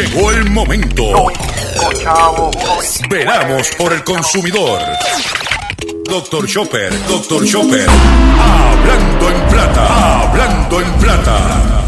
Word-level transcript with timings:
Llegó 0.00 0.30
el 0.30 0.48
momento. 0.48 1.26
Veramos 3.10 3.68
por 3.76 3.92
el 3.92 4.02
consumidor. 4.02 4.80
Doctor 6.04 6.46
Chopper, 6.46 6.90
Doctor 7.06 7.44
Chopper. 7.44 7.86
Hablando 7.86 9.30
en 9.30 9.48
plata, 9.48 10.20
hablando 10.22 10.80
en 10.80 10.92
plata. 10.92 11.80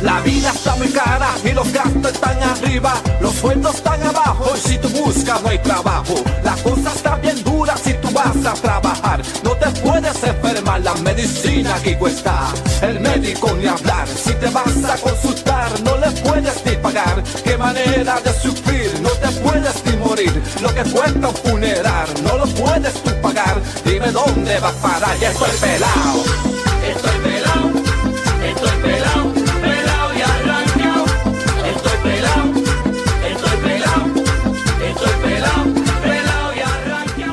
La 0.00 0.20
vida 0.22 0.50
está 0.50 0.74
muy 0.76 0.88
cara 0.88 1.28
y 1.44 1.52
los 1.52 1.70
gastos 1.72 2.12
están 2.12 2.42
arriba, 2.42 2.94
los 3.20 3.34
sueldos 3.34 3.74
están 3.74 4.02
abajo 4.02 4.50
y 4.56 4.68
si 4.68 4.78
tú 4.78 4.88
buscas 4.88 5.42
no 5.42 5.50
hay 5.50 5.58
trabajo. 5.58 6.14
La 6.42 6.54
cosa 6.54 6.90
está 6.94 7.16
bien 7.16 7.41
si 7.82 7.94
tú 7.94 8.10
vas 8.10 8.44
a 8.44 8.54
trabajar, 8.54 9.22
no 9.42 9.56
te 9.56 9.70
puedes 9.80 10.22
enfermar, 10.22 10.80
la 10.80 10.94
medicina 10.96 11.74
aquí 11.76 11.94
cuesta. 11.94 12.52
El 12.82 13.00
médico 13.00 13.54
ni 13.54 13.66
hablar, 13.66 14.06
si 14.08 14.32
te 14.34 14.48
vas 14.50 14.84
a 14.84 14.96
consultar 14.96 15.80
no 15.82 15.96
le 15.96 16.10
puedes 16.22 16.64
ni 16.64 16.76
pagar. 16.76 17.22
Qué 17.44 17.56
manera 17.56 18.20
de 18.20 18.32
sufrir, 18.34 18.90
no 19.00 19.10
te 19.10 19.28
puedes 19.40 19.84
ni 19.84 19.96
morir. 19.96 20.42
Lo 20.60 20.74
que 20.74 20.82
cuesta 20.82 21.28
un 21.28 21.36
funeral 21.36 22.08
no 22.24 22.38
lo 22.38 22.46
puedes 22.46 22.94
tú 23.02 23.10
pagar. 23.20 23.60
Dime 23.84 24.10
dónde 24.10 24.58
vas 24.58 24.74
a 24.74 24.82
parar, 24.82 25.18
ya 25.18 25.30
estoy 25.30 25.50
pelado. 25.60 26.24
Estoy 26.82 27.18
pelado, 27.22 27.51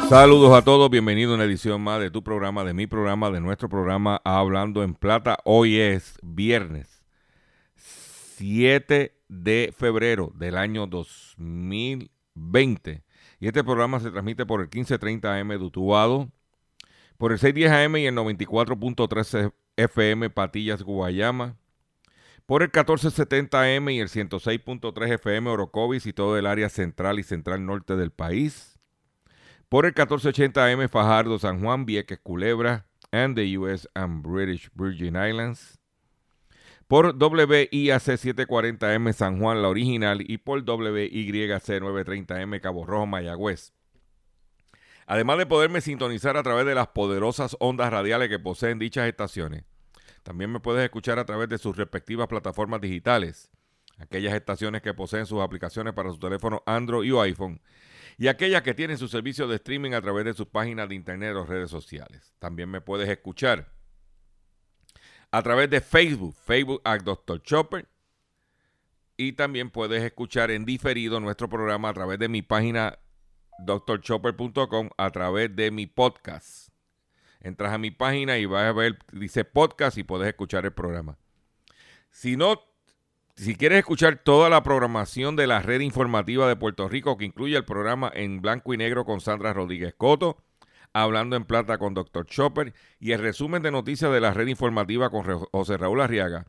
Saludos. 0.09 0.57
A 0.57 0.63
todos, 0.63 0.89
bienvenido 0.89 1.33
a 1.33 1.35
una 1.35 1.43
edición 1.43 1.81
más 1.81 2.01
de 2.01 2.09
tu 2.09 2.23
programa, 2.23 2.63
de 2.63 2.73
mi 2.73 2.87
programa, 2.87 3.29
de 3.29 3.39
nuestro 3.39 3.69
programa 3.69 4.19
Hablando 4.23 4.81
en 4.81 4.95
Plata. 4.95 5.37
Hoy 5.45 5.79
es 5.79 6.17
viernes 6.23 7.03
7 7.75 9.15
de 9.27 9.71
febrero 9.77 10.31
del 10.33 10.57
año 10.57 10.87
2020 10.87 13.03
y 13.39 13.47
este 13.47 13.63
programa 13.63 13.99
se 13.99 14.09
transmite 14.09 14.47
por 14.47 14.61
el 14.61 14.65
1530 14.65 15.41
AM 15.41 15.49
de 15.49 15.57
Utuado, 15.57 16.31
por 17.19 17.31
el 17.31 17.37
610 17.37 17.71
AM 17.71 17.97
y 17.97 18.07
el 18.07 18.15
94.13 18.15 19.53
FM 19.77 20.31
Patillas 20.31 20.81
Guayama, 20.81 21.55
por 22.47 22.63
el 22.63 22.69
1470 22.69 23.61
AM 23.61 23.89
y 23.89 23.99
el 23.99 24.09
106.3 24.09 25.13
FM 25.13 25.51
Orocovis 25.51 26.07
y 26.07 26.13
todo 26.13 26.35
el 26.35 26.47
área 26.47 26.69
central 26.69 27.19
y 27.19 27.23
central 27.23 27.63
norte 27.63 27.95
del 27.95 28.09
país, 28.09 28.78
por 29.69 29.85
el 29.85 29.91
1480 29.91 30.65
AM 30.65 30.89
Fajardo, 30.89 31.37
San 31.37 31.61
Juan, 31.61 31.85
Vieques, 31.85 32.19
Culebra, 32.19 32.87
and 33.11 33.35
the 33.35 33.57
US 33.57 33.87
and 33.93 34.23
British 34.23 34.69
Virgin 34.73 35.15
Islands, 35.15 35.79
por 36.87 37.15
WIAC 37.15 38.01
740M 38.01 39.13
San 39.13 39.39
Juan, 39.39 39.61
la 39.61 39.69
original, 39.69 40.21
y 40.27 40.39
por 40.39 40.63
WYC 40.63 41.81
930M 41.81 42.61
Cabo 42.61 42.83
Rojo, 42.83 43.05
Mayagüez. 43.05 43.73
Además 45.05 45.37
de 45.37 45.45
poderme 45.45 45.81
sintonizar 45.81 46.35
a 46.35 46.43
través 46.43 46.65
de 46.65 46.75
las 46.75 46.87
poderosas 46.87 47.55
ondas 47.59 47.91
radiales 47.91 48.29
que 48.29 48.39
poseen 48.39 48.79
dichas 48.79 49.07
estaciones, 49.07 49.65
también 50.23 50.51
me 50.51 50.59
puedes 50.59 50.83
escuchar 50.83 51.19
a 51.19 51.25
través 51.25 51.47
de 51.47 51.59
sus 51.59 51.77
respectivas 51.77 52.27
plataformas 52.27 52.81
digitales, 52.81 53.51
aquellas 53.99 54.33
estaciones 54.33 54.81
que 54.81 54.93
poseen 54.93 55.25
sus 55.25 55.41
aplicaciones 55.41 55.93
para 55.93 56.11
su 56.11 56.19
teléfono 56.19 56.63
Android 56.65 57.11
y 57.11 57.17
iPhone, 57.17 57.61
y 58.17 58.27
aquellas 58.27 58.61
que 58.63 58.73
tienen 58.73 58.97
su 58.97 59.07
servicio 59.07 59.47
de 59.47 59.55
streaming 59.55 59.91
a 59.91 60.01
través 60.01 60.25
de 60.25 60.33
sus 60.33 60.47
páginas 60.47 60.89
de 60.89 60.95
internet 60.95 61.35
o 61.35 61.45
redes 61.45 61.69
sociales. 61.69 62.33
También 62.39 62.69
me 62.69 62.81
puedes 62.81 63.07
escuchar 63.07 63.71
a 65.31 65.41
través 65.43 65.69
de 65.69 65.81
Facebook, 65.81 66.35
Facebook 66.35 66.81
at 66.83 67.01
Dr. 67.01 67.41
Chopper. 67.41 67.87
Y 69.15 69.33
también 69.33 69.69
puedes 69.69 70.01
escuchar 70.03 70.49
en 70.49 70.65
diferido 70.65 71.19
nuestro 71.19 71.49
programa 71.49 71.89
a 71.89 71.93
través 71.93 72.19
de 72.19 72.29
mi 72.29 72.41
página 72.41 72.99
drchopper.com, 73.59 74.89
a 74.97 75.09
través 75.11 75.53
de 75.55 75.71
mi 75.71 75.87
podcast. 75.87 76.69
Entras 77.41 77.73
a 77.73 77.77
mi 77.77 77.91
página 77.91 78.37
y 78.37 78.45
vas 78.45 78.65
a 78.65 78.71
ver, 78.71 78.99
dice 79.11 79.45
podcast 79.45 79.97
y 79.97 80.03
puedes 80.03 80.27
escuchar 80.27 80.65
el 80.65 80.73
programa. 80.73 81.17
Si 82.09 82.37
no, 82.37 82.61
si 83.39 83.55
quieres 83.55 83.79
escuchar 83.79 84.17
toda 84.17 84.49
la 84.49 84.63
programación 84.63 85.35
de 85.37 85.47
la 85.47 85.61
red 85.61 85.79
informativa 85.79 86.47
de 86.47 86.57
Puerto 86.57 86.89
Rico, 86.89 87.17
que 87.17 87.23
incluye 87.23 87.55
el 87.55 87.63
programa 87.63 88.11
en 88.13 88.41
blanco 88.41 88.73
y 88.73 88.77
negro 88.77 89.05
con 89.05 89.21
Sandra 89.21 89.53
Rodríguez 89.53 89.93
Coto, 89.95 90.37
Hablando 90.91 91.35
en 91.35 91.45
Plata 91.45 91.77
con 91.77 91.93
Dr. 91.93 92.25
Chopper 92.25 92.73
y 92.99 93.11
el 93.11 93.21
resumen 93.21 93.61
de 93.61 93.69
noticias 93.69 94.11
de 94.11 94.19
la 94.19 94.33
red 94.33 94.47
informativa 94.47 95.11
con 95.11 95.23
José 95.51 95.77
Raúl 95.77 96.01
Arriaga. 96.01 96.47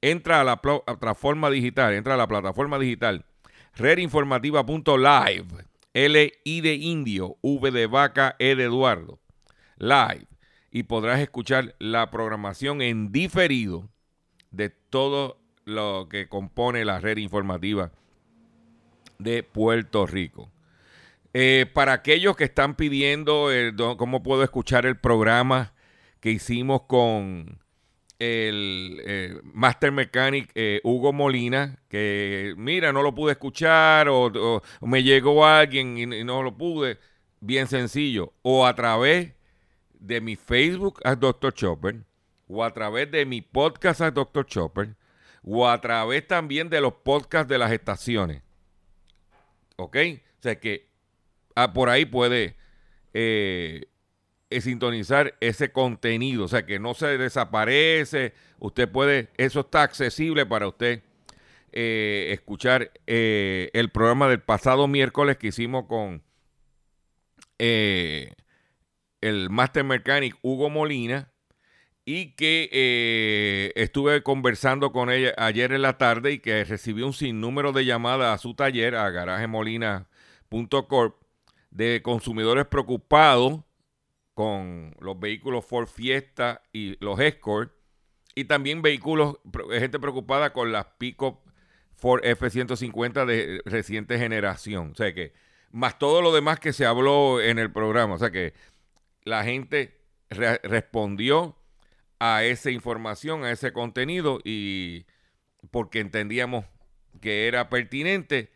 Entra 0.00 0.40
a 0.40 0.44
la 0.44 0.62
pl- 0.62 0.82
plataforma 0.86 1.50
digital, 1.50 1.92
entra 1.92 2.14
a 2.14 2.16
la 2.16 2.28
plataforma 2.28 2.78
digital 2.78 3.26
redinformativa.live, 3.74 5.64
L 5.94 6.32
I 6.44 6.60
de 6.60 6.74
indio, 6.74 7.36
V 7.42 7.70
de 7.72 7.86
vaca, 7.88 8.36
E 8.38 8.54
de 8.54 8.64
Eduardo, 8.64 9.18
live, 9.78 10.28
y 10.70 10.84
podrás 10.84 11.20
escuchar 11.20 11.74
la 11.78 12.10
programación 12.10 12.82
en 12.82 13.10
diferido 13.10 13.90
de 14.52 14.70
todo 14.70 15.41
lo 15.64 16.08
que 16.10 16.28
compone 16.28 16.84
la 16.84 17.00
red 17.00 17.18
informativa 17.18 17.92
de 19.18 19.42
Puerto 19.42 20.06
Rico. 20.06 20.50
Eh, 21.34 21.66
para 21.72 21.94
aquellos 21.94 22.36
que 22.36 22.44
están 22.44 22.74
pidiendo 22.74 23.50
eh, 23.50 23.72
cómo 23.96 24.22
puedo 24.22 24.42
escuchar 24.42 24.84
el 24.84 24.98
programa 24.98 25.72
que 26.20 26.30
hicimos 26.30 26.82
con 26.82 27.58
el 28.18 29.00
eh, 29.04 29.40
Master 29.42 29.92
Mechanic 29.92 30.52
Hugo 30.84 31.12
Molina, 31.12 31.78
que 31.88 32.54
mira, 32.56 32.92
no 32.92 33.02
lo 33.02 33.14
pude 33.14 33.32
escuchar 33.32 34.08
o, 34.08 34.62
me 34.82 35.02
llegó 35.02 35.46
alguien 35.46 35.96
y, 35.96 36.02
y 36.02 36.24
no 36.24 36.42
lo 36.42 36.56
pude, 36.56 36.98
bien 37.40 37.66
sencillo, 37.66 38.34
o 38.42 38.66
a 38.66 38.74
través 38.74 39.32
de 39.94 40.20
mi 40.20 40.36
Facebook 40.36 41.00
a 41.04 41.14
Dr. 41.16 41.54
Chopper, 41.54 42.04
o 42.46 42.62
a 42.62 42.72
través 42.72 43.10
de 43.10 43.24
mi 43.24 43.40
podcast 43.40 44.02
a 44.02 44.10
Dr. 44.10 44.44
Chopper, 44.46 44.94
o 45.44 45.68
a 45.68 45.80
través 45.80 46.26
también 46.26 46.68
de 46.68 46.80
los 46.80 46.94
podcasts 46.94 47.48
de 47.48 47.58
las 47.58 47.72
estaciones. 47.72 48.42
¿Ok? 49.76 49.96
O 50.38 50.42
sea 50.42 50.58
que 50.58 50.88
ah, 51.54 51.72
por 51.72 51.88
ahí 51.88 52.04
puede 52.04 52.56
eh, 53.14 53.86
sintonizar 54.60 55.34
ese 55.40 55.72
contenido, 55.72 56.44
o 56.44 56.48
sea 56.48 56.66
que 56.66 56.78
no 56.78 56.94
se 56.94 57.18
desaparece, 57.18 58.34
usted 58.58 58.88
puede, 58.88 59.30
eso 59.36 59.60
está 59.60 59.82
accesible 59.82 60.46
para 60.46 60.68
usted 60.68 61.02
eh, 61.72 62.28
escuchar 62.32 62.92
eh, 63.06 63.70
el 63.72 63.90
programa 63.90 64.28
del 64.28 64.40
pasado 64.40 64.86
miércoles 64.88 65.38
que 65.38 65.48
hicimos 65.48 65.86
con 65.86 66.22
el 67.58 68.34
Master 69.50 69.84
Mechanic 69.84 70.36
Hugo 70.42 70.68
Molina 70.68 71.31
y 72.04 72.34
que 72.34 72.68
eh, 72.72 73.72
estuve 73.76 74.22
conversando 74.22 74.92
con 74.92 75.10
ella 75.10 75.34
ayer 75.36 75.72
en 75.72 75.82
la 75.82 75.98
tarde 75.98 76.32
y 76.32 76.38
que 76.40 76.64
recibió 76.64 77.06
un 77.06 77.12
sinnúmero 77.12 77.72
de 77.72 77.84
llamadas 77.84 78.34
a 78.34 78.38
su 78.38 78.54
taller, 78.54 78.96
a 78.96 79.10
garajemolina.corp, 79.10 81.16
de 81.70 82.02
consumidores 82.02 82.66
preocupados 82.66 83.60
con 84.34 84.94
los 85.00 85.18
vehículos 85.18 85.64
Ford 85.64 85.86
Fiesta 85.86 86.62
y 86.72 86.96
los 87.04 87.18
Escort, 87.20 87.72
y 88.34 88.44
también 88.44 88.82
vehículos, 88.82 89.36
gente 89.70 89.98
preocupada 89.98 90.52
con 90.52 90.72
las 90.72 90.86
pick-up 90.98 91.38
Ford 91.94 92.24
F-150 92.24 93.26
de 93.26 93.60
reciente 93.66 94.18
generación. 94.18 94.92
O 94.92 94.94
sea 94.94 95.14
que, 95.14 95.34
más 95.70 95.98
todo 95.98 96.22
lo 96.22 96.32
demás 96.32 96.58
que 96.58 96.72
se 96.72 96.86
habló 96.86 97.40
en 97.40 97.58
el 97.58 97.70
programa. 97.70 98.14
O 98.14 98.18
sea 98.18 98.30
que 98.30 98.54
la 99.24 99.44
gente 99.44 100.00
re- 100.30 100.58
respondió 100.64 101.56
a 102.24 102.44
esa 102.44 102.70
información, 102.70 103.42
a 103.42 103.50
ese 103.50 103.72
contenido, 103.72 104.38
y 104.44 105.06
porque 105.72 105.98
entendíamos 105.98 106.64
que 107.20 107.48
era 107.48 107.68
pertinente 107.68 108.52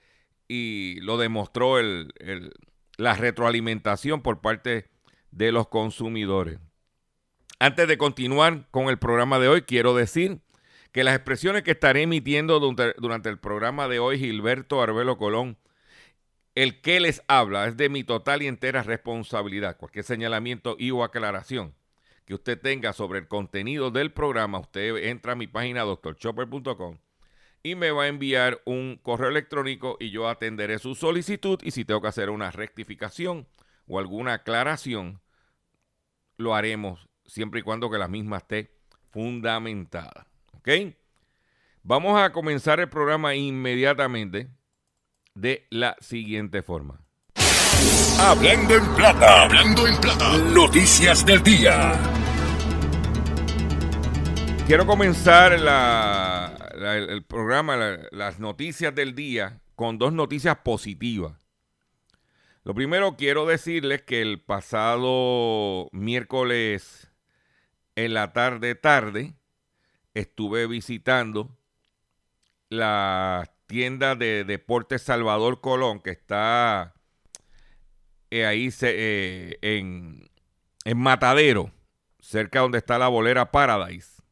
y 0.47 1.01
lo 1.01 1.19
demostró 1.19 1.81
el- 1.81 2.13
el- 2.21 2.53
la 2.97 3.15
retroalimentación 3.15 4.23
por 4.23 4.41
parte 4.41 4.87
de 5.33 5.51
los 5.51 5.67
consumidores. 5.67 6.61
Antes 7.59 7.89
de 7.89 7.99
continuar 7.99 8.69
con 8.71 8.89
el 8.89 9.01
programa 9.01 9.41
de 9.41 9.49
hoy, 9.49 9.63
quiero 9.63 9.97
decir 9.97 10.39
que 10.93 11.03
las 11.03 11.17
expresiones 11.17 11.65
que 11.65 11.73
estaré 11.73 12.03
emitiendo 12.03 12.61
durante, 12.61 13.29
el 13.29 13.39
programa 13.41 13.89
de 13.89 13.99
hoy, 13.99 14.21
Gilberto 14.21 14.81
Arbelo 14.81 15.19
Colón, 15.19 15.59
el 16.55 16.81
que 16.81 17.01
les 17.01 17.21
habla 17.27 17.67
es 17.67 17.77
de 17.77 17.89
mi 17.89 18.05
total 18.05 18.43
y 18.43 18.47
entera 18.47 18.85
responsabilidad. 18.85 19.77
Cualquier 19.77 20.05
señalamiento 20.05 20.77
y 20.79 20.93
o 20.93 21.03
aclaración 21.03 21.75
que 22.27 22.35
usted 22.35 22.61
tenga 22.61 22.93
sobre 22.93 23.21
el 23.21 23.29
contenido 23.29 23.91
del 23.91 24.13
programa, 24.13 24.59
usted 24.59 24.97
entra 24.97 25.33
a 25.33 25.37
mi 25.37 25.47
página 25.47 25.83
doctorchopper.com 25.83 26.99
y 27.63 27.75
me 27.75 27.91
va 27.93 28.05
a 28.05 28.09
enviar 28.09 28.61
un 28.65 28.99
correo 29.03 29.31
electrónico 29.31 29.97
y 30.01 30.11
yo 30.11 30.29
atenderé 30.29 30.79
su 30.79 30.95
solicitud 30.95 31.59
y 31.63 31.71
si 31.71 31.85
tengo 31.85 32.03
que 32.03 32.09
hacer 32.09 32.31
una 32.31 32.51
rectificación 32.51 33.47
o 33.87 33.99
alguna 33.99 34.35
aclaración, 34.35 35.21
lo 36.37 36.55
haremos 36.55 37.09
siempre 37.25 37.61
y 37.61 37.63
cuando 37.63 37.91
que 37.91 37.99
la 37.99 38.09
misma 38.09 38.39
esté 38.39 38.77
fundamentada. 39.11 40.27
¿Ok? 40.55 40.69
Vamos 41.83 42.21
a 42.21 42.33
comenzar 42.33 42.81
el 42.81 42.89
programa 42.89 43.37
inmediatamente 43.37 44.51
de 45.35 45.67
la 45.71 45.97
siguiente 46.01 46.63
forma. 46.63 47.06
Hablando 48.19 48.75
en 48.75 48.95
plata, 48.95 49.43
hablando 49.45 49.87
en 49.87 50.01
plata, 50.01 50.39
noticias 50.39 51.25
del 51.25 51.43
día. 51.43 51.93
Quiero 54.67 54.87
comenzar 54.87 55.53
el 55.53 57.25
programa, 57.25 57.77
las 58.11 58.41
noticias 58.41 58.95
del 58.95 59.15
día, 59.15 59.61
con 59.77 59.99
dos 59.99 60.13
noticias 60.13 60.57
positivas. 60.65 61.47
Lo 62.65 62.75
primero, 62.75 63.15
quiero 63.17 63.47
decirles 63.47 64.03
que 64.03 64.21
el 64.23 64.41
pasado 64.41 65.89
miércoles 65.93 67.13
en 67.95 68.13
la 68.13 68.33
tarde 68.33 68.75
tarde 68.75 69.35
estuve 70.15 70.67
visitando 70.67 71.57
la 72.69 73.53
tienda 73.69 74.17
de 74.17 74.43
Deportes 74.43 75.03
Salvador 75.03 75.61
Colón, 75.61 76.01
que 76.01 76.11
está 76.11 76.96
eh, 78.41 78.47
ahí 78.47 78.71
eh, 78.83 79.59
en, 79.63 80.29
en 80.85 80.99
Matadero, 80.99 81.71
cerca 82.21 82.61
donde 82.61 82.79
está 82.79 82.99
la 82.99 83.09
bolera 83.09 83.51
Paradise. 83.51 84.23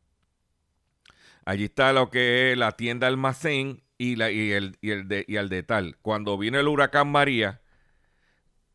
Allí 1.44 1.64
está 1.64 1.92
lo 1.92 2.10
que 2.10 2.52
es 2.52 2.58
la 2.58 2.72
tienda 2.72 3.06
almacén 3.06 3.82
y, 3.98 4.16
la, 4.16 4.30
y, 4.30 4.52
el, 4.52 4.78
y, 4.80 4.90
el 4.90 5.08
de, 5.08 5.24
y 5.28 5.36
el 5.36 5.48
de 5.48 5.62
tal. 5.62 5.96
Cuando 5.98 6.38
vino 6.38 6.58
el 6.58 6.68
huracán 6.68 7.08
María, 7.08 7.60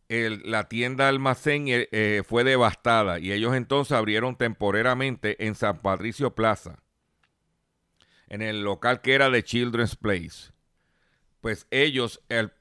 la 0.09 0.67
tienda 0.67 1.07
almacén 1.07 1.65
eh, 1.67 2.23
fue 2.27 2.43
devastada 2.43 3.19
y 3.19 3.31
ellos 3.31 3.55
entonces 3.55 3.91
abrieron 3.91 4.35
temporeramente 4.35 5.45
en 5.45 5.53
San 5.55 5.79
Patricio 5.79 6.33
Plaza, 6.33 6.79
en 8.27 8.41
el 8.41 8.63
local 8.63 9.01
que 9.01 9.13
era 9.13 9.29
de 9.29 9.43
Children's 9.43 9.95
Place. 9.95 10.51
Pues 11.41 11.67
ellos, 11.71 12.21
el 12.29 12.51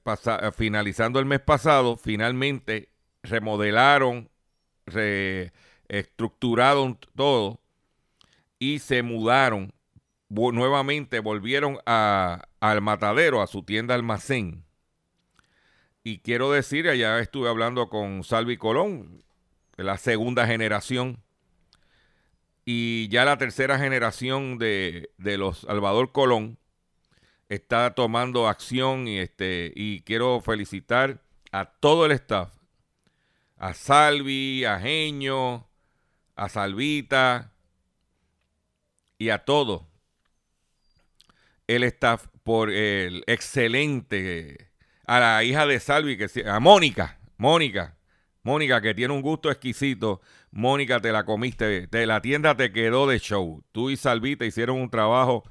finalizando 0.56 1.18
el 1.18 1.26
mes 1.26 1.40
pasado, 1.40 1.96
finalmente 1.96 2.90
remodelaron, 3.22 4.30
reestructuraron 4.86 6.98
todo 7.16 7.60
y 8.58 8.78
se 8.78 9.02
mudaron. 9.02 9.72
Nuevamente, 10.28 11.20
volvieron 11.20 11.78
al 11.86 12.82
matadero, 12.82 13.42
a 13.42 13.46
su 13.46 13.62
tienda 13.62 13.94
almacén. 13.94 14.64
Y 16.04 16.18
quiero 16.18 16.52
decir, 16.52 16.88
allá 16.88 17.18
estuve 17.18 17.48
hablando 17.48 17.88
con 17.88 18.24
Salvi 18.24 18.56
Colón, 18.56 19.24
la 19.76 19.98
segunda 19.98 20.46
generación, 20.46 21.22
y 22.64 23.08
ya 23.08 23.24
la 23.24 23.38
tercera 23.38 23.78
generación 23.78 24.58
de, 24.58 25.10
los 25.18 25.60
Salvador 25.60 26.12
Colón 26.12 26.58
está 27.48 27.94
tomando 27.94 28.48
acción 28.48 29.08
y, 29.08 29.18
este, 29.18 29.72
y 29.74 30.00
quiero 30.02 30.40
felicitar 30.40 31.22
a 31.52 31.64
todo 31.66 32.06
el 32.06 32.12
staff, 32.12 32.52
a 33.56 33.74
Salvi, 33.74 34.64
a 34.64 34.78
Genio, 34.78 35.66
a 36.36 36.48
Salvita 36.48 37.52
y 39.18 39.30
a 39.30 39.44
todo 39.44 39.88
el 41.66 41.84
staff 41.84 42.26
por 42.44 42.70
el 42.70 43.24
excelente 43.26 44.68
a 45.08 45.20
la 45.20 45.42
hija 45.42 45.66
de 45.66 45.80
Salvi, 45.80 46.18
que 46.18 46.28
a 46.46 46.60
Mónica, 46.60 47.18
Mónica, 47.38 47.96
Mónica, 48.42 48.80
que 48.82 48.94
tiene 48.94 49.14
un 49.14 49.22
gusto 49.22 49.50
exquisito. 49.50 50.20
Mónica, 50.50 51.00
te 51.00 51.12
la 51.12 51.24
comiste, 51.24 51.86
de 51.86 52.06
la 52.06 52.20
tienda 52.20 52.54
te 52.56 52.72
quedó 52.72 53.06
de 53.06 53.18
show. 53.18 53.64
Tú 53.72 53.90
y 53.90 53.96
Salvita 53.96 54.44
hicieron 54.44 54.78
un 54.78 54.90
trabajo 54.90 55.44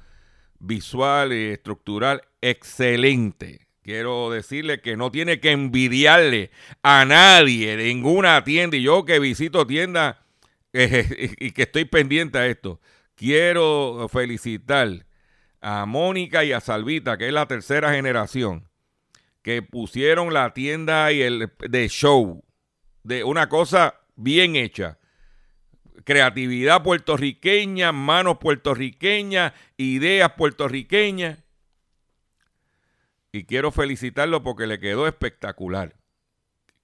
visual 0.58 1.32
y 1.32 1.46
estructural 1.52 2.22
excelente. 2.40 3.68
Quiero 3.82 4.30
decirle 4.30 4.80
que 4.80 4.96
no 4.96 5.10
tiene 5.10 5.40
que 5.40 5.52
envidiarle 5.52 6.50
a 6.82 7.04
nadie 7.04 7.76
ninguna 7.76 8.44
tienda. 8.44 8.76
Y 8.76 8.82
yo 8.82 9.04
que 9.04 9.18
visito 9.18 9.66
tiendas 9.66 10.16
y 10.72 11.52
que 11.52 11.62
estoy 11.62 11.86
pendiente 11.86 12.38
a 12.38 12.46
esto, 12.46 12.80
quiero 13.14 14.08
felicitar 14.12 15.06
a 15.60 15.86
Mónica 15.86 16.44
y 16.44 16.52
a 16.52 16.60
Salvita, 16.60 17.16
que 17.16 17.28
es 17.28 17.32
la 17.32 17.46
tercera 17.46 17.92
generación 17.92 18.68
que 19.48 19.62
pusieron 19.62 20.34
la 20.34 20.52
tienda 20.52 21.10
y 21.10 21.22
el 21.22 21.50
de 21.58 21.88
show, 21.88 22.44
de 23.02 23.24
una 23.24 23.48
cosa 23.48 23.98
bien 24.14 24.56
hecha. 24.56 24.98
Creatividad 26.08 26.82
puertorriqueña, 26.82 27.92
manos 27.92 28.38
puertorriqueñas, 28.38 29.52
ideas 29.76 30.32
puertorriqueñas. 30.38 31.38
Y 33.30 33.44
quiero 33.44 33.72
felicitarlo 33.72 34.42
porque 34.42 34.66
le 34.66 34.80
quedó 34.80 35.06
espectacular. 35.06 35.96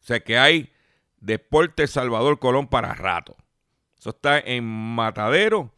O 0.03 0.05
sea 0.05 0.21
que 0.21 0.37
hay 0.37 0.75
Deporte 1.21 1.87
Salvador 1.87 2.39
Colón 2.39 2.69
para 2.69 2.93
rato. 2.93 3.35
Eso 3.99 4.11
está 4.11 4.39
en 4.39 4.65
Matadero. 4.65 5.73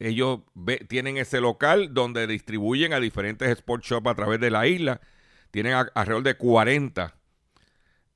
Ellos 0.00 0.40
tienen 0.88 1.16
ese 1.16 1.40
local 1.40 1.94
donde 1.94 2.26
distribuyen 2.26 2.92
a 2.92 2.98
diferentes 2.98 3.48
sports 3.50 3.86
shops 3.86 4.08
a 4.08 4.16
través 4.16 4.40
de 4.40 4.50
la 4.50 4.66
isla 4.66 5.00
tienen 5.52 5.74
alrededor 5.94 6.24
de 6.24 6.34
40 6.34 7.14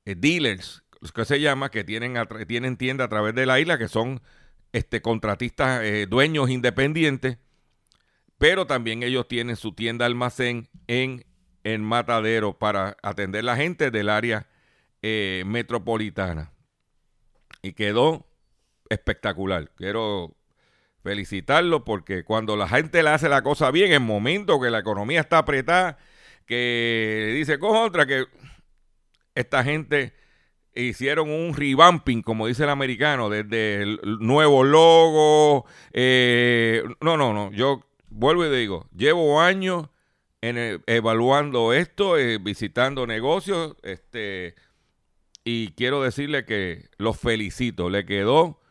eh, 0.03 0.15
dealers, 0.15 0.83
que 1.13 1.23
se 1.23 1.39
llama, 1.39 1.71
que 1.71 1.85
tienen, 1.85 2.17
tienen 2.45 2.75
tienda 2.75 3.05
a 3.05 3.09
través 3.09 3.35
de 3.35 3.45
la 3.45 3.61
isla, 3.61 3.77
que 3.77 3.87
son 3.87 4.21
este, 4.75 5.01
contratistas, 5.01 5.83
eh, 5.83 6.05
dueños 6.05 6.49
independientes, 6.49 7.37
pero 8.37 8.67
también 8.67 9.03
ellos 9.03 9.25
tienen 9.25 9.55
su 9.55 9.71
tienda 9.71 10.05
almacén 10.05 10.67
en, 10.87 11.25
en 11.63 11.81
Matadero 11.81 12.59
para 12.59 12.97
atender 13.01 13.45
la 13.45 13.55
gente 13.55 13.89
del 13.89 14.09
área 14.09 14.49
eh, 15.01 15.43
metropolitana. 15.45 16.51
Y 17.61 17.71
quedó 17.71 18.27
espectacular. 18.89 19.71
Quiero 19.75 20.35
felicitarlo 21.01 21.85
porque 21.85 22.25
cuando 22.25 22.57
la 22.57 22.67
gente 22.67 23.01
le 23.01 23.11
hace 23.11 23.29
la 23.29 23.43
cosa 23.43 23.71
bien, 23.71 23.93
en 23.93 24.01
momento 24.01 24.59
que 24.59 24.71
la 24.71 24.79
economía 24.79 25.21
está 25.21 25.37
apretada, 25.37 25.97
que 26.45 27.31
dice 27.33 27.57
otra 27.61 28.05
que 28.05 28.25
esta 29.35 29.63
gente 29.63 30.13
hicieron 30.75 31.29
un 31.29 31.53
revamping, 31.55 32.21
como 32.21 32.47
dice 32.47 32.63
el 32.63 32.69
americano, 32.69 33.29
desde 33.29 33.81
el 33.81 33.99
nuevo 34.19 34.63
logo. 34.63 35.65
Eh, 35.93 36.83
no, 37.01 37.17
no, 37.17 37.33
no. 37.33 37.51
Yo 37.51 37.81
vuelvo 38.09 38.45
y 38.45 38.55
digo, 38.55 38.87
llevo 38.95 39.41
años 39.41 39.89
en 40.41 40.81
evaluando 40.85 41.73
esto, 41.73 42.17
eh, 42.17 42.37
visitando 42.37 43.07
negocios, 43.07 43.75
este, 43.81 44.53
y 45.43 45.69
quiero 45.71 46.03
decirle 46.03 46.45
que 46.45 46.89
los 46.97 47.17
felicito. 47.17 47.89
Le 47.89 48.05
quedó 48.05 48.61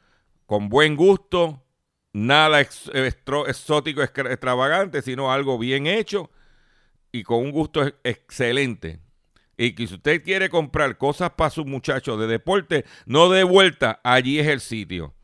con 0.47 0.69
buen 0.69 0.97
gusto, 0.97 1.65
nada 2.13 2.61
exótico, 2.61 4.03
extravagante, 4.03 5.03
sino 5.03 5.33
algo 5.33 5.59
bien 5.59 5.87
hecho 5.87 6.31
y 7.13 7.23
con 7.23 7.39
un 7.39 7.51
gusto 7.51 7.87
excelente. 8.05 9.01
Y 9.57 9.75
que 9.75 9.87
si 9.87 9.95
usted 9.95 10.23
quiere 10.23 10.49
comprar 10.49 10.99
cosas 10.99 11.31
para 11.31 11.51
sus 11.51 11.67
muchachos 11.67 12.19
de 12.19 12.27
deporte, 12.27 12.85
no 13.07 13.29
de 13.29 13.45
vuelta, 13.45 14.01
allí 14.03 14.39
es 14.39 14.49
el 14.49 14.61
sitio. 14.61 15.15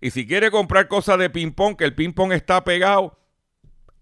Y 0.00 0.10
si 0.10 0.26
quiere 0.26 0.50
comprar 0.50 0.88
cosas 0.88 1.18
de 1.18 1.30
ping-pong, 1.30 1.76
que 1.76 1.84
el 1.84 1.94
ping-pong 1.94 2.32
está 2.32 2.62
pegado, 2.64 3.18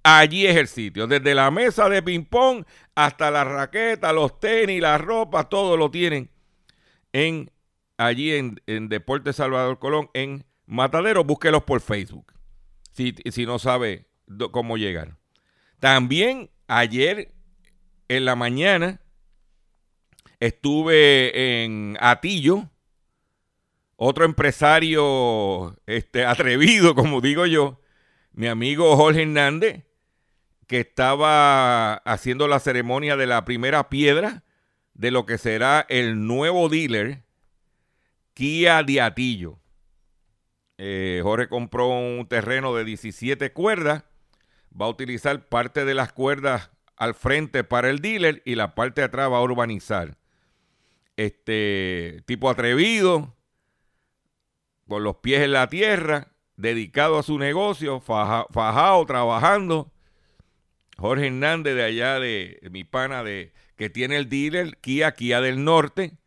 allí 0.02 0.47
es 0.47 0.57
el 0.57 0.68
sitio. 0.68 1.07
Desde 1.07 1.35
la 1.35 1.50
mesa 1.50 1.88
de 1.88 2.02
ping-pong 2.02 2.64
hasta 2.95 3.30
la 3.30 3.45
raqueta, 3.45 4.12
los 4.12 4.38
tenis, 4.38 4.80
la 4.80 4.99
ropa, 4.99 5.49
todo 5.49 5.76
lo 5.76 5.90
tienen 5.90 6.30
en 7.12 7.50
allí 7.97 8.33
en, 8.33 8.61
en 8.66 8.88
Deporte 8.88 9.33
Salvador 9.33 9.78
Colón, 9.78 10.11
en 10.14 10.45
Matadero. 10.66 11.25
Búsquelos 11.25 11.64
por 11.64 11.80
Facebook, 11.80 12.33
si, 12.92 13.14
si 13.30 13.47
no 13.47 13.59
sabe 13.59 14.07
cómo 14.52 14.76
llegar. 14.76 15.16
También 15.80 16.50
ayer 16.66 17.33
en 18.09 18.25
la 18.25 18.37
mañana 18.37 19.00
estuve 20.40 21.64
en 21.64 21.97
Atillo, 22.00 22.68
otro 23.97 24.25
empresario 24.25 25.76
este, 25.87 26.25
atrevido, 26.25 26.95
como 26.97 27.21
digo 27.21 27.47
yo, 27.47 27.80
mi 28.33 28.47
amigo 28.47 28.97
Jorge 28.97 29.23
Hernández, 29.23 29.85
que 30.66 30.80
estaba 30.80 31.95
haciendo 31.95 32.47
la 32.47 32.61
ceremonia 32.61 33.16
de 33.16 33.26
la 33.26 33.45
primera 33.45 33.88
piedra 33.88 34.45
de 34.95 35.11
lo 35.11 35.26
que 35.26 35.38
será 35.38 35.87
el 35.88 36.26
nuevo 36.26 36.68
dealer 36.68 37.25
Kia 38.35 38.83
de 38.83 39.00
Atillo. 39.00 39.59
Eh, 40.76 41.21
Jorge 41.25 41.49
compró 41.49 41.88
un 41.88 42.28
terreno 42.28 42.75
de 42.75 42.85
17 42.85 43.52
cuerdas, 43.52 44.04
va 44.71 44.87
a 44.87 44.90
utilizar 44.90 45.49
parte 45.49 45.85
de 45.85 45.95
las 45.95 46.12
cuerdas 46.12 46.71
al 46.97 47.14
frente 47.14 47.64
para 47.64 47.90
el 47.90 47.99
dealer 48.00 48.42
y 48.45 48.54
la 48.54 48.76
parte 48.76 49.00
de 49.00 49.07
atrás 49.07 49.33
va 49.33 49.38
a 49.38 49.42
urbanizar. 49.42 50.16
Este 51.19 52.23
tipo 52.27 52.49
atrevido, 52.49 53.35
con 54.87 55.03
los 55.03 55.17
pies 55.17 55.43
en 55.43 55.51
la 55.51 55.69
tierra, 55.69 56.29
dedicado 56.57 57.19
a 57.19 57.25
su 57.25 57.39
negocio, 57.39 58.01
fajado, 58.01 59.05
trabajando. 59.05 59.91
Jorge 60.97 61.27
Hernández 61.27 61.75
de 61.75 61.83
allá 61.83 62.21
de, 62.21 62.61
mi 62.71 62.85
pana 62.85 63.25
de 63.25 63.53
que 63.77 63.91
tiene 63.91 64.17
el 64.17 64.29
dealer 64.29 64.79
Kia 64.79 65.13
Kia 65.13 65.41
del 65.41 65.65
Norte 65.65 66.19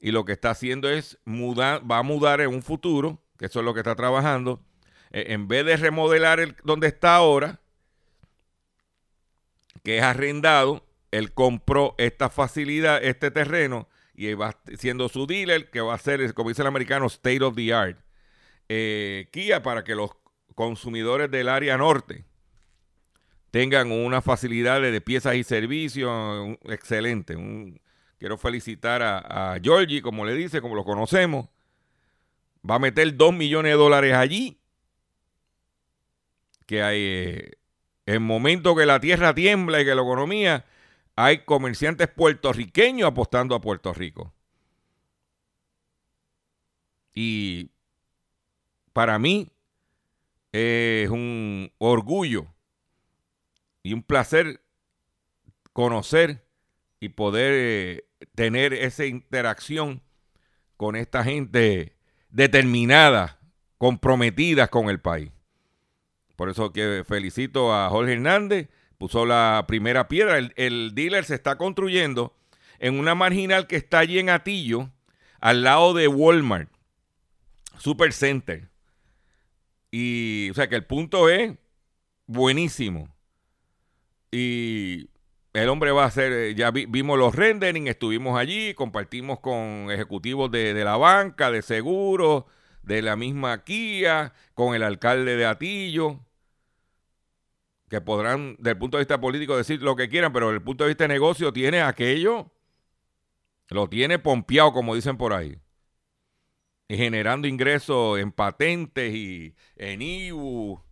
y 0.00 0.10
lo 0.10 0.24
que 0.24 0.32
está 0.32 0.50
haciendo 0.50 0.90
es 0.90 1.18
mudar, 1.24 1.88
va 1.88 1.98
a 1.98 2.02
mudar 2.02 2.40
en 2.40 2.50
un 2.50 2.62
futuro, 2.62 3.22
que 3.38 3.46
eso 3.46 3.60
es 3.60 3.64
lo 3.64 3.72
que 3.72 3.80
está 3.80 3.94
trabajando, 3.94 4.64
e, 5.12 5.32
en 5.32 5.46
vez 5.46 5.64
de 5.64 5.76
remodelar 5.76 6.40
el, 6.40 6.56
donde 6.64 6.88
está 6.88 7.14
ahora, 7.14 7.60
que 9.84 9.98
es 9.98 10.02
arrendado, 10.02 10.84
él 11.12 11.32
compró 11.32 11.94
esta 11.98 12.30
facilidad, 12.30 13.02
este 13.02 13.30
terreno, 13.30 13.88
y 14.14 14.32
va 14.34 14.56
siendo 14.78 15.08
su 15.08 15.26
dealer, 15.26 15.70
que 15.70 15.80
va 15.80 15.94
a 15.94 15.98
ser, 15.98 16.32
como 16.34 16.48
dice 16.48 16.62
el 16.62 16.68
americano, 16.68 17.06
state 17.06 17.42
of 17.42 17.56
the 17.56 17.74
art. 17.74 17.98
Eh, 18.68 19.28
Kia 19.32 19.62
para 19.62 19.84
que 19.84 19.94
los 19.94 20.10
consumidores 20.54 21.30
del 21.30 21.48
área 21.48 21.76
norte 21.76 22.24
tengan 23.50 23.92
una 23.92 24.22
facilidad 24.22 24.80
de 24.80 25.00
piezas 25.00 25.34
y 25.36 25.44
servicios 25.44 26.56
excelente. 26.64 27.36
quiero 28.18 28.38
felicitar 28.38 29.02
a, 29.02 29.52
a 29.54 29.60
Georgie, 29.60 30.02
como 30.02 30.24
le 30.24 30.34
dice, 30.34 30.60
como 30.60 30.74
lo 30.74 30.84
conocemos. 30.84 31.48
Va 32.68 32.76
a 32.76 32.78
meter 32.78 33.16
2 33.16 33.34
millones 33.34 33.72
de 33.72 33.76
dólares 33.76 34.14
allí. 34.14 34.58
Que 36.66 36.82
hay, 36.82 37.00
eh, 37.00 37.52
en 38.06 38.22
momento 38.22 38.74
que 38.74 38.86
la 38.86 39.00
tierra 39.00 39.34
tiembla 39.34 39.80
y 39.80 39.84
que 39.84 39.94
la 39.94 40.02
economía, 40.02 40.64
hay 41.16 41.44
comerciantes 41.44 42.08
puertorriqueños 42.08 43.08
apostando 43.08 43.54
a 43.54 43.60
Puerto 43.60 43.92
Rico. 43.92 44.32
Y 47.12 47.70
para 48.92 49.18
mí 49.18 49.52
es 50.52 51.08
un 51.10 51.72
orgullo 51.78 52.46
y 53.82 53.92
un 53.92 54.02
placer 54.02 54.60
conocer 55.72 56.44
y 57.00 57.10
poder 57.10 57.52
eh, 57.54 58.08
tener 58.34 58.72
esa 58.72 59.04
interacción 59.04 60.02
con 60.76 60.96
esta 60.96 61.22
gente 61.22 61.96
determinada, 62.30 63.38
comprometida 63.78 64.68
con 64.68 64.88
el 64.88 65.00
país. 65.00 65.30
Por 66.36 66.48
eso 66.48 66.72
que 66.72 67.04
felicito 67.06 67.72
a 67.72 67.88
Jorge 67.90 68.14
Hernández, 68.14 68.68
puso 69.04 69.26
la 69.26 69.66
primera 69.68 70.08
piedra. 70.08 70.38
El, 70.38 70.54
el 70.56 70.94
dealer 70.94 71.26
se 71.26 71.34
está 71.34 71.58
construyendo 71.58 72.34
en 72.78 72.98
una 72.98 73.14
marginal 73.14 73.66
que 73.66 73.76
está 73.76 73.98
allí 73.98 74.18
en 74.18 74.30
Atillo, 74.30 74.90
al 75.40 75.62
lado 75.62 75.92
de 75.92 76.08
Walmart, 76.08 76.70
Super 77.76 78.14
Center. 78.14 78.70
Y, 79.90 80.48
o 80.48 80.54
sea, 80.54 80.70
que 80.70 80.76
el 80.76 80.86
punto 80.86 81.28
es 81.28 81.52
buenísimo. 82.26 83.14
Y 84.32 85.10
el 85.52 85.68
hombre 85.68 85.92
va 85.92 86.04
a 86.04 86.06
hacer, 86.06 86.32
eh, 86.32 86.54
ya 86.54 86.70
vimos 86.70 87.18
los 87.18 87.34
rendering, 87.34 87.88
estuvimos 87.88 88.38
allí, 88.38 88.72
compartimos 88.72 89.40
con 89.40 89.90
ejecutivos 89.90 90.50
de, 90.50 90.72
la 90.82 90.96
banca, 90.96 91.50
de 91.50 91.60
seguros, 91.60 92.44
de 92.82 93.02
la 93.02 93.16
misma 93.16 93.64
Kia, 93.64 94.32
con 94.54 94.74
el 94.74 94.82
alcalde 94.82 95.36
de 95.36 95.44
Atillo, 95.44 96.23
que 97.88 98.00
podrán, 98.00 98.56
desde 98.58 98.70
el 98.70 98.78
punto 98.78 98.96
de 98.96 99.02
vista 99.02 99.20
político, 99.20 99.56
decir 99.56 99.82
lo 99.82 99.96
que 99.96 100.08
quieran, 100.08 100.32
pero 100.32 100.46
desde 100.46 100.58
el 100.58 100.64
punto 100.64 100.84
de 100.84 100.88
vista 100.88 101.04
de 101.04 101.08
negocio 101.08 101.52
tiene 101.52 101.82
aquello, 101.82 102.50
lo 103.68 103.88
tiene 103.88 104.18
pompeado, 104.18 104.72
como 104.72 104.94
dicen 104.94 105.16
por 105.16 105.32
ahí 105.32 105.58
y 106.88 106.96
generando 106.96 107.48
ingresos 107.48 108.18
en 108.18 108.32
patentes 108.32 109.14
y 109.14 109.54
en 109.76 110.02
IBU. 110.02 110.82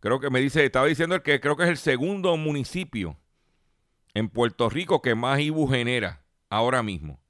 Creo 0.00 0.20
que 0.20 0.30
me 0.30 0.40
dice, 0.40 0.64
estaba 0.64 0.86
diciendo 0.86 1.22
que 1.22 1.40
creo 1.40 1.56
que 1.56 1.64
es 1.64 1.70
el 1.70 1.78
segundo 1.78 2.36
municipio 2.36 3.18
en 4.12 4.28
Puerto 4.28 4.68
Rico 4.68 5.00
que 5.00 5.14
más 5.14 5.40
IBU 5.40 5.66
genera 5.68 6.24
ahora 6.50 6.82
mismo. 6.82 7.20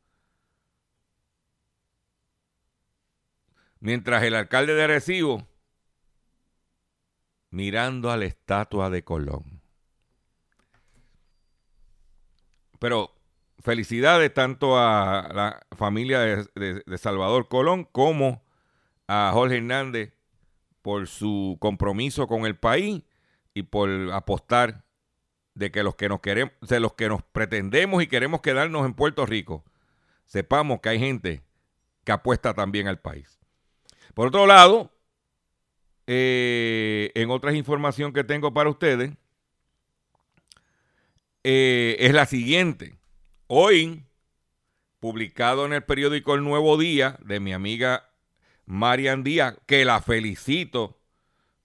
Mientras 3.79 4.23
el 4.25 4.35
alcalde 4.35 4.75
de 4.75 4.83
Arecibo 4.83 5.47
mirando 7.54 8.11
a 8.11 8.16
la 8.16 8.25
estatua 8.25 8.90
de 8.90 9.04
Colón. 9.04 9.62
Pero 12.80 13.14
felicidades 13.61 14.34
tanto 14.34 14.76
a 14.76 15.30
la 15.32 15.66
familia 15.76 16.18
de, 16.20 16.99
Salvador 16.99 17.49
Colón 17.49 17.84
como 17.84 18.42
a 19.06 19.30
Jorge 19.32 19.58
Hernández 19.58 20.12
por 20.82 21.06
su 21.06 21.56
compromiso 21.61 22.26
con 22.26 22.44
el 22.44 22.56
país 22.56 23.04
y 23.54 23.62
por 23.62 23.88
apostar 24.12 24.84
de 25.54 25.70
que 25.70 25.84
los 25.84 25.94
que 25.94 26.08
nos 26.08 26.20
queremos, 26.20 26.52
de 26.61 26.80
los 26.80 26.94
que 26.94 27.08
nos 27.08 27.23
pretendemos 27.23 28.02
y 28.02 28.08
queremos 28.08 28.40
quedarnos 28.40 28.84
en 28.84 28.94
Puerto 28.94 29.25
Rico, 29.25 29.64
sepamos 30.26 30.80
que 30.80 30.88
hay 30.88 30.99
gente 30.99 31.44
que 32.02 32.11
apuesta 32.11 32.52
también 32.52 32.88
al 32.88 32.99
país. 32.99 33.38
Por 34.12 34.26
otro 34.26 34.46
lado, 34.46 34.90
eh, 36.06 37.11
en 37.14 37.30
otras 37.30 37.54
información 37.54 38.12
que 38.12 38.25
tengo 38.25 38.52
para 38.52 38.70
ustedes, 38.70 39.12
eh, 41.42 41.96
es 41.99 42.14
la 42.14 42.26
siguiente. 42.26 42.96
Hoy, 43.46 44.04
publicado 45.00 45.66
en 45.66 45.73
el 45.75 45.84
periódico 45.84 46.34
El 46.34 46.44
Nuevo 46.44 46.78
Día 46.78 47.18
de 47.25 47.40
mi 47.40 47.52
amiga 47.52 48.11
Marian 48.66 49.23
Díaz, 49.23 49.56
que 49.66 49.84
la 49.84 50.00
felicito 50.00 50.99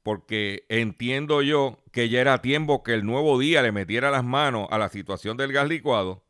porque 0.04 0.66
entiendo 0.70 1.42
yo 1.42 1.84
que 1.92 2.10
ya 2.10 2.22
era 2.22 2.42
tiempo 2.42 2.84
que 2.84 2.94
el 2.94 3.06
Nuevo 3.06 3.38
Día 3.38 3.62
le 3.62 3.72
metiera 3.72 4.12
las 4.12 4.24
manos 4.24 4.68
a 4.72 4.78
la 4.78 4.90
situación 4.90 5.38
del 5.38 5.54
gas 5.54 5.68
licuado. 5.68 6.24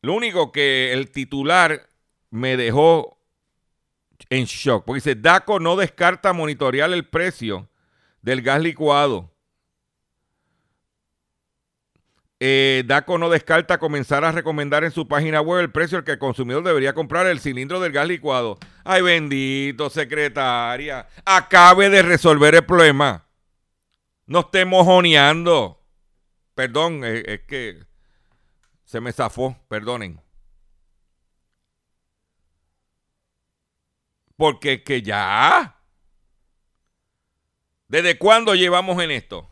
Lo 0.00 0.14
único 0.14 0.52
que 0.52 0.92
el 0.92 1.10
titular 1.10 1.88
me 2.30 2.56
dejó 2.56 3.17
en 4.30 4.44
shock, 4.44 4.84
porque 4.84 4.98
dice, 4.98 5.14
DACO 5.14 5.60
no 5.60 5.76
descarta 5.76 6.32
monitorear 6.32 6.92
el 6.92 7.06
precio 7.06 7.68
del 8.22 8.42
gas 8.42 8.60
licuado. 8.60 9.32
Eh, 12.40 12.84
DACO 12.86 13.18
no 13.18 13.30
descarta 13.30 13.78
comenzar 13.78 14.24
a 14.24 14.30
recomendar 14.30 14.84
en 14.84 14.92
su 14.92 15.08
página 15.08 15.40
web 15.40 15.60
el 15.60 15.72
precio 15.72 15.98
al 15.98 16.04
que 16.04 16.12
el 16.12 16.18
consumidor 16.18 16.62
debería 16.62 16.92
comprar 16.92 17.26
el 17.26 17.40
cilindro 17.40 17.80
del 17.80 17.92
gas 17.92 18.06
licuado. 18.06 18.58
Ay, 18.84 19.02
bendito, 19.02 19.90
secretaria. 19.90 21.08
Acabe 21.24 21.88
de 21.88 22.02
resolver 22.02 22.54
el 22.54 22.64
problema. 22.64 23.26
No 24.26 24.40
estemos 24.40 24.84
mojoneando. 24.86 25.82
Perdón, 26.54 27.04
es, 27.04 27.24
es 27.24 27.40
que 27.40 27.84
se 28.84 29.00
me 29.00 29.12
zafó, 29.12 29.56
perdonen. 29.68 30.20
Porque 34.38 34.74
es 34.74 34.82
que 34.82 35.02
ya. 35.02 35.80
¿Desde 37.88 38.18
cuándo 38.18 38.54
llevamos 38.54 39.02
en 39.02 39.10
esto? 39.10 39.50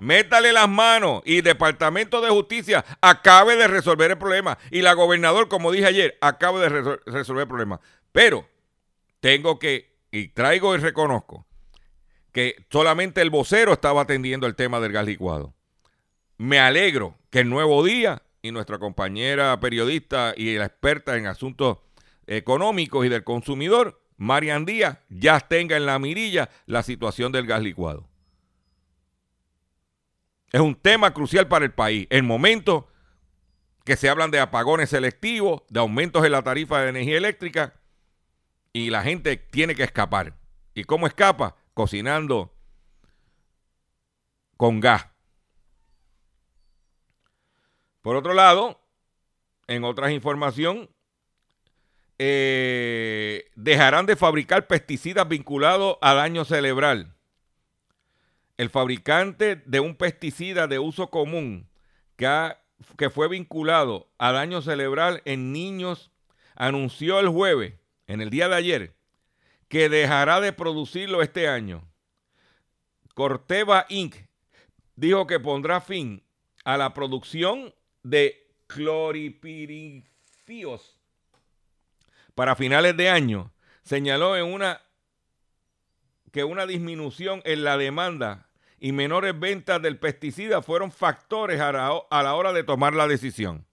Métale 0.00 0.52
las 0.52 0.68
manos 0.68 1.22
y 1.24 1.42
Departamento 1.42 2.20
de 2.20 2.28
Justicia 2.28 2.84
acabe 3.00 3.54
de 3.54 3.68
resolver 3.68 4.10
el 4.10 4.18
problema. 4.18 4.58
Y 4.72 4.82
la 4.82 4.94
gobernador, 4.94 5.46
como 5.46 5.70
dije 5.70 5.86
ayer, 5.86 6.18
acabe 6.20 6.58
de 6.58 6.98
resolver 7.06 7.42
el 7.42 7.48
problema. 7.48 7.80
Pero 8.10 8.48
tengo 9.20 9.60
que, 9.60 9.96
y 10.10 10.28
traigo 10.28 10.74
y 10.74 10.78
reconozco, 10.78 11.46
que 12.32 12.66
solamente 12.68 13.22
el 13.22 13.30
vocero 13.30 13.74
estaba 13.74 14.02
atendiendo 14.02 14.48
el 14.48 14.56
tema 14.56 14.80
del 14.80 14.90
gas 14.90 15.06
licuado. 15.06 15.54
Me 16.36 16.58
alegro 16.58 17.16
que 17.30 17.40
el 17.40 17.48
nuevo 17.48 17.84
día 17.84 18.22
y 18.42 18.50
nuestra 18.50 18.80
compañera 18.80 19.60
periodista 19.60 20.34
y 20.36 20.56
la 20.56 20.64
experta 20.64 21.16
en 21.16 21.28
asuntos 21.28 21.78
económicos 22.30 23.04
y 23.04 23.08
del 23.08 23.24
consumidor, 23.24 23.99
Marian 24.20 24.66
Díaz, 24.66 24.98
ya 25.08 25.40
tenga 25.40 25.78
en 25.78 25.86
la 25.86 25.98
mirilla 25.98 26.50
la 26.66 26.82
situación 26.82 27.32
del 27.32 27.46
gas 27.46 27.62
licuado. 27.62 28.06
Es 30.52 30.60
un 30.60 30.74
tema 30.74 31.14
crucial 31.14 31.48
para 31.48 31.64
el 31.64 31.72
país. 31.72 32.06
En 32.10 32.26
momentos 32.26 32.84
que 33.86 33.96
se 33.96 34.10
hablan 34.10 34.30
de 34.30 34.38
apagones 34.38 34.90
selectivos, 34.90 35.62
de 35.70 35.80
aumentos 35.80 36.22
en 36.26 36.32
la 36.32 36.42
tarifa 36.42 36.82
de 36.82 36.90
energía 36.90 37.16
eléctrica 37.16 37.80
y 38.74 38.90
la 38.90 39.02
gente 39.02 39.38
tiene 39.38 39.74
que 39.74 39.84
escapar. 39.84 40.36
¿Y 40.74 40.84
cómo 40.84 41.06
escapa? 41.06 41.56
Cocinando 41.72 42.54
con 44.58 44.80
gas. 44.80 45.06
Por 48.02 48.16
otro 48.16 48.34
lado, 48.34 48.82
en 49.66 49.82
otras 49.84 50.12
información, 50.12 50.90
eh, 52.22 53.46
dejarán 53.54 54.04
de 54.04 54.14
fabricar 54.14 54.66
pesticidas 54.66 55.26
vinculados 55.26 55.96
a 56.02 56.12
daño 56.12 56.44
cerebral 56.44 57.14
el 58.60 58.68
fabricante 58.68 59.56
de 59.64 59.80
un 59.80 59.94
pesticida 59.94 60.66
de 60.66 60.78
uso 60.78 61.08
común 61.08 61.66
que, 62.16 62.54
que 62.98 63.08
fue 63.08 63.26
vinculado 63.26 64.10
a 64.18 64.32
daño 64.32 64.60
cerebral 64.60 65.22
en 65.24 65.50
niños 65.50 66.10
anunció 66.56 67.20
el 67.20 67.30
jueves, 67.30 67.72
en 68.06 68.20
el 68.20 68.28
día 68.28 68.50
de 68.50 68.56
ayer, 68.56 68.94
que 69.68 69.88
dejará 69.88 70.42
de 70.42 70.52
producirlo 70.52 71.22
este 71.22 71.48
año. 71.48 71.88
Corteva 73.14 73.86
Inc. 73.88 74.16
dijo 74.94 75.26
que 75.26 75.40
pondrá 75.40 75.80
fin 75.80 76.22
a 76.62 76.76
la 76.76 76.92
producción 76.92 77.74
de 78.02 78.46
cloripirifos 78.66 80.99
para 82.34 82.56
finales 82.56 82.96
de 82.96 83.08
año. 83.08 83.52
Señaló 83.82 84.36
en 84.36 84.44
una 84.44 84.82
que 86.32 86.44
una 86.44 86.66
disminución 86.66 87.42
en 87.44 87.64
la 87.64 87.76
demanda 87.76 88.48
y 88.78 88.92
menores 88.92 89.38
ventas 89.38 89.82
del 89.82 89.98
pesticida 89.98 90.62
fueron 90.62 90.92
factores 90.92 91.60
a 91.60 91.72
la, 91.72 92.34
hora 92.34 92.52
de 92.52 92.64
tomar 92.64 92.94
la 92.94 93.08
decisión. 93.08 93.66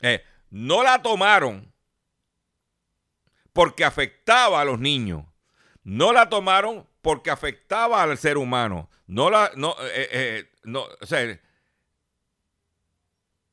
Eh, 0.00 0.24
no 0.50 0.82
la 0.82 1.02
tomaron 1.02 1.72
porque 3.52 3.84
afectaba 3.84 4.60
a 4.60 4.64
los 4.64 4.80
niños. 4.80 5.24
No 5.84 6.12
la 6.12 6.28
tomaron 6.28 6.86
porque 7.02 7.30
afectaba 7.30 8.02
al 8.02 8.18
ser 8.18 8.38
humano. 8.38 8.88
No 9.06 9.30
la, 9.30 9.50
no, 9.56 9.76
eh, 9.80 10.08
eh, 10.12 10.50
no, 10.64 10.86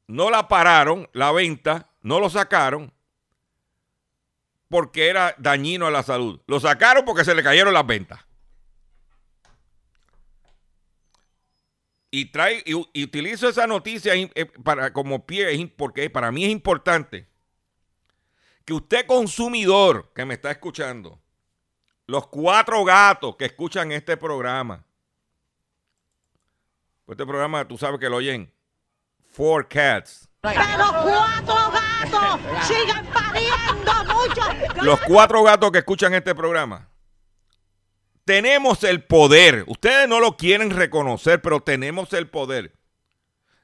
no 0.07 0.29
la 0.29 0.47
pararon, 0.47 1.09
la 1.13 1.31
venta, 1.31 1.89
no 2.01 2.19
lo 2.19 2.29
sacaron 2.29 2.94
porque 4.69 5.09
era 5.09 5.35
dañino 5.37 5.87
a 5.87 5.91
la 5.91 6.03
salud. 6.03 6.41
Lo 6.47 6.59
sacaron 6.59 7.05
porque 7.05 7.23
se 7.23 7.35
le 7.35 7.43
cayeron 7.43 7.73
las 7.73 7.85
ventas. 7.85 8.19
Y, 12.11 12.31
trae, 12.31 12.63
y, 12.65 13.03
utilizo 13.03 13.49
esa 13.49 13.67
noticia 13.67 14.13
eh, 14.15 14.45
para, 14.63 14.93
como 14.93 15.25
pie 15.25 15.73
porque 15.75 16.09
para 16.09 16.31
mí 16.31 16.45
es 16.45 16.51
importante 16.51 17.27
que 18.63 18.73
usted 18.73 19.05
consumidor 19.05 20.11
que 20.15 20.23
me 20.23 20.35
está 20.35 20.49
escuchando, 20.49 21.19
los 22.07 22.27
cuatro 22.27 22.83
gatos 22.85 23.35
que 23.35 23.45
escuchan 23.45 23.91
este 23.91 24.15
programa, 24.15 24.85
este 27.07 27.25
programa 27.25 27.67
tú 27.67 27.77
sabes 27.77 27.99
que 27.99 28.09
lo 28.09 28.17
oyen, 28.17 28.51
Four 29.31 29.67
Cats. 29.67 30.29
Pero 30.41 30.55
cuatro 30.57 31.71
gatos 31.71 32.39
sigan 32.67 33.05
pariendo. 33.07 33.54
Los 34.85 34.99
cuatro 35.01 35.41
gatos 35.41 35.71
que 35.71 35.79
escuchan 35.79 36.13
este 36.13 36.35
programa. 36.35 36.87
Tenemos 38.23 38.83
el 38.83 39.03
poder. 39.03 39.63
Ustedes 39.65 40.07
no 40.07 40.19
lo 40.19 40.37
quieren 40.37 40.69
reconocer, 40.69 41.41
pero 41.41 41.59
tenemos 41.59 42.13
el 42.13 42.29
poder. 42.29 42.75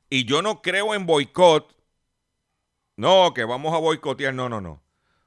Y 0.10 0.26
yo 0.26 0.42
no 0.42 0.64
creo 0.64 0.96
en 0.96 1.06
boicot. 1.06 1.76
No, 2.96 3.36
que 3.36 3.46
vamos 3.46 3.72
a 3.72 3.78
boicotear. 3.78 4.34
No, 4.34 4.50
no, 4.50 4.62
no. 4.62 4.82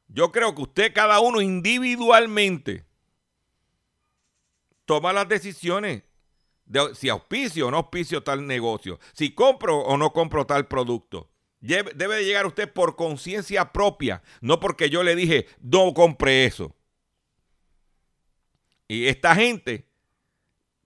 Yo 0.08 0.32
creo 0.32 0.52
que 0.56 0.62
usted, 0.62 0.92
cada 0.92 1.20
uno 1.20 1.40
individualmente, 1.40 2.84
toma 4.86 5.12
las 5.12 5.28
decisiones 5.28 6.02
de 6.64 6.92
si 6.96 7.08
auspicio 7.08 7.68
o 7.68 7.70
no 7.70 7.76
auspicio 7.76 8.24
tal 8.24 8.48
negocio, 8.48 8.98
si 9.12 9.32
compro 9.32 9.78
o 9.78 9.96
no 9.96 10.12
compro 10.12 10.44
tal 10.44 10.66
producto. 10.66 11.30
Debe 11.64 12.16
de 12.16 12.24
llegar 12.24 12.44
usted 12.44 12.70
por 12.70 12.94
conciencia 12.94 13.72
propia, 13.72 14.22
no 14.42 14.60
porque 14.60 14.90
yo 14.90 15.02
le 15.02 15.16
dije, 15.16 15.46
no 15.62 15.94
compre 15.94 16.44
eso. 16.44 16.76
Y 18.86 19.06
esta 19.06 19.34
gente, 19.34 19.88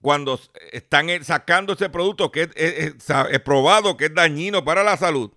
cuando 0.00 0.38
están 0.70 1.08
sacando 1.24 1.72
ese 1.72 1.90
producto 1.90 2.30
que 2.30 2.48
es, 2.54 3.40
probado 3.42 3.96
que 3.96 4.04
es 4.04 4.14
dañino 4.14 4.64
para 4.64 4.84
la 4.84 4.96
salud, 4.96 5.32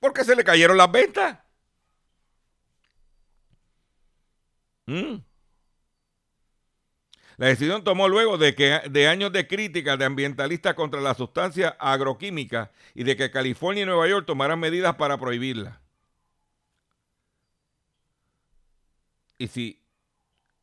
porque 0.00 0.22
se 0.22 0.36
le 0.36 0.44
cayeron 0.44 0.76
las 0.76 0.92
ventas. 0.92 1.38
Mm. 4.86 5.16
La 7.36 7.48
decisión 7.48 7.84
tomó 7.84 8.08
luego 8.08 8.38
de, 8.38 8.54
que, 8.54 8.80
de 8.90 9.08
años 9.08 9.32
de 9.32 9.46
críticas 9.46 9.98
de 9.98 10.06
ambientalistas 10.06 10.74
contra 10.74 11.00
la 11.00 11.14
sustancia 11.14 11.76
agroquímica 11.78 12.70
y 12.94 13.04
de 13.04 13.16
que 13.16 13.30
California 13.30 13.82
y 13.82 13.86
Nueva 13.86 14.08
York 14.08 14.26
tomaran 14.26 14.58
medidas 14.58 14.96
para 14.96 15.18
prohibirla. 15.18 15.80
Y 19.38 19.48
si... 19.48 19.82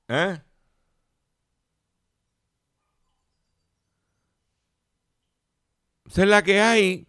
¿eh? 0.07 0.41
Esa 6.07 6.23
es 6.23 6.27
la 6.27 6.43
que 6.43 6.59
hay. 6.59 7.07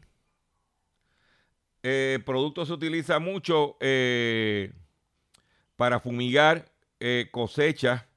Eh, 1.83 2.19
producto 2.25 2.65
se 2.65 2.73
utiliza 2.73 3.19
mucho 3.19 3.77
eh, 3.81 4.73
para 5.77 6.01
fumigar 6.01 6.71
eh, 7.01 7.29
cosecha 7.31 8.09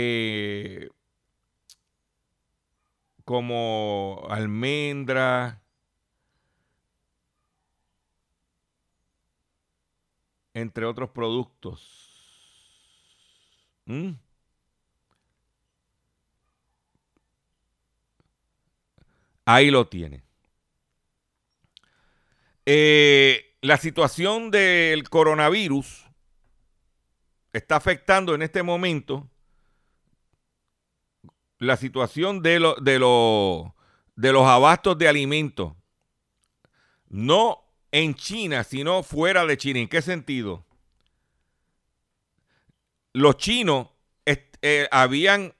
eh, 0.00 0.88
como 3.24 4.26
almendra, 4.30 5.60
entre 10.54 10.84
otros 10.86 11.10
productos. 11.10 12.06
¿Mm? 13.86 14.12
Ahí 19.44 19.70
lo 19.70 19.88
tiene. 19.88 20.22
Eh, 22.66 23.56
la 23.62 23.78
situación 23.78 24.50
del 24.50 25.08
coronavirus 25.08 26.06
está 27.52 27.76
afectando 27.76 28.34
en 28.34 28.42
este 28.42 28.62
momento 28.62 29.28
la 31.58 31.76
situación 31.76 32.42
de, 32.42 32.60
de, 32.80 32.92
de 34.16 34.32
los 34.32 34.46
abastos 34.46 34.98
de 34.98 35.08
alimentos. 35.08 35.74
No 37.08 37.64
en 37.90 38.14
China, 38.14 38.64
sino 38.64 39.02
fuera 39.02 39.46
de 39.46 39.56
China. 39.56 39.80
¿En 39.80 39.88
qué 39.88 40.02
sentido? 40.02 40.64
Los 43.12 43.36
chinos 43.36 43.88
eh, 44.60 44.88
habían, 44.90 45.54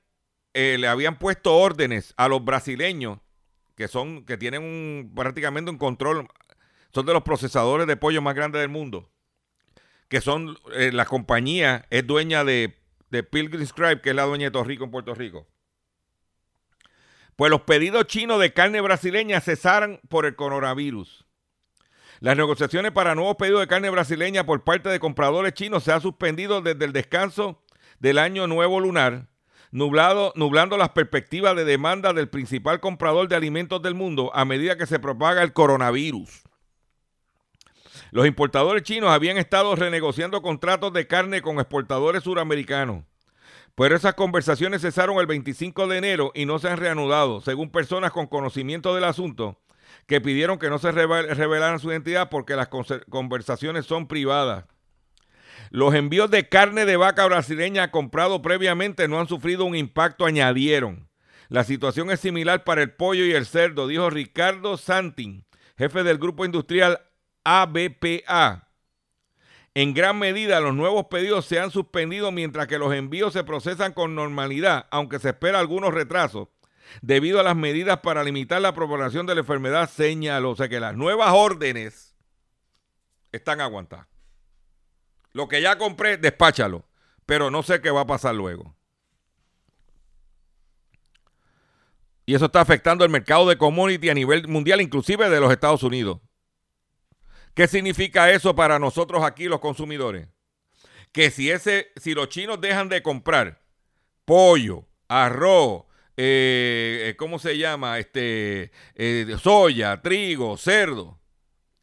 eh, 0.54 0.76
le 0.78 0.88
habían 0.88 1.18
puesto 1.18 1.56
órdenes 1.56 2.14
a 2.16 2.28
los 2.28 2.44
brasileños 2.44 3.18
que 3.76 3.87
son, 3.87 4.24
que 4.24 4.37
tienen 4.37 4.62
un, 4.62 5.12
prácticamente 5.14 5.70
un 5.70 5.78
control, 5.78 6.26
son 6.92 7.06
de 7.06 7.12
los 7.12 7.22
procesadores 7.22 7.87
de 7.87 7.96
pollo 7.96 8.20
más 8.20 8.34
grandes 8.34 8.61
del 8.61 8.68
mundo, 8.68 9.08
que 10.08 10.20
son, 10.20 10.58
eh, 10.74 10.90
la 10.92 11.04
compañía 11.04 11.87
es 11.90 12.04
dueña 12.04 12.42
de, 12.42 12.76
de 13.11 13.22
Pilgrim 13.22 13.64
Scribe, 13.64 14.00
que 14.00 14.11
es 14.11 14.16
la 14.16 14.24
dueña 14.24 14.46
de 14.46 14.50
Torrico 14.50 14.82
en 14.82 14.90
Puerto 14.90 15.14
Rico. 15.14 15.46
Pues 17.38 17.53
los 17.53 17.61
pedidos 17.61 18.09
chinos 18.09 18.40
de 18.40 18.53
carne 18.53 18.81
brasileña 18.81 19.40
cesaron 19.40 20.01
por 20.09 20.27
el 20.27 20.35
coronavirus. 20.35 21.24
Las 22.18 22.37
negociaciones 22.37 22.90
para 22.90 23.14
nuevos 23.14 23.37
pedidos 23.37 23.61
de 23.61 23.68
carne 23.68 23.90
brasileña 23.90 24.44
por 24.44 24.64
parte 24.64 24.88
de 24.88 24.98
compradores 24.98 25.55
chinos 25.55 25.85
se 25.85 25.92
han 25.92 26.01
suspendido 26.01 26.62
desde 26.62 26.85
el 26.85 26.92
descanso 26.92 27.62
del 28.01 28.18
año 28.18 28.48
nuevo 28.48 28.81
lunar 28.81 29.29
nublando 29.70 30.77
las 30.77 30.88
perspectivas 30.88 31.55
de 31.55 31.64
demanda 31.64 32.12
del 32.12 32.29
principal 32.29 32.81
comprador 32.81 33.29
de 33.29 33.37
alimentos 33.37 33.81
del 33.83 33.94
mundo 33.94 34.33
a 34.35 34.44
medida 34.44 34.77
que 34.77 34.87
se 34.87 34.98
propaga 34.98 35.44
el 35.44 35.53
coronavirus. 35.53 36.42
Los 38.11 38.27
importadores 38.27 38.83
chinos 38.83 39.11
habían 39.11 39.38
estado 39.38 39.77
renegociando 39.77 40.42
contratos 40.42 40.92
de 40.92 41.07
carne 41.07 41.40
con 41.40 41.61
exportadores 41.61 42.24
suramericanos. 42.24 43.05
Pero 43.79 43.95
esas 43.95 44.14
conversaciones 44.14 44.83
cesaron 44.83 45.19
el 45.19 45.27
25 45.27 45.87
de 45.87 45.99
enero 45.99 46.33
y 46.35 46.47
no 46.47 46.59
se 46.59 46.69
han 46.69 46.79
reanudado, 46.79 47.41
según 47.41 47.71
personas 47.71 48.11
con 48.11 48.27
conocimiento 48.27 48.93
del 48.93 49.05
asunto 49.05 49.61
que 50.07 50.21
pidieron 50.21 50.59
que 50.59 50.69
no 50.69 50.79
se 50.79 50.91
revelaran 50.91 51.79
su 51.79 51.91
identidad 51.93 52.29
porque 52.29 52.57
las 52.57 52.69
conversaciones 53.09 53.87
son 53.87 54.09
privadas. 54.09 54.64
Los 55.71 55.95
envíos 55.95 56.31
de 56.31 56.49
carne 56.49 56.87
de 56.87 56.97
vaca 56.97 57.25
brasileña 57.27 57.93
comprado 57.93 58.43
previamente 58.43 59.07
no 59.07 59.21
han 59.21 59.29
sufrido 59.29 59.64
un 59.64 59.77
impacto, 59.77 60.27
añadieron. 60.27 61.09
La 61.49 61.62
situación 61.62 62.11
es 62.11 62.21
similar 62.21 62.64
para 62.64 62.83
el 62.83 62.93
pollo 62.93 63.25
y 63.25 63.33
el 63.33 63.47
cerdo, 63.47 63.87
dijo 63.87 64.11
Ricardo 64.11 64.77
Santin, 64.77 65.45
jefe 65.77 66.03
del 66.03 66.19
grupo 66.19 66.45
industrial 66.45 67.01
ABPA. 67.45 68.67
En 69.74 69.94
gran 69.94 70.18
medida 70.18 70.61
los 70.61 70.74
nuevos 70.74 71.07
pedidos 71.07 71.46
se 71.46 71.61
han 71.61 71.70
suspendido 71.70 72.33
mientras 72.33 72.66
que 72.66 72.78
los 72.78 72.92
envíos 72.92 73.33
se 73.33 73.44
procesan 73.44 73.92
con 73.92 74.14
normalidad, 74.14 74.87
aunque 74.90 75.18
se 75.18 75.31
espera 75.31 75.61
algunos 75.61 75.94
retrasos 75.94 76.48
debido 77.02 77.40
a 77.40 77.42
las 77.42 77.57
medidas 77.57 77.98
para 77.98 78.24
limitar 78.24 78.61
la 78.61 78.74
propagación 78.74 79.26
de 79.26 79.35
la 79.35 79.40
enfermedad, 79.40 79.88
señaló. 79.88 80.50
O 80.50 80.57
sea 80.57 80.68
que 80.68 80.81
las 80.81 80.96
nuevas 80.96 81.33
órdenes 81.33 82.16
están 83.33 83.61
aguantadas. 83.61 84.07
Lo 85.33 85.48
que 85.48 85.61
ya 85.62 85.78
compré, 85.78 86.16
despáchalo. 86.16 86.85
Pero 87.26 87.50
no 87.50 87.62
sé 87.62 87.81
qué 87.81 87.90
va 87.90 88.02
a 88.02 88.07
pasar 88.07 88.35
luego. 88.35 88.74
Y 92.24 92.35
eso 92.35 92.46
está 92.46 92.61
afectando 92.61 93.04
el 93.04 93.11
mercado 93.11 93.48
de 93.48 93.57
commodity 93.57 94.11
a 94.11 94.14
nivel 94.14 94.48
mundial, 94.48 94.81
inclusive 94.81 95.28
de 95.31 95.40
los 95.40 95.52
Estados 95.52 95.83
Unidos. 95.83 96.20
¿Qué 97.59 97.66
significa 97.66 98.31
eso 98.31 98.55
para 98.55 98.79
nosotros 98.79 99.25
aquí 99.25 99.47
los 99.47 99.59
consumidores? 99.59 100.29
Que 101.11 101.33
si 101.33 101.51
ese, 101.51 101.90
si 101.97 102.14
los 102.14 102.29
chinos 102.29 102.61
dejan 102.61 102.88
de 102.88 103.03
comprar 103.03 103.61
pollo, 104.25 104.85
arroz, 105.09 105.83
eh, 106.16 107.16
¿cómo 107.18 107.40
se 107.40 107.59
llama? 107.59 107.99
Este, 107.99 108.71
eh, 108.94 109.37
soya, 109.42 110.01
trigo, 110.01 110.57
cerdo. 110.57 111.18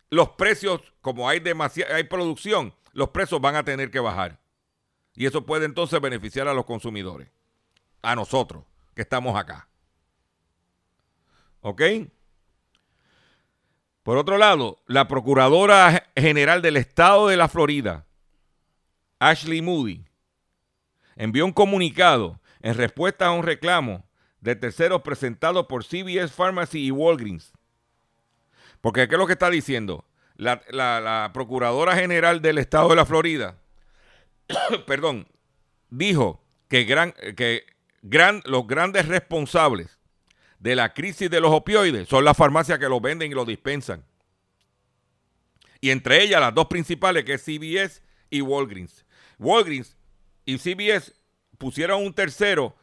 Los 0.09 0.29
precios, 0.29 0.79
como 1.01 1.27
hay 1.27 1.43
hay 1.93 2.03
producción, 2.05 2.73
los 2.93 3.09
precios 3.09 3.41
van 3.41 3.57
a 3.57 3.65
tener 3.65 3.91
que 3.91 3.99
bajar. 3.99 4.39
Y 5.13 5.25
eso 5.25 5.45
puede 5.45 5.65
entonces 5.65 5.99
beneficiar 5.99 6.47
a 6.47 6.53
los 6.53 6.63
consumidores, 6.63 7.27
a 8.01 8.15
nosotros 8.15 8.63
que 8.95 9.01
estamos 9.01 9.37
acá. 9.37 9.67
¿Ok? 11.59 11.81
Por 14.05 14.19
otro 14.19 14.37
lado, 14.37 14.83
la 14.85 15.07
Procuradora 15.07 16.11
General 16.15 16.61
del 16.61 16.77
Estado 16.77 17.27
de 17.27 17.37
la 17.37 17.49
Florida, 17.49 18.05
Ashley 19.17 19.63
Moody, 19.63 20.05
envió 21.15 21.43
un 21.43 21.51
comunicado 21.51 22.39
en 22.61 22.75
respuesta 22.75 23.25
a 23.25 23.31
un 23.31 23.41
reclamo 23.41 24.05
de 24.41 24.55
terceros 24.55 25.01
presentado 25.01 25.67
por 25.67 25.83
CVS 25.83 26.31
Pharmacy 26.31 26.85
y 26.85 26.91
Walgreens. 26.91 27.51
Porque 28.79 29.07
¿qué 29.07 29.15
es 29.15 29.19
lo 29.19 29.25
que 29.25 29.33
está 29.33 29.49
diciendo? 29.49 30.05
La, 30.35 31.31
Procuradora 31.33 31.95
General 31.95 32.43
del 32.43 32.59
Estado 32.59 32.89
de 32.89 32.97
la 32.97 33.07
Florida, 33.07 33.57
perdón, 34.85 35.27
dijo 35.89 36.43
que, 36.69 36.85
que 36.85 37.65
gran, 38.03 38.43
los 38.45 38.67
grandes 38.67 39.07
responsables 39.07 39.97
de 40.65 40.75
la 40.75 40.95
crisis 40.95 41.29
de 41.29 41.39
los 41.39 41.51
opioides 41.51 42.09
son 42.09 42.25
las 42.25 42.35
farmacias 42.35 42.79
que 42.79 42.89
los 42.89 42.99
venden 42.99 43.31
y 43.31 43.35
los 43.35 43.45
dispensan. 43.45 44.03
Y 45.79 45.91
entre 45.91 46.23
ellas 46.23 46.41
las 46.41 46.55
dos 46.55 46.65
principales 46.65 47.23
que 47.23 47.33
es 47.33 47.43
CVS 47.43 48.01
y 48.31 48.41
Walgreens. 48.41 49.05
Walgreens 49.37 49.95
y 50.43 50.57
CVS 50.57 51.13
pusieron 51.59 52.03
un 52.03 52.15
tercero 52.15 52.75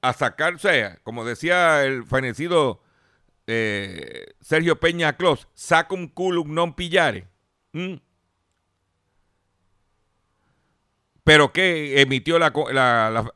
a 0.00 0.14
sacar, 0.14 0.54
o 0.54 0.58
sea, 0.58 0.98
como 1.02 1.26
decía 1.26 1.84
el 1.84 2.06
fenecido 2.06 2.80
eh, 3.46 4.28
Sergio 4.40 4.80
Peña 4.80 5.18
Clos, 5.18 5.46
un 5.90 6.08
culum 6.08 6.54
non 6.54 6.72
pillare. 6.72 7.28
Pero 11.22 11.52
que 11.52 12.00
emitió 12.00 12.38
la, 12.38 12.50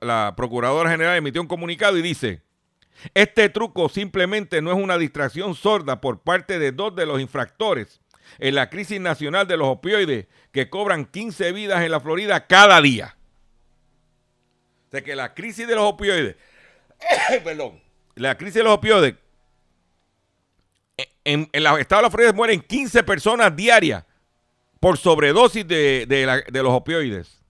la 0.01 0.35
Procuradora 0.39 0.91
General, 0.91 1.19
emitió 1.19 1.43
un 1.43 1.49
comunicado 1.49 1.99
y 1.99 2.03
dice, 2.03 2.43
este 3.15 3.49
truco 3.49 3.89
simplemente 3.89 4.63
no 4.63 4.71
es 4.71 4.77
una 4.77 4.99
distracción 4.99 5.55
sorda 5.55 6.01
por 6.01 6.21
parte 6.21 6.59
de 6.59 6.73
dos 6.73 6.95
de 6.95 7.07
los 7.07 7.21
infractores 7.21 8.01
en 8.39 8.55
la 8.55 8.71
crisis 8.71 9.01
nacional 9.01 9.47
de 9.47 9.57
los 9.57 9.69
opioides 9.69 10.27
que 10.53 10.71
cobran 10.71 11.07
15 11.07 11.53
vidas 11.53 11.83
en 11.83 11.91
la 11.91 12.01
Florida 12.01 12.47
cada 12.47 12.81
día. 12.81 13.17
O 14.89 14.91
sea 14.91 15.03
que 15.03 15.15
la 15.15 15.35
crisis 15.35 15.67
de 15.67 15.75
los 15.75 15.85
opioides, 15.85 16.37
perdón, 17.45 17.81
la 18.15 18.37
crisis 18.37 18.55
de 18.55 18.65
los 18.65 18.75
opioides, 18.75 19.15
en, 21.25 21.43
en 21.43 21.49
el 21.53 21.67
estado 21.79 22.03
de 22.03 22.07
la 22.07 22.11
Florida 22.11 22.33
mueren 22.33 22.61
15 22.61 23.03
personas 23.05 23.55
diarias 23.55 24.05
por 24.81 24.97
sobredosis 24.97 25.67
de, 25.67 26.07
de 26.07 26.63
los 26.63 26.73
opioides. 26.73 27.41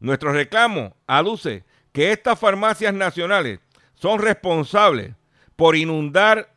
Nuestro 0.00 0.32
reclamo 0.32 0.96
aduce 1.06 1.64
que 1.92 2.12
estas 2.12 2.38
farmacias 2.38 2.94
nacionales 2.94 3.60
son 3.94 4.20
responsables 4.20 5.14
por 5.56 5.76
inundar 5.76 6.54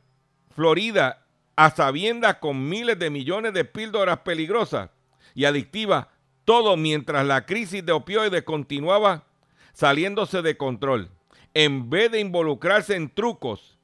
Florida 0.56 1.26
a 1.56 1.69
sabiendas 1.72 2.36
con 2.36 2.69
miles 2.69 2.98
de 3.00 3.10
millones 3.10 3.54
de 3.54 3.65
píldoras 3.65 4.19
peligrosas 4.19 4.89
y 5.36 5.46
adictivas, 5.46 6.08
todo 6.46 6.78
mientras 6.78 7.26
la 7.26 7.46
crisis 7.46 7.86
de 7.86 7.91
opioides 7.91 8.43
continuaba 8.43 9.26
saliéndose 9.74 10.41
de 10.41 10.58
control. 10.58 11.10
En 11.54 11.89
vez 11.89 12.12
de 12.12 12.19
involucrarse 12.19 12.96
en 12.96 13.10
trucos, 13.10 13.78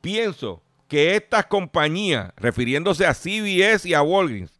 pienso 0.00 0.62
que 0.88 1.14
estas 1.14 1.46
compañías, 1.46 2.32
refiriéndose 2.36 3.06
a 3.06 3.14
CBS 3.14 3.88
y 3.88 3.94
a 3.94 4.02
Walgreens, 4.02 4.52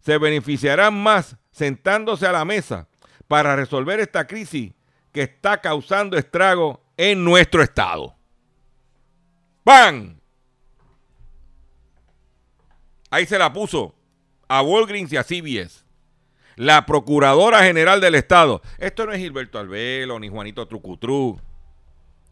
se 0.00 0.18
beneficiarán 0.18 1.00
más 1.00 1.36
sentándose 1.50 2.26
a 2.26 2.32
la 2.32 2.44
mesa 2.44 2.88
para 3.26 3.56
resolver 3.56 4.00
esta 4.00 4.26
crisis 4.26 4.72
que 5.12 5.22
está 5.22 5.60
causando 5.60 6.16
estrago 6.16 6.82
en 6.96 7.24
nuestro 7.24 7.62
estado. 7.62 8.16
¡Pan! 9.64 10.20
Ahí 13.10 13.26
se 13.26 13.38
la 13.38 13.52
puso 13.52 13.94
a 14.48 14.62
Walgreens 14.62 15.12
y 15.12 15.16
a 15.16 15.22
CBS. 15.22 15.84
La 16.56 16.86
Procuradora 16.86 17.62
General 17.62 18.00
del 18.00 18.16
Estado. 18.16 18.62
Esto 18.78 19.06
no 19.06 19.12
es 19.12 19.18
Gilberto 19.18 19.58
Albelo 19.58 20.18
ni 20.18 20.28
Juanito 20.28 20.66
Trucutru. 20.66 21.40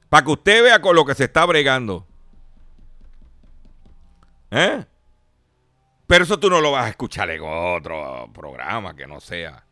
Para 0.09 0.25
que 0.25 0.31
usted 0.33 0.63
vea 0.63 0.81
con 0.81 0.97
lo 0.97 1.05
que 1.05 1.15
se 1.15 1.25
está 1.25 1.45
bregando. 1.47 2.07
¿Eh? 4.51 4.85
Pero 6.07 6.25
eso 6.25 6.39
tú 6.39 6.49
no 6.49 6.61
lo 6.61 6.73
vas 6.73 6.87
a 6.87 6.91
escuchar 6.91 7.31
en 7.31 7.43
otro 7.43 8.31
programa 8.33 8.95
que 8.95 9.07
no 9.07 9.21
sea 9.21 9.66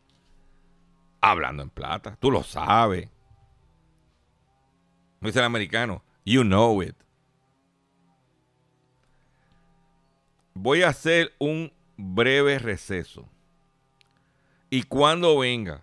hablando 1.30 1.62
en 1.62 1.70
plata. 1.70 2.16
Tú 2.20 2.30
lo 2.30 2.42
sabes. 2.42 3.08
No 5.20 5.28
dice 5.28 5.38
el 5.38 5.44
americano. 5.44 6.02
You 6.24 6.42
know 6.42 6.82
it. 6.82 6.96
Voy 10.54 10.82
a 10.82 10.88
hacer 10.88 11.32
un 11.38 11.72
breve 11.96 12.58
receso. 12.58 13.28
Y 14.70 14.84
cuando 14.84 15.38
venga, 15.38 15.82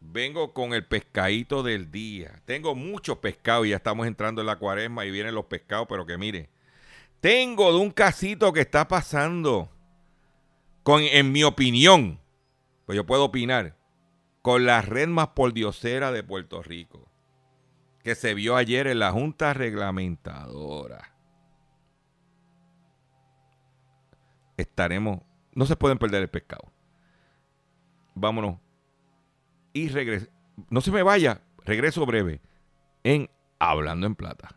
vengo 0.00 0.52
con 0.52 0.72
el 0.72 0.84
pescadito 0.84 1.62
del 1.62 1.90
día. 1.90 2.42
Tengo 2.44 2.74
muchos 2.74 3.18
pescados 3.18 3.66
y 3.66 3.70
ya 3.70 3.76
estamos 3.76 4.06
entrando 4.06 4.40
en 4.40 4.46
la 4.46 4.56
cuaresma 4.56 5.04
y 5.04 5.10
vienen 5.10 5.34
los 5.34 5.46
pescados, 5.46 5.86
pero 5.88 6.06
que 6.06 6.18
mire, 6.18 6.50
tengo 7.20 7.72
de 7.72 7.78
un 7.78 7.90
casito 7.90 8.52
que 8.52 8.60
está 8.60 8.88
pasando 8.88 9.70
con, 10.82 11.02
en 11.02 11.32
mi 11.32 11.42
opinión, 11.44 12.20
pues 12.84 12.96
yo 12.96 13.04
puedo 13.04 13.24
opinar, 13.24 13.76
con 14.46 14.64
la 14.64 14.80
red 14.80 15.08
más 15.08 15.30
pordiosera 15.30 16.12
de 16.12 16.22
Puerto 16.22 16.62
Rico, 16.62 17.10
que 18.04 18.14
se 18.14 18.32
vio 18.32 18.54
ayer 18.54 18.86
en 18.86 19.00
la 19.00 19.10
Junta 19.10 19.52
Reglamentadora. 19.52 21.16
Estaremos, 24.56 25.22
no 25.52 25.66
se 25.66 25.74
pueden 25.74 25.98
perder 25.98 26.22
el 26.22 26.30
pescado. 26.30 26.72
Vámonos. 28.14 28.60
Y 29.72 29.88
regreso. 29.88 30.28
No 30.70 30.80
se 30.80 30.92
me 30.92 31.02
vaya, 31.02 31.42
regreso 31.64 32.06
breve 32.06 32.40
en 33.02 33.28
Hablando 33.58 34.06
en 34.06 34.14
Plata. 34.14 34.56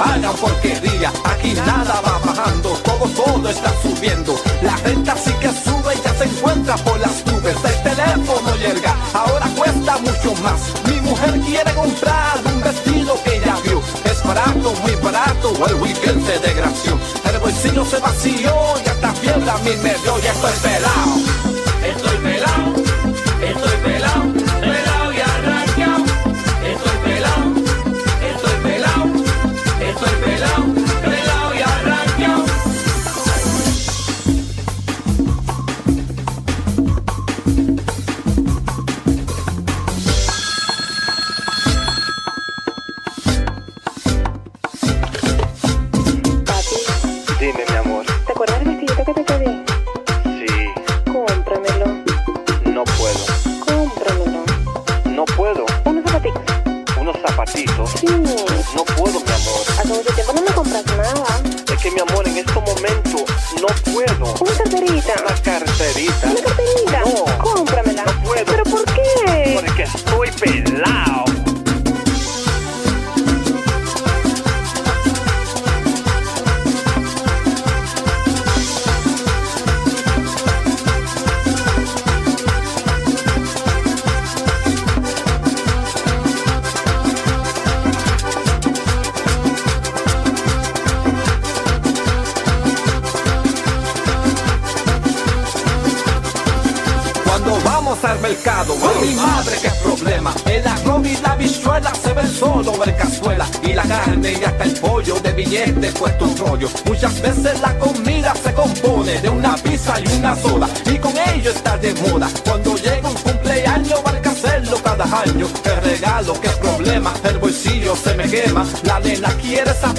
Pagan 0.00 0.34
porquería. 0.36 1.12
Aquí 1.24 1.52
nada 1.52 2.00
va 2.00 2.18
bajando, 2.24 2.70
todo, 2.88 3.06
todo 3.22 3.48
está 3.48 3.70
subiendo. 3.82 4.34
La 4.62 4.76
renta 4.78 5.14
sí 5.16 5.32
que 5.40 5.48
sube 5.48 5.94
y 5.94 6.00
ya 6.02 6.12
se 6.14 6.24
encuentra 6.24 6.74
por 6.76 6.98
las 6.98 7.24
nubes. 7.26 7.56
El 7.70 7.78
teléfono 7.88 8.56
llega, 8.56 8.96
ahora 9.12 9.46
cuesta 9.56 9.98
mucho 9.98 10.30
más. 10.42 10.60
Mi 10.88 11.00
mujer 11.02 11.38
quiere 11.40 11.72
comprar 11.74 12.34
un 12.52 12.60
vestido 12.62 13.12
que 13.24 13.40
ya 13.44 13.56
vio. 13.64 13.80
Es 14.04 14.22
barato, 14.24 14.72
muy 14.82 14.94
barato, 15.06 15.48
el 15.68 15.74
weekend 15.74 16.26
se 16.26 16.38
desgració. 16.38 16.98
El 17.30 17.38
bolsillo 17.38 17.84
se 17.84 17.98
vació 17.98 18.52
y 18.84 18.88
hasta 18.88 19.12
fiebre 19.14 19.50
a 19.50 19.58
mí 19.58 19.72
me 19.82 19.94
dio 20.02 20.18
y 20.18 20.26
estoy 20.26 20.56
pelado. 20.62 21.49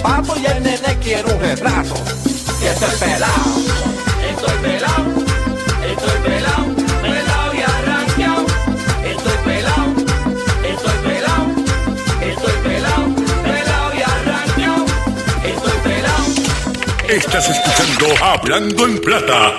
Quiere 0.02 0.24
zapato 0.24 0.40
y 0.40 0.46
el 0.46 0.64
nene 0.64 0.98
quiere 1.02 1.34
un 1.34 1.40
retrato. 1.40 1.96
Y 2.62 2.66
estoy 2.66 2.96
pelado. 3.00 3.62
Estoy 4.30 4.58
pelado. 4.62 5.06
Estoy 5.90 6.18
pelado. 6.24 6.66
Pelado 7.02 7.54
y 7.54 7.62
arranqueado. 7.62 8.46
Estoy 9.06 9.38
pelado. 9.46 9.94
Estoy 10.64 10.98
pelado. 11.04 11.46
Estoy 12.22 12.54
pelado. 12.64 13.16
Pelado 13.44 13.94
y 13.94 14.02
arranqueado. 14.02 14.86
Estoy 15.44 15.78
pelado. 15.84 16.26
Estás 17.08 17.50
escuchando 17.50 18.06
Hablando 18.24 18.86
en 18.86 19.02
Plata. 19.02 19.54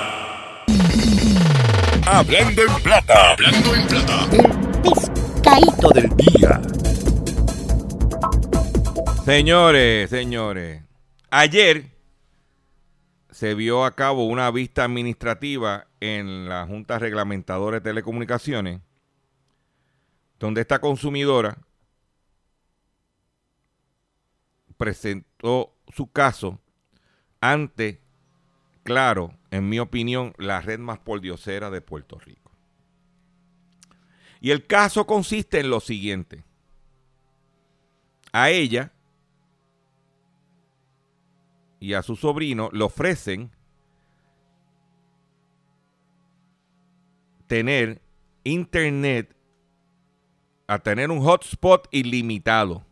Hablando 2.06 2.62
en 2.62 2.82
Plata. 2.82 3.30
Hablando 3.32 3.74
en 3.74 3.86
Plata. 3.86 4.26
Pescadito 4.82 5.88
del 5.90 6.10
día. 6.16 6.51
Señores, 9.34 10.10
señores, 10.10 10.82
ayer 11.30 11.96
se 13.30 13.54
vio 13.54 13.86
a 13.86 13.96
cabo 13.96 14.26
una 14.26 14.50
vista 14.50 14.84
administrativa 14.84 15.86
en 16.00 16.50
la 16.50 16.66
Junta 16.66 16.98
Reglamentadora 16.98 17.78
de 17.78 17.80
Telecomunicaciones, 17.80 18.82
donde 20.38 20.60
esta 20.60 20.82
consumidora 20.82 21.56
presentó 24.76 25.78
su 25.88 26.12
caso 26.12 26.60
ante, 27.40 28.02
claro, 28.82 29.34
en 29.50 29.66
mi 29.66 29.78
opinión, 29.78 30.34
la 30.36 30.60
red 30.60 30.78
más 30.78 30.98
pordiosera 30.98 31.70
de 31.70 31.80
Puerto 31.80 32.18
Rico. 32.18 32.52
Y 34.42 34.50
el 34.50 34.66
caso 34.66 35.06
consiste 35.06 35.58
en 35.58 35.70
lo 35.70 35.80
siguiente. 35.80 36.44
A 38.30 38.50
ella 38.50 38.92
y 41.82 41.94
a 41.94 42.02
su 42.02 42.14
sobrino 42.14 42.70
le 42.72 42.84
ofrecen 42.84 43.50
tener 47.48 48.00
internet, 48.44 49.34
a 50.68 50.78
tener 50.78 51.10
un 51.10 51.20
hotspot 51.20 51.88
ilimitado. 51.90 52.86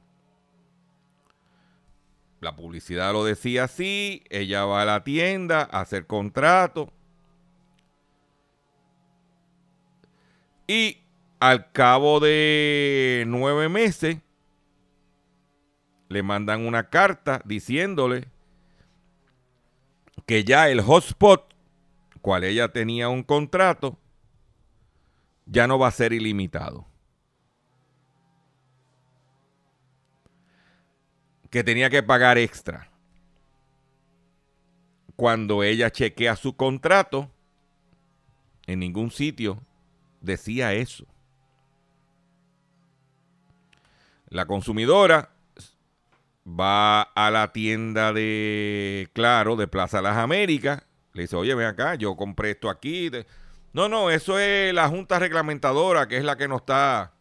La 2.40 2.56
publicidad 2.56 3.12
lo 3.12 3.22
decía 3.22 3.64
así, 3.64 4.24
ella 4.28 4.64
va 4.64 4.82
a 4.82 4.84
la 4.84 5.04
tienda 5.04 5.68
a 5.70 5.82
hacer 5.82 6.08
contrato. 6.08 6.92
Y 10.66 10.98
al 11.38 11.70
cabo 11.70 12.18
de 12.18 13.22
nueve 13.28 13.68
meses, 13.68 14.18
le 16.08 16.24
mandan 16.24 16.66
una 16.66 16.90
carta 16.90 17.40
diciéndole 17.44 18.26
que 20.30 20.44
ya 20.44 20.68
el 20.68 20.80
hotspot, 20.80 21.56
cual 22.20 22.44
ella 22.44 22.68
tenía 22.68 23.08
un 23.08 23.24
contrato, 23.24 23.98
ya 25.44 25.66
no 25.66 25.76
va 25.76 25.88
a 25.88 25.90
ser 25.90 26.12
ilimitado. 26.12 26.86
Que 31.50 31.64
tenía 31.64 31.90
que 31.90 32.04
pagar 32.04 32.38
extra. 32.38 32.92
Cuando 35.16 35.64
ella 35.64 35.90
chequea 35.90 36.36
su 36.36 36.54
contrato, 36.54 37.28
en 38.68 38.78
ningún 38.78 39.10
sitio 39.10 39.60
decía 40.20 40.74
eso. 40.74 41.08
La 44.28 44.46
consumidora 44.46 45.34
va 46.58 47.02
a 47.02 47.30
la 47.30 47.52
tienda 47.52 48.12
de 48.12 49.08
Claro, 49.12 49.56
de 49.56 49.68
Plaza 49.68 50.02
Las 50.02 50.16
Américas, 50.16 50.82
le 51.12 51.22
dice, 51.22 51.36
oye, 51.36 51.54
ven 51.54 51.66
acá, 51.66 51.94
yo 51.94 52.16
compré 52.16 52.52
esto 52.52 52.70
aquí. 52.70 53.10
No, 53.72 53.88
no, 53.88 54.10
eso 54.10 54.38
es 54.38 54.72
la 54.74 54.88
Junta 54.88 55.18
Reglamentadora, 55.18 56.08
que 56.08 56.16
es 56.16 56.24
la 56.24 56.36
que 56.36 56.48
nos 56.48 56.60
está... 56.60 57.14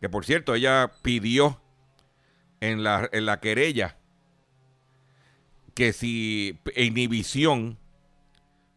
Que 0.00 0.08
por 0.08 0.24
cierto, 0.24 0.54
ella 0.54 0.90
pidió 1.02 1.60
en 2.60 2.82
la, 2.82 3.08
en 3.12 3.24
la 3.24 3.40
querella 3.40 3.98
que 5.74 5.92
si 5.92 6.58
inhibición 6.76 7.78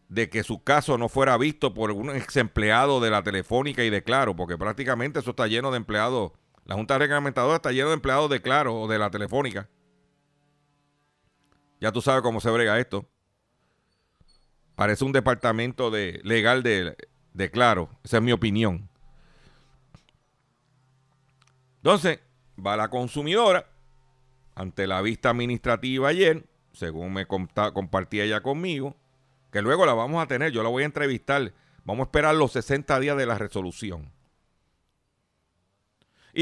de 0.08 0.30
que 0.30 0.44
su 0.44 0.62
caso 0.62 0.98
no 0.98 1.08
fuera 1.08 1.36
visto 1.36 1.74
por 1.74 1.90
un 1.90 2.14
ex 2.14 2.36
empleado 2.36 3.00
de 3.00 3.10
la 3.10 3.22
Telefónica 3.22 3.82
y 3.84 3.90
de 3.90 4.02
Claro, 4.02 4.36
porque 4.36 4.56
prácticamente 4.56 5.20
eso 5.20 5.30
está 5.30 5.46
lleno 5.46 5.70
de 5.70 5.78
empleados. 5.78 6.32
La 6.66 6.74
Junta 6.74 6.98
Reglamentadora 6.98 7.56
está 7.56 7.70
lleno 7.70 7.88
de 7.88 7.94
empleados 7.94 8.28
de 8.28 8.42
Claro 8.42 8.74
o 8.74 8.88
de 8.88 8.98
la 8.98 9.08
Telefónica. 9.08 9.68
Ya 11.80 11.92
tú 11.92 12.02
sabes 12.02 12.22
cómo 12.22 12.40
se 12.40 12.50
brega 12.50 12.78
esto. 12.80 13.08
Parece 14.74 15.04
un 15.04 15.12
departamento 15.12 15.90
de, 15.92 16.20
legal 16.24 16.64
de, 16.64 16.96
de 17.32 17.50
Claro. 17.52 17.88
Esa 18.02 18.16
es 18.16 18.22
mi 18.22 18.32
opinión. 18.32 18.88
Entonces, 21.76 22.18
va 22.58 22.76
la 22.76 22.88
consumidora 22.88 23.70
ante 24.56 24.88
la 24.88 25.02
vista 25.02 25.30
administrativa 25.30 26.08
ayer, 26.08 26.48
según 26.72 27.12
me 27.12 27.26
compartía 27.26 28.24
ella 28.24 28.40
conmigo, 28.40 28.96
que 29.52 29.62
luego 29.62 29.86
la 29.86 29.94
vamos 29.94 30.20
a 30.20 30.26
tener, 30.26 30.50
yo 30.50 30.64
la 30.64 30.68
voy 30.68 30.82
a 30.82 30.86
entrevistar. 30.86 31.52
Vamos 31.84 32.04
a 32.04 32.08
esperar 32.08 32.34
los 32.34 32.52
60 32.52 32.98
días 32.98 33.16
de 33.16 33.26
la 33.26 33.38
resolución. 33.38 34.15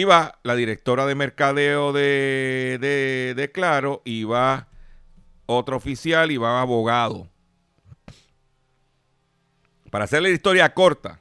Va 0.02 0.40
la 0.42 0.56
directora 0.56 1.06
de 1.06 1.14
mercadeo 1.14 1.92
de, 1.92 2.78
de, 2.80 3.34
de 3.36 3.52
Claro, 3.52 4.02
va 4.28 4.66
otro 5.46 5.76
oficial 5.76 6.32
y 6.32 6.36
va 6.36 6.60
abogado. 6.60 7.30
Para 9.90 10.06
hacerle 10.06 10.30
la 10.30 10.34
historia 10.34 10.74
corta. 10.74 11.20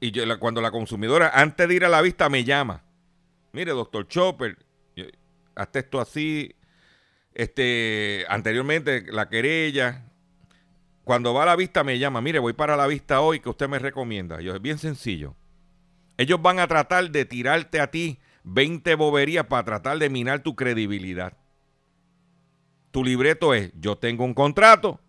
Y 0.00 0.10
yo, 0.10 0.22
cuando 0.40 0.60
la 0.60 0.72
consumidora, 0.72 1.30
antes 1.34 1.68
de 1.68 1.74
ir 1.74 1.84
a 1.84 1.88
la 1.88 2.02
vista, 2.02 2.28
me 2.28 2.44
llama. 2.44 2.82
Mire, 3.52 3.72
doctor 3.72 4.06
Chopper, 4.08 4.56
hazte 5.54 5.78
esto 5.80 6.00
así. 6.00 6.54
Este, 7.34 8.24
anteriormente, 8.28 9.06
la 9.12 9.28
querella. 9.28 10.07
Cuando 11.08 11.32
va 11.32 11.44
a 11.44 11.46
la 11.46 11.56
vista, 11.56 11.84
me 11.84 11.98
llama. 11.98 12.20
Mire, 12.20 12.38
voy 12.38 12.52
para 12.52 12.76
la 12.76 12.86
vista 12.86 13.22
hoy, 13.22 13.40
que 13.40 13.48
usted 13.48 13.66
me 13.66 13.78
recomienda? 13.78 14.42
Yo, 14.42 14.54
es 14.54 14.60
bien 14.60 14.76
sencillo. 14.76 15.36
Ellos 16.18 16.42
van 16.42 16.58
a 16.58 16.68
tratar 16.68 17.10
de 17.10 17.24
tirarte 17.24 17.80
a 17.80 17.90
ti 17.90 18.18
20 18.44 18.94
boberías 18.94 19.46
para 19.46 19.64
tratar 19.64 19.98
de 19.98 20.10
minar 20.10 20.42
tu 20.42 20.54
credibilidad. 20.54 21.32
Tu 22.90 23.02
libreto 23.02 23.54
es, 23.54 23.72
yo 23.80 23.96
tengo 23.96 24.22
un 24.22 24.34
contrato 24.34 25.00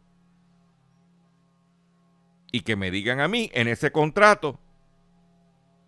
y 2.53 2.62
que 2.62 2.77
me 2.77 2.91
digan 2.91 3.19
a 3.19 3.27
mí 3.27 3.51
en 3.53 3.67
ese 3.67 3.91
contrato 3.91 4.57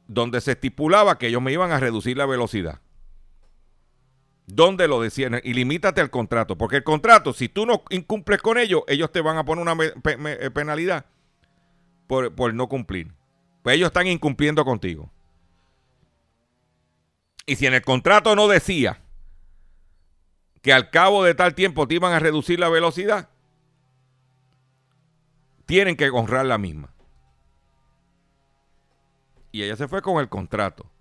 donde 0.10 0.42
se 0.42 0.52
estipulaba 0.52 1.18
que 1.20 1.28
ellos 1.28 1.42
me 1.42 1.54
iban 1.54 1.72
a 1.72 1.80
reducir 1.80 2.18
la 2.18 2.26
velocidad. 2.26 2.82
¿Dónde 4.54 4.90
lo 4.90 5.00
decían? 5.00 5.40
Y 5.46 5.54
limítate 5.54 6.02
al 6.02 6.10
contrato, 6.10 6.58
porque 6.58 6.76
el 6.76 6.84
contrato, 6.84 7.32
si 7.32 7.48
tú 7.48 7.66
no 7.66 7.84
incumples 7.90 8.42
con 8.42 8.58
ellos, 8.58 8.82
ellos 8.88 9.10
te 9.10 9.22
van 9.22 9.38
a 9.38 9.46
poner 9.46 9.62
una 9.62 9.82
eh, 9.82 10.52
penalidad 10.54 11.06
por, 12.06 12.36
por 12.36 12.54
no 12.54 12.68
cumplir. 12.68 13.14
Pues 13.64 13.78
ellos 13.78 13.88
están 13.88 14.08
incumpliendo 14.08 14.66
contigo. 14.66 15.10
Y 17.46 17.56
si 17.56 17.66
en 17.66 17.76
el 17.76 17.82
contrato 17.82 18.36
no 18.36 18.50
decía 18.50 19.00
que 20.62 20.74
al 20.74 20.90
cabo 20.90 21.24
de 21.24 21.34
tal 21.34 21.56
tiempo 21.56 21.88
te 21.88 21.96
iban 21.96 22.12
a 22.12 22.20
reducir 22.20 22.60
la 22.60 22.68
velocidad, 22.68 23.30
tienen 25.66 25.96
que 25.96 26.10
honrar 26.10 26.46
la 26.46 26.58
misma. 26.58 26.94
Y 29.54 29.64
ella 29.64 29.78
se 29.78 29.88
fue 29.88 30.02
con 30.02 30.20
el 30.20 30.28
contrato. 30.28 30.92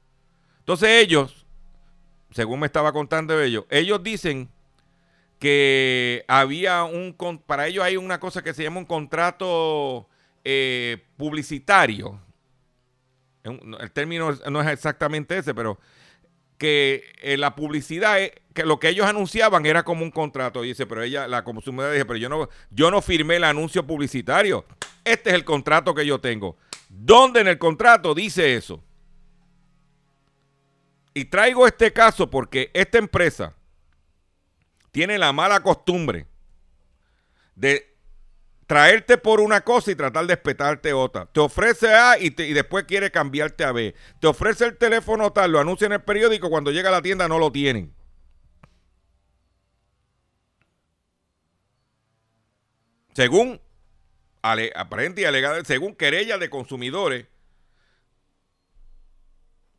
Entonces 0.60 1.02
ellos, 1.02 1.39
según 2.32 2.60
me 2.60 2.66
estaba 2.66 2.92
contando 2.92 3.40
ellos, 3.40 3.64
ellos 3.70 4.02
dicen 4.02 4.48
que 5.38 6.24
había 6.28 6.84
un, 6.84 7.16
para 7.46 7.66
ellos 7.66 7.82
hay 7.84 7.96
una 7.96 8.20
cosa 8.20 8.42
que 8.42 8.52
se 8.54 8.62
llama 8.62 8.78
un 8.78 8.84
contrato 8.84 10.06
eh, 10.44 10.98
publicitario. 11.16 12.20
El 13.42 13.90
término 13.92 14.32
no 14.50 14.60
es 14.60 14.68
exactamente 14.68 15.38
ese, 15.38 15.54
pero 15.54 15.78
que 16.58 17.04
eh, 17.22 17.38
la 17.38 17.54
publicidad, 17.56 18.20
es- 18.20 18.32
que 18.52 18.64
lo 18.66 18.78
que 18.78 18.90
ellos 18.90 19.06
anunciaban 19.06 19.64
era 19.64 19.82
como 19.82 20.02
un 20.04 20.10
contrato. 20.10 20.60
Dice, 20.60 20.84
pero 20.86 21.02
ella, 21.02 21.26
la 21.26 21.42
consumidora 21.42 21.92
dice, 21.92 22.04
pero 22.04 22.18
yo 22.18 22.28
no, 22.28 22.48
yo 22.70 22.90
no 22.90 23.00
firmé 23.00 23.36
el 23.36 23.44
anuncio 23.44 23.86
publicitario. 23.86 24.66
Este 25.04 25.30
es 25.30 25.36
el 25.36 25.46
contrato 25.46 25.94
que 25.94 26.04
yo 26.04 26.20
tengo. 26.20 26.58
¿Dónde 26.90 27.40
en 27.40 27.48
el 27.48 27.56
contrato 27.58 28.14
dice 28.14 28.56
eso? 28.56 28.84
Y 31.20 31.26
traigo 31.26 31.66
este 31.66 31.92
caso 31.92 32.30
porque 32.30 32.70
esta 32.72 32.96
empresa 32.96 33.54
tiene 34.90 35.18
la 35.18 35.34
mala 35.34 35.62
costumbre 35.62 36.26
de 37.54 37.94
traerte 38.66 39.18
por 39.18 39.40
una 39.40 39.60
cosa 39.60 39.90
y 39.90 39.94
tratar 39.96 40.26
de 40.26 40.32
espetarte 40.32 40.94
otra. 40.94 41.26
Te 41.26 41.40
ofrece 41.40 41.92
A 41.92 42.16
y, 42.18 42.30
después 42.30 42.84
quiere 42.84 43.10
cambiarte 43.10 43.64
a 43.64 43.72
B. 43.72 43.94
Te 44.18 44.28
ofrece 44.28 44.64
el 44.64 44.78
teléfono 44.78 45.30
tal, 45.30 45.52
lo 45.52 45.58
anuncia 45.60 45.84
en 45.84 45.92
el 45.92 46.02
periódico, 46.02 46.48
cuando 46.48 46.70
llega 46.70 46.88
a 46.88 46.92
la 46.92 47.02
tienda 47.02 47.28
no 47.28 47.38
lo 47.38 47.52
tienen. 47.52 47.94
Según 53.12 53.60
ale- 54.40 54.72
aparente 54.74 55.20
y 55.20 55.24
alegada, 55.26 55.62
según 55.66 55.94
querella 55.94 56.38
de 56.38 56.48
consumidores 56.48 57.26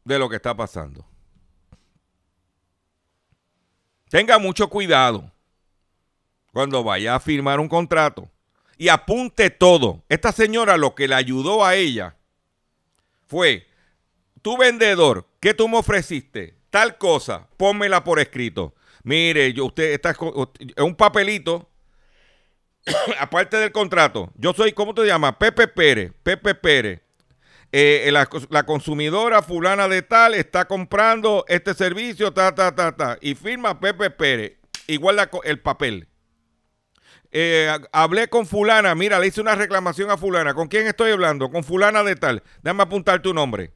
de 0.03 0.19
lo 0.19 0.29
que 0.29 0.35
está 0.35 0.55
pasando. 0.55 1.10
Tenga 4.11 4.39
mucho 4.39 4.67
cuidado 4.67 5.31
cuando 6.51 6.83
vaya 6.83 7.15
a 7.15 7.19
firmar 7.21 7.61
un 7.61 7.69
contrato 7.69 8.29
y 8.77 8.89
apunte 8.89 9.49
todo. 9.49 10.03
Esta 10.09 10.33
señora 10.33 10.75
lo 10.75 10.95
que 10.95 11.07
le 11.07 11.15
ayudó 11.15 11.63
a 11.63 11.75
ella 11.75 12.17
fue, 13.25 13.65
tu 14.41 14.57
vendedor, 14.57 15.29
¿qué 15.39 15.53
tú 15.53 15.69
me 15.69 15.77
ofreciste? 15.77 16.57
Tal 16.69 16.97
cosa, 16.97 17.47
pónmela 17.55 18.03
por 18.03 18.19
escrito. 18.19 18.75
Mire, 19.03 19.53
yo 19.53 19.63
usted 19.63 19.93
está 19.93 20.09
es 20.09 20.17
un 20.83 20.95
papelito 20.95 21.69
aparte 23.17 23.55
del 23.55 23.71
contrato. 23.71 24.29
Yo 24.35 24.51
soy, 24.51 24.73
¿cómo 24.73 24.93
te 24.93 25.05
llamas? 25.05 25.37
Pepe 25.37 25.69
Pérez, 25.69 26.11
Pepe 26.21 26.53
Pérez. 26.53 26.99
Eh, 27.73 28.09
la, 28.11 28.27
la 28.49 28.63
consumidora 28.65 29.41
fulana 29.41 29.87
de 29.87 30.01
tal 30.01 30.33
está 30.33 30.65
comprando 30.65 31.45
este 31.47 31.73
servicio, 31.73 32.33
ta, 32.33 32.53
ta, 32.53 32.75
ta, 32.75 32.95
ta. 32.95 33.17
Y 33.21 33.35
firma 33.35 33.79
Pepe 33.79 34.09
Pérez. 34.09 34.57
Igual 34.87 35.29
el 35.45 35.59
papel. 35.61 36.07
Eh, 37.31 37.69
ha- 37.71 38.03
hablé 38.03 38.27
con 38.27 38.45
fulana, 38.45 38.93
mira, 38.93 39.17
le 39.19 39.27
hice 39.27 39.39
una 39.39 39.55
reclamación 39.55 40.11
a 40.11 40.17
fulana. 40.17 40.53
¿Con 40.53 40.67
quién 40.67 40.85
estoy 40.87 41.11
hablando? 41.11 41.49
Con 41.49 41.63
fulana 41.63 42.03
de 42.03 42.17
tal. 42.17 42.43
Déjame 42.61 42.83
apuntar 42.83 43.21
tu 43.21 43.33
nombre. 43.33 43.71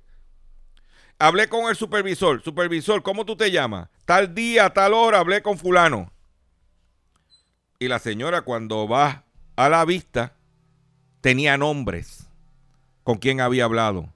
Hablé 1.17 1.47
con 1.47 1.69
el 1.69 1.77
supervisor. 1.77 2.41
Supervisor, 2.43 3.01
¿cómo 3.01 3.25
tú 3.25 3.37
te 3.37 3.49
llamas? 3.49 3.87
Tal 4.03 4.35
día, 4.35 4.69
tal 4.71 4.93
hora, 4.93 5.19
hablé 5.19 5.41
con 5.41 5.57
fulano. 5.57 6.11
Y 7.79 7.87
la 7.87 7.99
señora 7.99 8.41
cuando 8.41 8.89
va 8.89 9.23
a 9.55 9.69
la 9.69 9.85
vista 9.85 10.33
tenía 11.21 11.57
nombres 11.57 12.24
con 13.05 13.19
quién 13.19 13.39
había 13.39 13.65
hablado. 13.65 14.11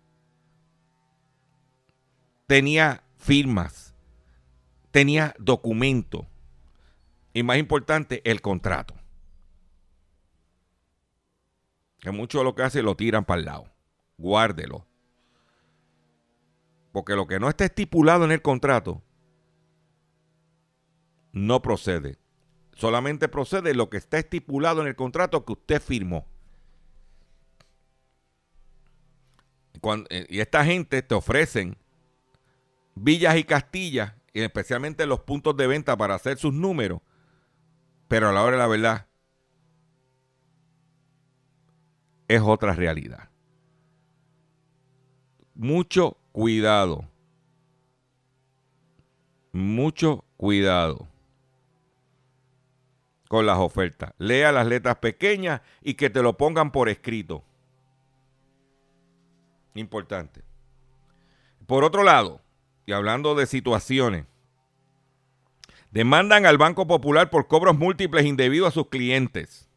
Tenía 2.47 3.03
firmas. 3.17 3.93
Tenía 4.89 5.35
documento. 5.37 6.27
Y 7.31 7.43
más 7.43 7.59
importante, 7.59 8.23
el 8.25 8.41
contrato. 8.41 8.95
Que 11.99 12.09
mucho 12.09 12.43
lo 12.43 12.55
que 12.55 12.63
hace 12.63 12.81
lo 12.81 12.95
tiran 12.95 13.25
para 13.25 13.39
el 13.39 13.45
lado. 13.45 13.65
Guárdelo. 14.17 14.87
Porque 16.91 17.13
lo 17.13 17.27
que 17.27 17.39
no 17.39 17.47
está 17.47 17.65
estipulado 17.65 18.25
en 18.25 18.31
el 18.31 18.41
contrato 18.41 19.03
no 21.31 21.61
procede. 21.61 22.17
Solamente 22.73 23.27
procede 23.27 23.75
lo 23.75 23.91
que 23.91 23.97
está 23.97 24.17
estipulado 24.17 24.81
en 24.81 24.87
el 24.87 24.95
contrato 24.95 25.45
que 25.45 25.53
usted 25.53 25.79
firmó. 25.79 26.25
Eh, 30.09 30.25
y 30.29 30.39
esta 30.39 30.65
gente 30.65 31.01
te 31.01 31.15
ofrecen 31.15 31.77
villas 32.95 33.37
y 33.37 33.43
castillas, 33.43 34.13
y 34.33 34.41
especialmente 34.41 35.05
los 35.05 35.21
puntos 35.21 35.55
de 35.57 35.67
venta 35.67 35.97
para 35.97 36.15
hacer 36.15 36.37
sus 36.37 36.53
números, 36.53 37.01
pero 38.07 38.29
a 38.29 38.33
la 38.33 38.43
hora 38.43 38.53
de 38.53 38.57
la 38.57 38.67
verdad 38.67 39.07
es 42.27 42.41
otra 42.41 42.73
realidad. 42.73 43.29
Mucho 45.55 46.17
cuidado. 46.31 47.05
Mucho 49.51 50.23
cuidado 50.37 51.07
con 53.27 53.45
las 53.45 53.57
ofertas. 53.57 54.13
Lea 54.17 54.51
las 54.51 54.67
letras 54.67 54.97
pequeñas 54.97 55.61
y 55.81 55.95
que 55.95 56.09
te 56.09 56.21
lo 56.21 56.37
pongan 56.37 56.71
por 56.71 56.89
escrito. 56.89 57.43
Importante. 59.79 60.41
Por 61.65 61.83
otro 61.83 62.03
lado, 62.03 62.41
y 62.85 62.91
hablando 62.91 63.35
de 63.35 63.45
situaciones, 63.45 64.25
demandan 65.91 66.45
al 66.45 66.57
Banco 66.57 66.87
Popular 66.87 67.29
por 67.29 67.47
cobros 67.47 67.77
múltiples 67.77 68.25
indebidos 68.25 68.69
a 68.69 68.71
sus 68.71 68.89
clientes. 68.89 69.67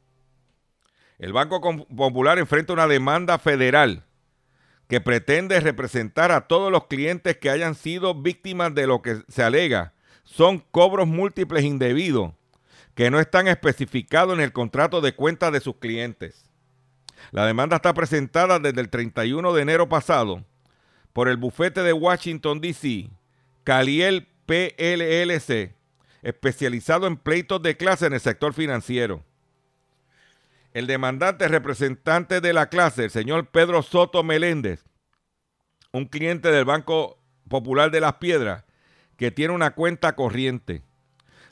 El 1.19 1.33
Banco 1.33 1.61
Popular 1.61 2.39
enfrenta 2.39 2.73
una 2.73 2.87
demanda 2.87 3.39
federal 3.39 4.05
que 4.89 5.01
pretende 5.01 5.61
representar 5.61 6.33
a 6.33 6.49
todos 6.49 6.71
los 6.73 6.87
clientes 6.87 7.37
que 7.37 7.51
hayan 7.51 7.75
sido 7.75 8.15
víctimas 8.15 8.75
de 8.75 8.87
lo 8.87 9.03
que 9.03 9.23
se 9.29 9.43
alega 9.43 9.95
son 10.25 10.59
cobros 10.59 11.07
múltiples 11.07 11.65
indebidos 11.65 12.33
que 12.95 13.11
no 13.11 13.21
están 13.21 13.49
especificados 13.49 14.35
en 14.35 14.41
el 14.43 14.53
contrato 14.53 15.01
de 15.01 15.15
cuenta 15.15 15.51
de 15.51 15.61
sus 15.61 15.77
clientes. 15.77 16.52
La 17.31 17.47
demanda 17.47 17.77
está 17.77 17.95
presentada 17.95 18.59
desde 18.59 18.81
el 18.81 18.91
31 18.91 19.53
de 19.53 19.63
enero 19.63 19.89
pasado 19.89 20.45
por 21.13 21.29
el 21.29 21.37
bufete 21.37 21.83
de 21.83 21.93
Washington, 21.93 22.61
D.C., 22.61 23.11
Caliel 23.65 24.29
PLLC, 24.47 25.75
especializado 26.23 27.07
en 27.07 27.17
pleitos 27.17 27.63
de 27.63 27.77
clase 27.77 28.07
en 28.07 28.15
el 28.15 28.21
sector 28.21 28.55
financiero. 28.55 29.25
El 30.73 30.87
demandante 30.87 31.49
representante 31.49 32.41
de 32.41 32.53
la 32.53 32.69
clase, 32.69 33.05
el 33.05 33.11
señor 33.11 33.47
Pedro 33.49 33.83
Soto 33.83 34.23
Meléndez, 34.23 34.85
un 35.93 36.07
cliente 36.07 36.51
del 36.51 36.65
Banco 36.65 37.19
Popular 37.49 37.91
de 37.91 38.01
las 38.01 38.15
Piedras, 38.15 38.65
que 39.17 39.31
tiene 39.31 39.55
una 39.55 39.75
cuenta 39.75 40.17
corriente. 40.17 40.83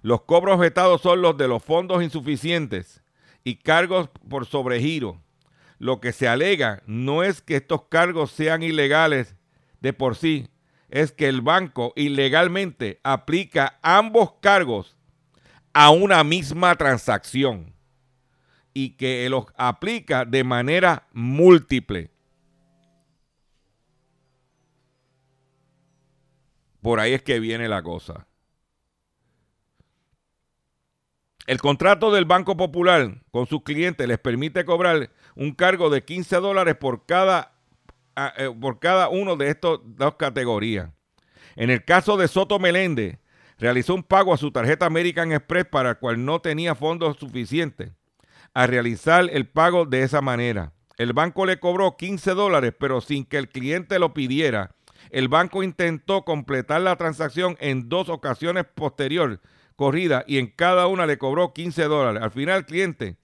Los 0.02 0.22
cobros 0.22 0.58
vetados 0.58 1.02
son 1.02 1.20
los 1.20 1.36
de 1.36 1.46
los 1.46 1.62
fondos 1.62 2.02
insuficientes 2.02 3.02
y 3.44 3.56
cargos 3.56 4.08
por 4.28 4.46
sobregiro. 4.46 5.20
Lo 5.80 5.98
que 5.98 6.12
se 6.12 6.28
alega 6.28 6.82
no 6.84 7.22
es 7.22 7.40
que 7.40 7.56
estos 7.56 7.84
cargos 7.88 8.32
sean 8.32 8.62
ilegales 8.62 9.34
de 9.80 9.94
por 9.94 10.14
sí, 10.14 10.50
es 10.90 11.10
que 11.10 11.26
el 11.26 11.40
banco 11.40 11.94
ilegalmente 11.96 13.00
aplica 13.02 13.78
ambos 13.80 14.34
cargos 14.42 14.98
a 15.72 15.88
una 15.88 16.22
misma 16.22 16.76
transacción 16.76 17.72
y 18.74 18.90
que 18.90 19.26
los 19.30 19.46
aplica 19.56 20.26
de 20.26 20.44
manera 20.44 21.08
múltiple. 21.14 22.10
Por 26.82 27.00
ahí 27.00 27.14
es 27.14 27.22
que 27.22 27.40
viene 27.40 27.68
la 27.68 27.82
cosa. 27.82 28.26
El 31.46 31.58
contrato 31.58 32.12
del 32.12 32.26
Banco 32.26 32.56
Popular 32.56 33.22
con 33.30 33.46
sus 33.46 33.62
clientes 33.62 34.06
les 34.06 34.18
permite 34.18 34.66
cobrar 34.66 35.10
un 35.34 35.52
cargo 35.52 35.90
de 35.90 36.04
15 36.04 36.36
dólares 36.36 36.76
por 36.76 37.06
cada, 37.06 37.52
ah, 38.16 38.32
eh, 38.36 38.54
por 38.60 38.78
cada 38.78 39.08
uno 39.08 39.36
de 39.36 39.50
estas 39.50 39.78
dos 39.84 40.14
categorías. 40.16 40.90
En 41.56 41.70
el 41.70 41.84
caso 41.84 42.16
de 42.16 42.28
Soto 42.28 42.58
Meléndez, 42.58 43.18
realizó 43.58 43.94
un 43.94 44.02
pago 44.02 44.32
a 44.32 44.38
su 44.38 44.50
tarjeta 44.50 44.86
American 44.86 45.32
Express 45.32 45.66
para 45.66 45.90
el 45.90 45.98
cual 45.98 46.24
no 46.24 46.40
tenía 46.40 46.74
fondos 46.74 47.16
suficientes 47.18 47.92
a 48.54 48.66
realizar 48.66 49.28
el 49.30 49.46
pago 49.48 49.84
de 49.84 50.02
esa 50.02 50.20
manera. 50.20 50.72
El 50.96 51.12
banco 51.12 51.46
le 51.46 51.58
cobró 51.58 51.96
15 51.96 52.34
dólares, 52.34 52.74
pero 52.78 53.00
sin 53.00 53.24
que 53.24 53.38
el 53.38 53.48
cliente 53.48 53.98
lo 53.98 54.12
pidiera. 54.12 54.74
el 55.10 55.28
banco 55.28 55.62
intentó 55.62 56.24
completar 56.24 56.82
la 56.82 56.94
transacción 56.96 57.56
en 57.58 57.88
dos 57.88 58.08
ocasiones 58.10 58.64
posterior 58.74 59.40
corrida 59.74 60.24
y 60.26 60.36
en 60.36 60.48
cada 60.48 60.86
una 60.88 61.06
le 61.06 61.16
cobró 61.16 61.54
15 61.54 61.84
dólares. 61.84 62.22
Al 62.22 62.30
final 62.30 62.58
el 62.58 62.66
cliente 62.66 63.16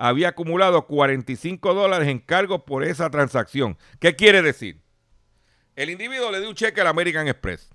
había 0.00 0.30
acumulado 0.30 0.86
45 0.86 1.74
dólares 1.74 2.08
en 2.08 2.20
cargos 2.20 2.62
por 2.62 2.84
esa 2.84 3.10
transacción. 3.10 3.76
¿Qué 3.98 4.16
quiere 4.16 4.40
decir? 4.40 4.80
El 5.76 5.90
individuo 5.90 6.32
le 6.32 6.40
dio 6.40 6.48
un 6.48 6.54
cheque 6.54 6.80
al 6.80 6.86
American 6.86 7.28
Express. 7.28 7.68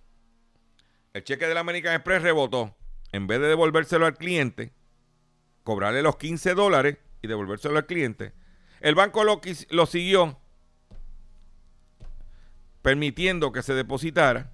El 1.13 1.23
cheque 1.23 1.47
del 1.47 1.57
American 1.57 1.93
Express 1.93 2.23
rebotó. 2.23 2.75
En 3.11 3.27
vez 3.27 3.39
de 3.39 3.47
devolvérselo 3.47 4.07
al 4.07 4.17
cliente, 4.17 4.73
cobrarle 5.63 6.01
los 6.01 6.17
15 6.17 6.55
dólares 6.55 6.97
y 7.21 7.27
devolvérselo 7.27 7.77
al 7.77 7.85
cliente, 7.85 8.33
el 8.81 8.95
banco 8.95 9.23
lo, 9.23 9.85
siguió 9.85 10.39
permitiendo 12.81 13.51
que 13.51 13.61
se 13.61 13.75
depositara 13.75 14.51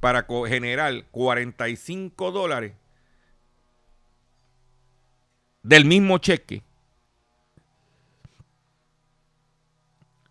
para 0.00 0.26
generar 0.46 1.04
45 1.10 2.32
dólares 2.32 2.72
del 5.62 5.84
mismo 5.84 6.16
cheque 6.16 6.62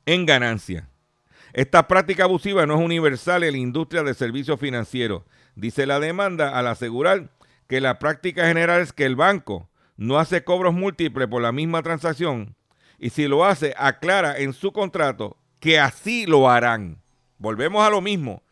en 0.07 0.25
ganancia. 0.25 0.89
Esta 1.53 1.87
práctica 1.87 2.23
abusiva 2.23 2.65
no 2.65 2.75
es 2.75 2.81
universal 2.81 3.43
en 3.43 3.51
la 3.51 3.57
industria 3.59 4.01
de 4.01 4.15
servicios 4.15 4.59
financieros, 4.59 5.23
dice 5.55 5.85
la 5.85 5.99
demanda 5.99 6.57
al 6.57 6.65
asegurar 6.65 7.29
que 7.67 7.81
la 7.81 7.99
práctica 7.99 8.47
general 8.47 8.81
es 8.81 8.93
que 8.93 9.05
el 9.05 9.15
banco 9.15 9.69
no 9.97 10.17
hace 10.17 10.43
cobros 10.43 10.73
múltiples 10.73 11.27
por 11.27 11.41
la 11.41 11.51
misma 11.51 11.83
transacción 11.83 12.55
y 12.97 13.11
si 13.11 13.27
lo 13.27 13.45
hace, 13.45 13.73
aclara 13.77 14.37
en 14.39 14.53
su 14.53 14.71
contrato 14.71 15.37
que 15.59 15.79
así 15.79 16.25
lo 16.25 16.49
harán. 16.49 17.01
Volvemos 17.37 17.85
a 17.85 17.89
lo 17.89 18.01
mismo, 18.01 18.43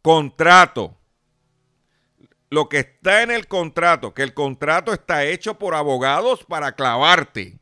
contrato. 0.00 0.96
Lo 2.50 2.68
que 2.68 2.80
está 2.80 3.22
en 3.22 3.30
el 3.30 3.46
contrato, 3.46 4.12
que 4.12 4.22
el 4.22 4.34
contrato 4.34 4.92
está 4.92 5.24
hecho 5.24 5.58
por 5.58 5.74
abogados 5.74 6.44
para 6.44 6.72
clavarte. 6.72 7.58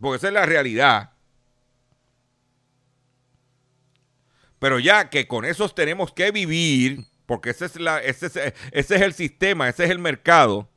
Porque 0.00 0.16
esa 0.16 0.28
es 0.28 0.34
la 0.34 0.46
realidad. 0.46 1.12
Pero 4.58 4.78
ya 4.78 5.10
que 5.10 5.28
con 5.28 5.44
esos 5.44 5.74
tenemos 5.74 6.12
que 6.12 6.30
vivir, 6.30 7.06
porque 7.26 7.50
ese 7.50 7.66
es, 7.66 7.76
la, 7.76 8.00
ese, 8.02 8.26
es, 8.26 8.36
ese 8.36 8.96
es 8.96 9.02
el 9.02 9.12
sistema, 9.12 9.68
ese 9.68 9.84
es 9.84 9.90
el 9.90 9.98
mercado, 9.98 10.68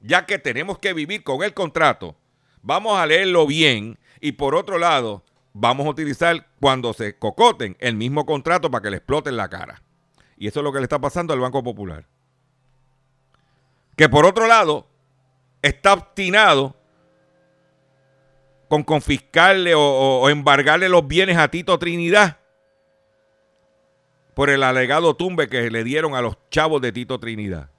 ya 0.00 0.26
que 0.26 0.38
tenemos 0.38 0.78
que 0.78 0.94
vivir 0.94 1.22
con 1.24 1.42
el 1.42 1.54
contrato, 1.54 2.16
vamos 2.62 2.98
a 2.98 3.06
leerlo 3.06 3.46
bien 3.46 3.98
y 4.20 4.32
por 4.32 4.54
otro 4.54 4.78
lado, 4.78 5.24
vamos 5.52 5.86
a 5.86 5.90
utilizar 5.90 6.46
cuando 6.60 6.92
se 6.92 7.18
cocoten 7.18 7.76
el 7.80 7.96
mismo 7.96 8.24
contrato 8.24 8.70
para 8.70 8.82
que 8.82 8.90
le 8.90 8.96
exploten 8.98 9.36
la 9.36 9.48
cara. 9.48 9.82
Y 10.36 10.46
eso 10.46 10.60
es 10.60 10.64
lo 10.64 10.72
que 10.72 10.78
le 10.78 10.84
está 10.84 11.00
pasando 11.00 11.32
al 11.32 11.40
Banco 11.40 11.62
Popular. 11.62 12.06
Que 13.96 14.08
por 14.08 14.24
otro 14.24 14.46
lado, 14.46 14.88
está 15.62 15.94
obstinado 15.94 16.76
con 18.68 18.82
confiscarle 18.82 19.74
o, 19.74 20.28
embargarle 20.28 20.88
los 20.88 21.06
bienes 21.06 21.38
a 21.38 21.48
Tito 21.48 21.78
Trinidad 21.78 22.38
por 24.34 24.50
el 24.50 24.62
alegado 24.62 25.16
tumbe 25.16 25.48
que 25.48 25.70
le 25.70 25.82
dieron 25.82 26.14
a 26.14 26.22
los 26.22 26.36
chavos 26.50 26.80
de 26.80 26.92
Tito 26.92 27.18
Trinidad. 27.18 27.70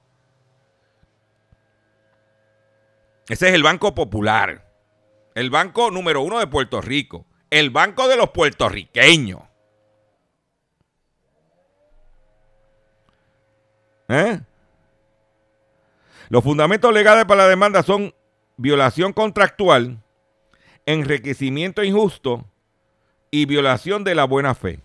Ese 3.29 3.47
es 3.47 3.53
el 3.53 3.63
Banco 3.63 3.95
Popular. 3.95 4.65
El 5.35 5.51
banco 5.51 5.89
número 5.89 6.21
uno 6.21 6.39
de 6.39 6.47
Puerto 6.47 6.81
Rico. 6.81 7.25
El 7.49 7.69
banco 7.69 8.09
de 8.09 8.17
los 8.17 8.31
puertorriqueños. 8.31 9.41
¿Eh? 14.09 14.41
Los 16.27 16.43
fundamentos 16.43 16.93
legales 16.93 17.25
para 17.25 17.43
la 17.43 17.49
demanda 17.49 17.83
son 17.83 18.13
violación 18.57 19.13
contractual, 19.13 20.03
enriquecimiento 20.89 21.83
injusto 21.83 22.45
y 23.29 23.45
violación 23.45 24.03
de 24.03 24.15
la 24.15 24.25
buena 24.25 24.55
fe. 24.55 24.79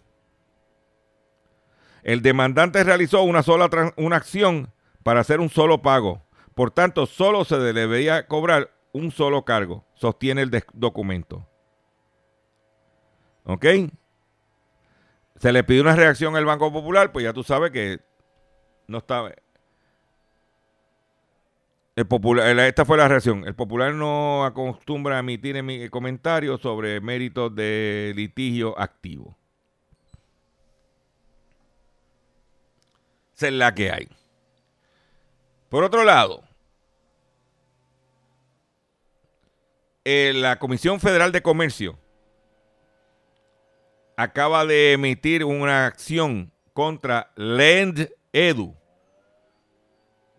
El 2.03 2.21
demandante 2.21 2.85
realizó 2.85 3.23
una 3.23 3.43
sola 3.43 3.71
acción 4.13 4.71
para 5.03 5.21
hacer 5.21 5.41
un 5.41 5.49
solo 5.49 5.81
pago. 5.81 6.23
Por 6.55 6.71
tanto, 6.71 7.07
solo 7.07 7.47
se 7.47 7.57
debería 7.57 8.27
cobrar 8.27 8.71
un 8.93 9.11
solo 9.11 9.47
cargo, 9.47 9.87
sostiene 9.95 10.43
el 10.43 10.63
documento. 10.75 11.49
¿Ok? 13.45 13.65
Se 15.37 15.53
le 15.53 15.65
pidió 15.65 15.81
una 15.81 15.97
reacción 15.97 16.37
al 16.37 16.45
Banco 16.45 16.71
Popular, 16.71 17.13
pues 17.13 17.25
ya 17.25 17.33
tú 17.33 17.43
sabes 17.43 17.71
que 17.71 18.01
no 18.87 18.99
estaba. 18.99 19.33
Esta 21.97 22.85
fue 22.85 22.97
la 22.99 23.07
reacción. 23.07 23.47
El 23.47 23.55
popular 23.55 23.95
no 23.95 24.45
acostumbra 24.45 25.17
a 25.17 25.21
emitir 25.21 25.55
emi- 25.57 25.89
comentarios 25.91 26.61
sobre 26.61 27.01
méritos 27.01 27.55
de 27.55 28.13
litigio 28.17 28.79
activo. 28.79 29.37
Esa 33.37 33.47
es 33.49 33.53
la 33.53 33.75
que 33.75 33.91
hay. 33.93 34.09
Por 35.69 35.85
otro 35.85 36.05
lado, 36.05 36.43
eh, 40.05 40.33
la 40.35 40.59
Comisión 40.59 41.01
Federal 41.01 41.33
de 41.33 41.43
Comercio 41.43 41.99
acaba 44.17 44.65
de 44.67 44.93
emitir 44.93 45.45
una 45.45 45.87
acción 45.87 46.53
contra 46.73 47.33
Lend 47.37 48.11
Edu, 48.33 48.77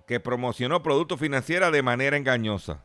que 0.05 0.19
promocionó 0.19 0.83
productos 0.83 1.19
financieros 1.19 1.71
de 1.71 1.81
manera 1.81 2.17
engañosa. 2.17 2.83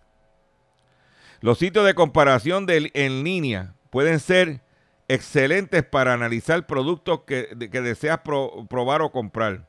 Los 1.40 1.58
sitios 1.58 1.86
de 1.86 1.94
comparación 1.94 2.66
en 2.68 3.24
línea 3.24 3.74
pueden 3.90 4.20
ser 4.20 4.62
excelentes 5.08 5.82
para 5.82 6.12
analizar 6.12 6.66
productos 6.66 7.22
que, 7.26 7.68
que 7.70 7.80
deseas 7.80 8.18
pro- 8.20 8.66
probar 8.68 9.02
o 9.02 9.10
comprar. 9.10 9.68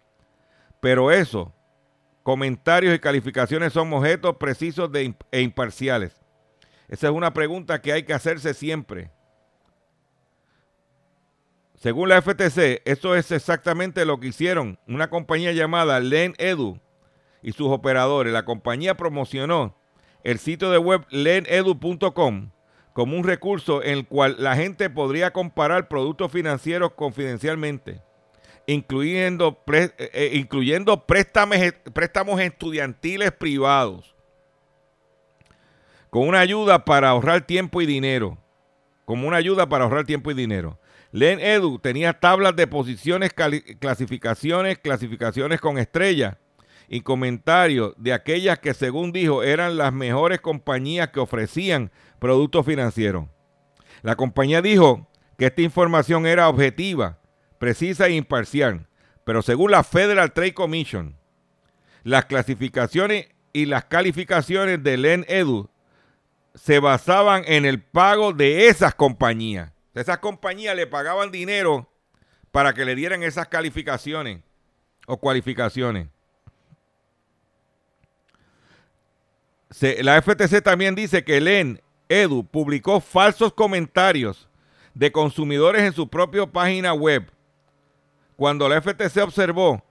Pero 0.80 1.12
eso, 1.12 1.54
comentarios 2.24 2.94
y 2.94 3.00
calificaciones 3.00 3.74
son 3.74 3.92
objetos 3.94 4.36
precisos 4.38 4.90
e 5.32 5.42
imparciales. 5.42 6.16
Esa 6.88 7.08
es 7.08 7.14
una 7.14 7.34
pregunta 7.34 7.82
que 7.82 7.94
hay 7.94 8.04
que 8.04 8.14
hacerse 8.14 8.54
siempre. 8.54 9.12
Según 11.76 12.10
la 12.10 12.22
FTC, 12.22 12.82
eso 12.86 13.16
es 13.16 13.32
exactamente 13.32 14.06
lo 14.06 14.20
que 14.20 14.28
hicieron 14.28 14.78
una 14.88 15.10
compañía 15.10 15.52
llamada 15.54 16.00
Len 16.00 16.36
Edu 16.38 16.80
y 17.42 17.54
sus 17.54 17.68
operadores. 17.70 18.34
La 18.34 18.46
compañía 18.46 18.96
promocionó 18.96 19.76
el 20.24 20.40
sitio 20.40 20.70
de 20.72 20.78
web 20.78 21.06
lenedu.com 21.10 22.52
como 22.94 23.18
un 23.18 23.24
recurso 23.24 23.82
en 23.84 24.00
el 24.00 24.08
cual 24.08 24.36
la 24.40 24.56
gente 24.56 24.90
podría 24.90 25.32
comparar 25.32 25.88
productos 25.88 26.32
financieros 26.32 26.92
confidencialmente, 26.94 28.02
incluyendo, 28.68 29.64
eh, 29.72 29.92
eh, 29.98 30.32
incluyendo 30.34 31.06
préstamos, 31.06 31.58
préstamos 31.94 32.40
estudiantiles 32.42 33.32
privados, 33.32 34.14
con 36.10 36.28
una 36.28 36.42
ayuda 36.42 36.84
para 36.84 37.10
ahorrar 37.10 37.42
tiempo 37.42 37.82
y 37.82 37.86
dinero. 37.86 38.38
Como 39.06 39.28
una 39.28 39.38
ayuda 39.38 39.68
para 39.68 39.86
ahorrar 39.86 40.06
tiempo 40.06 40.32
y 40.32 40.34
dinero. 40.34 40.78
Len 41.12 41.40
Edu 41.40 41.80
tenía 41.80 42.14
tablas 42.14 42.56
de 42.56 42.68
posiciones, 42.68 43.32
clasificaciones, 43.34 44.78
clasificaciones 44.78 45.60
con 45.60 45.78
estrellas 45.78 46.38
y 46.94 47.02
comentarios 47.02 47.94
de 47.96 48.12
aquellas 48.12 48.60
que 48.60 48.74
según 48.74 49.14
dijo 49.14 49.44
eran 49.44 49.78
las 49.78 49.94
mejores 49.94 50.42
compañías 50.42 51.08
que 51.12 51.22
ofrecían 51.22 51.90
productos 52.20 52.66
financieros. 52.66 53.28
La 54.02 54.18
compañía 54.18 54.62
dijo 54.62 55.08
que 55.38 55.46
esta 55.46 55.62
información 55.62 56.28
era 56.28 56.50
objetiva, 56.50 57.22
precisa 57.60 58.08
e 58.08 58.16
imparcial, 58.16 58.90
pero 59.24 59.42
según 59.42 59.72
la 59.72 59.86
Federal 59.86 60.34
Trade 60.34 60.54
Commission, 60.54 61.16
las 62.04 62.26
clasificaciones 62.26 63.30
y 63.54 63.68
las 63.68 63.86
calificaciones 63.86 64.84
de 64.84 64.98
Len 64.98 65.26
Edu 65.30 65.70
se 66.56 66.80
basaban 66.80 67.44
en 67.48 67.64
el 67.64 67.82
pago 67.82 68.34
de 68.34 68.68
esas 68.68 68.96
compañías. 68.96 69.72
Esas 69.96 70.18
compañías 70.18 70.76
le 70.76 70.88
pagaban 70.88 71.32
dinero 71.32 71.90
para 72.52 72.74
que 72.74 72.84
le 72.84 72.96
dieran 72.96 73.24
esas 73.24 73.48
calificaciones 73.48 74.42
o 75.08 75.22
cualificaciones. 75.22 76.10
La 80.02 80.22
FTC 80.22 80.62
también 80.62 80.96
dice 80.96 81.24
que 81.24 81.40
Len 81.40 81.82
Edu 82.10 82.44
publicó 82.44 83.00
falsos 83.00 83.54
comentarios 83.54 84.50
de 84.94 85.12
consumidores 85.12 85.84
en 85.84 85.94
su 85.94 86.08
propia 86.08 86.46
página 86.46 86.94
web. 86.94 87.32
Cuando 88.36 88.68
la 88.68 88.82
FTC 88.82 89.18
observó 89.24 89.84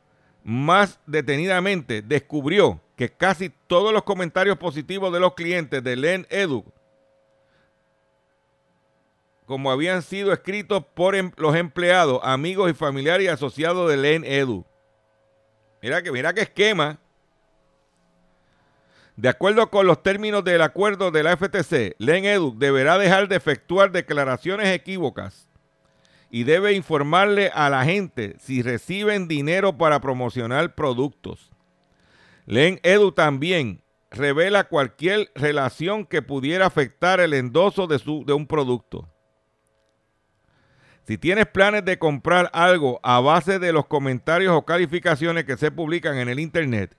más 0.44 1.00
detenidamente, 1.06 2.02
descubrió 2.02 2.80
que 2.96 3.08
casi 3.08 3.50
todos 3.66 3.92
los 3.92 4.02
comentarios 4.02 4.58
positivos 4.58 5.12
de 5.12 5.20
los 5.20 5.34
clientes 5.34 5.82
de 5.82 5.96
Len 5.96 6.26
Edu 6.28 6.64
como 9.50 9.72
habían 9.72 10.02
sido 10.02 10.32
escritos 10.32 10.84
por 10.94 11.16
em- 11.16 11.32
los 11.36 11.56
empleados, 11.56 12.20
amigos 12.22 12.70
y 12.70 12.72
familiares 12.72 13.24
y 13.26 13.28
asociados 13.28 13.90
de 13.90 13.96
Len 13.96 14.24
Edu. 14.24 14.64
Mira 15.82 16.00
que, 16.04 16.12
mira 16.12 16.32
qué 16.32 16.42
esquema. 16.42 17.00
De 19.20 19.28
acuerdo 19.28 19.68
con 19.68 19.86
los 19.86 20.02
términos 20.02 20.42
del 20.44 20.62
acuerdo 20.62 21.10
de 21.10 21.22
la 21.22 21.36
FTC, 21.36 21.94
Len 21.98 22.24
Edu 22.24 22.58
deberá 22.58 22.96
dejar 22.96 23.28
de 23.28 23.36
efectuar 23.36 23.92
declaraciones 23.92 24.68
equívocas 24.68 25.46
y 26.30 26.44
debe 26.44 26.72
informarle 26.72 27.50
a 27.52 27.68
la 27.68 27.84
gente 27.84 28.36
si 28.38 28.62
reciben 28.62 29.28
dinero 29.28 29.76
para 29.76 30.00
promocionar 30.00 30.74
productos. 30.74 31.50
Len 32.46 32.80
Edu 32.82 33.12
también 33.12 33.82
revela 34.10 34.64
cualquier 34.64 35.30
relación 35.34 36.06
que 36.06 36.22
pudiera 36.22 36.64
afectar 36.64 37.20
el 37.20 37.34
endoso 37.34 37.86
de, 37.86 37.98
su, 37.98 38.24
de 38.24 38.32
un 38.32 38.46
producto. 38.46 39.06
Si 41.06 41.18
tienes 41.18 41.44
planes 41.44 41.84
de 41.84 41.98
comprar 41.98 42.48
algo 42.54 43.00
a 43.02 43.20
base 43.20 43.58
de 43.58 43.74
los 43.74 43.84
comentarios 43.84 44.54
o 44.54 44.64
calificaciones 44.64 45.44
que 45.44 45.58
se 45.58 45.70
publican 45.70 46.16
en 46.16 46.30
el 46.30 46.40
Internet, 46.40 46.96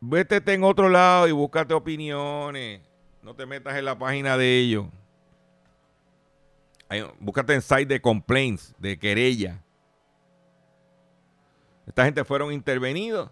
vétete 0.00 0.54
en 0.54 0.64
otro 0.64 0.88
lado 0.88 1.28
y 1.28 1.32
búscate 1.32 1.74
opiniones. 1.74 2.80
No 3.22 3.34
te 3.34 3.46
metas 3.46 3.76
en 3.76 3.84
la 3.84 3.98
página 3.98 4.36
de 4.36 4.58
ellos. 4.58 4.86
Búscate 7.18 7.54
en 7.54 7.62
site 7.62 7.86
de 7.86 8.00
complaints, 8.00 8.74
de 8.78 8.98
querella. 8.98 9.62
Esta 11.86 12.04
gente 12.04 12.24
fueron 12.24 12.52
intervenidos 12.52 13.30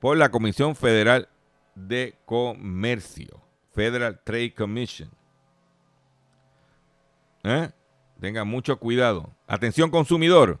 por 0.00 0.16
la 0.16 0.30
Comisión 0.30 0.76
Federal 0.76 1.28
de 1.74 2.18
Comercio, 2.24 3.40
Federal 3.72 4.20
Trade 4.22 4.54
Commission. 4.54 5.10
¿Eh? 7.42 7.70
Tenga 8.20 8.44
mucho 8.44 8.78
cuidado. 8.78 9.34
Atención 9.46 9.90
consumidor. 9.90 10.60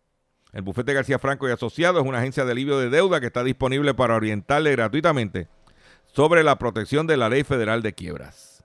El 0.53 0.63
bufete 0.63 0.93
García 0.93 1.19
Franco 1.19 1.47
y 1.47 1.51
Asociados 1.51 2.01
es 2.01 2.07
una 2.07 2.19
agencia 2.19 2.43
de 2.43 2.51
alivio 2.51 2.77
de 2.77 2.89
deuda 2.89 3.19
que 3.19 3.27
está 3.27 3.43
disponible 3.43 3.93
para 3.93 4.15
orientarle 4.15 4.71
gratuitamente 4.71 5.47
sobre 6.05 6.43
la 6.43 6.57
protección 6.57 7.07
de 7.07 7.17
la 7.17 7.29
Ley 7.29 7.43
Federal 7.43 7.81
de 7.81 7.93
Quiebras. 7.93 8.63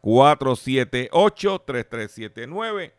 478-3379. 0.02 2.92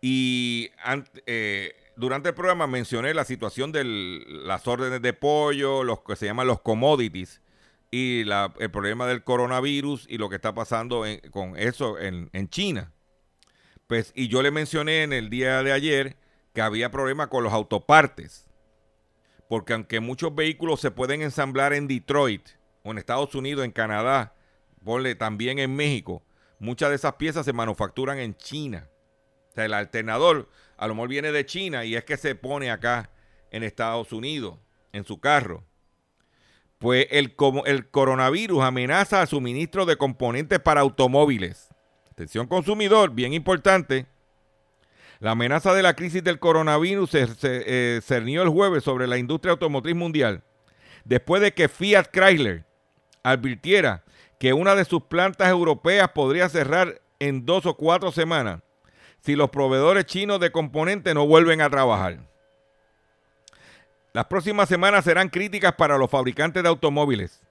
Y 0.00 0.70
eh, 1.26 1.74
durante 1.96 2.30
el 2.30 2.34
programa 2.34 2.66
mencioné 2.66 3.12
la 3.14 3.24
situación 3.24 3.72
de 3.72 3.84
las 3.84 4.66
órdenes 4.66 5.02
de 5.02 5.12
pollo, 5.12 5.84
los 5.84 6.00
que 6.00 6.16
se 6.16 6.26
llaman 6.26 6.46
los 6.46 6.60
commodities, 6.60 7.40
y 7.90 8.20
el 8.20 8.70
problema 8.70 9.06
del 9.06 9.24
coronavirus 9.24 10.06
y 10.08 10.18
lo 10.18 10.28
que 10.28 10.36
está 10.36 10.54
pasando 10.54 11.04
con 11.30 11.56
eso 11.56 11.98
en, 11.98 12.30
en 12.32 12.48
China. 12.48 12.92
Pues, 13.88 14.12
y 14.14 14.28
yo 14.28 14.42
le 14.42 14.52
mencioné 14.52 15.02
en 15.02 15.12
el 15.12 15.30
día 15.30 15.62
de 15.64 15.72
ayer 15.72 16.16
que 16.54 16.62
había 16.62 16.90
problemas 16.90 17.28
con 17.28 17.42
los 17.42 17.52
autopartes. 17.52 18.46
Porque 19.48 19.72
aunque 19.72 19.98
muchos 19.98 20.32
vehículos 20.32 20.80
se 20.80 20.92
pueden 20.92 21.22
ensamblar 21.22 21.72
en 21.72 21.88
Detroit, 21.88 22.48
o 22.84 22.92
en 22.92 22.98
Estados 22.98 23.34
Unidos, 23.34 23.64
en 23.64 23.72
Canadá, 23.72 24.34
ponle 24.84 25.16
también 25.16 25.58
en 25.58 25.74
México, 25.74 26.22
muchas 26.60 26.90
de 26.90 26.96
esas 26.96 27.14
piezas 27.14 27.44
se 27.44 27.52
manufacturan 27.52 28.18
en 28.18 28.36
China. 28.36 28.88
O 29.50 29.54
sea, 29.54 29.64
el 29.64 29.74
alternador 29.74 30.48
a 30.76 30.86
lo 30.86 30.94
mejor 30.94 31.10
viene 31.10 31.32
de 31.32 31.44
China 31.44 31.84
y 31.84 31.94
es 31.94 32.04
que 32.04 32.16
se 32.16 32.34
pone 32.34 32.70
acá 32.70 33.10
en 33.50 33.62
Estados 33.62 34.12
Unidos, 34.12 34.58
en 34.92 35.04
su 35.04 35.20
carro. 35.20 35.64
Pues 36.78 37.06
el, 37.10 37.34
el 37.66 37.90
coronavirus 37.90 38.62
amenaza 38.62 39.20
al 39.20 39.28
suministro 39.28 39.84
de 39.84 39.96
componentes 39.96 40.58
para 40.58 40.80
automóviles. 40.80 41.68
Atención 42.10 42.46
consumidor, 42.46 43.10
bien 43.10 43.34
importante. 43.34 44.06
La 45.18 45.32
amenaza 45.32 45.74
de 45.74 45.82
la 45.82 45.94
crisis 45.94 46.24
del 46.24 46.38
coronavirus 46.38 47.10
se, 47.10 47.26
se, 47.34 47.62
eh, 47.66 48.00
cernió 48.00 48.42
el 48.42 48.48
jueves 48.48 48.82
sobre 48.82 49.06
la 49.06 49.18
industria 49.18 49.52
automotriz 49.52 49.94
mundial, 49.94 50.42
después 51.04 51.42
de 51.42 51.52
que 51.52 51.68
Fiat 51.68 52.06
Chrysler 52.10 52.64
advirtiera 53.22 54.02
que 54.38 54.54
una 54.54 54.74
de 54.74 54.86
sus 54.86 55.02
plantas 55.02 55.50
europeas 55.50 56.08
podría 56.14 56.48
cerrar 56.48 57.02
en 57.18 57.44
dos 57.44 57.66
o 57.66 57.76
cuatro 57.76 58.12
semanas 58.12 58.62
si 59.20 59.36
los 59.36 59.50
proveedores 59.50 60.06
chinos 60.06 60.40
de 60.40 60.50
componentes 60.50 61.14
no 61.14 61.26
vuelven 61.26 61.60
a 61.60 61.70
trabajar. 61.70 62.18
Las 64.12 64.26
próximas 64.26 64.68
semanas 64.68 65.04
serán 65.04 65.28
críticas 65.28 65.74
para 65.74 65.96
los 65.96 66.10
fabricantes 66.10 66.62
de 66.62 66.68
automóviles. 66.68 67.42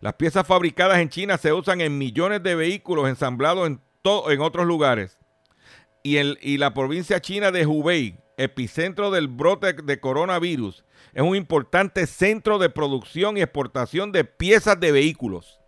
Las 0.00 0.14
piezas 0.14 0.46
fabricadas 0.46 0.98
en 0.98 1.08
China 1.08 1.38
se 1.38 1.52
usan 1.52 1.80
en 1.80 1.96
millones 1.96 2.42
de 2.42 2.54
vehículos 2.54 3.08
ensamblados 3.08 3.68
en, 3.68 3.80
otros 4.40 4.66
lugares. 4.66 5.18
Y, 6.02 6.18
y 6.18 6.58
la 6.58 6.74
provincia 6.74 7.20
china 7.20 7.52
de 7.52 7.66
Hubei, 7.66 8.18
epicentro 8.36 9.10
del 9.10 9.28
brote 9.28 9.72
de 9.74 10.00
coronavirus, 10.00 10.84
es 11.14 11.22
un 11.22 11.36
importante 11.36 12.06
centro 12.06 12.58
de 12.58 12.68
producción 12.68 13.36
y 13.36 13.42
exportación 13.42 14.12
de 14.12 14.24
piezas 14.24 14.80
de 14.80 14.92
vehículos. 14.92 15.60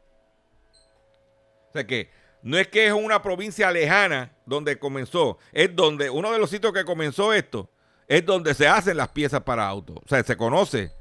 O 1.68 1.72
sea 1.72 1.86
que 1.86 2.10
no 2.44 2.58
es 2.58 2.68
que 2.68 2.86
es 2.86 2.92
una 2.92 3.22
provincia 3.22 3.70
lejana 3.70 4.30
donde 4.44 4.78
comenzó, 4.78 5.38
es 5.50 5.74
donde 5.74 6.10
uno 6.10 6.30
de 6.30 6.38
los 6.38 6.50
sitios 6.50 6.74
que 6.74 6.84
comenzó 6.84 7.32
esto 7.32 7.70
es 8.06 8.26
donde 8.26 8.52
se 8.52 8.68
hacen 8.68 8.98
las 8.98 9.08
piezas 9.08 9.40
para 9.40 9.66
autos. 9.66 9.96
O 10.04 10.06
sea, 10.06 10.22
se 10.22 10.36
conoce. 10.36 10.92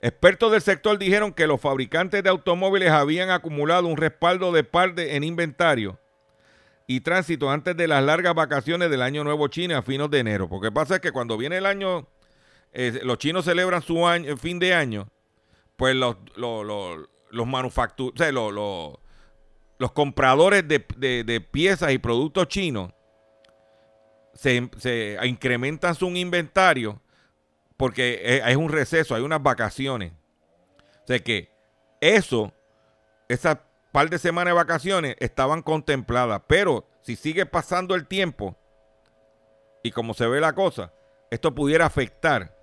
Expertos 0.00 0.50
del 0.50 0.62
sector 0.62 0.98
dijeron 0.98 1.32
que 1.32 1.46
los 1.46 1.60
fabricantes 1.60 2.24
de 2.24 2.28
automóviles 2.28 2.90
habían 2.90 3.30
acumulado 3.30 3.86
un 3.86 3.96
respaldo 3.96 4.50
de 4.50 4.64
parte 4.64 5.14
en 5.14 5.22
inventario 5.22 5.96
y 6.88 7.02
tránsito 7.02 7.48
antes 7.48 7.76
de 7.76 7.86
las 7.86 8.02
largas 8.02 8.34
vacaciones 8.34 8.90
del 8.90 9.00
Año 9.00 9.22
Nuevo 9.22 9.46
China 9.46 9.78
a 9.78 9.82
finos 9.82 10.10
de 10.10 10.18
enero. 10.18 10.48
Porque 10.48 10.72
pasa 10.72 11.00
que 11.00 11.12
cuando 11.12 11.38
viene 11.38 11.58
el 11.58 11.66
año, 11.66 12.08
eh, 12.72 12.98
los 13.04 13.16
chinos 13.18 13.44
celebran 13.44 13.80
su 13.80 14.08
año, 14.08 14.36
fin 14.36 14.58
de 14.58 14.74
año, 14.74 15.06
pues 15.76 15.94
los, 15.94 16.16
los, 16.34 16.66
los, 16.66 17.08
los 17.30 17.78
o 17.78 18.12
sea, 18.16 18.32
los, 18.32 18.98
los- 19.82 19.92
compradores 19.92 20.66
de, 20.66 21.40
piezas 21.50 21.92
y 21.92 21.98
productos 21.98 22.48
chinos 22.48 22.92
se, 24.34 24.70
se 24.78 25.18
incrementan 25.24 25.94
su 25.94 26.08
inventario 26.08 27.00
porque 27.76 28.40
es 28.44 28.56
un 28.56 28.70
receso, 28.70 29.14
hay 29.14 29.22
unas 29.22 29.42
vacaciones. 29.42 30.12
O 31.02 31.06
sea 31.06 31.18
que 31.18 31.50
eso, 32.00 32.52
esas 33.28 33.58
par 33.90 34.08
de 34.08 34.18
semanas 34.18 34.52
de 34.52 34.56
vacaciones 34.56 35.16
estaban 35.18 35.62
contempladas, 35.62 36.42
pero 36.46 36.86
si 37.02 37.16
sigue 37.16 37.44
pasando 37.44 37.94
el 37.94 38.06
tiempo 38.06 38.56
y 39.82 39.90
como 39.90 40.14
se 40.14 40.26
ve 40.28 40.40
la 40.40 40.54
cosa, 40.54 40.92
esto 41.30 41.54
pudiera 41.54 41.86
afectar 41.86 42.56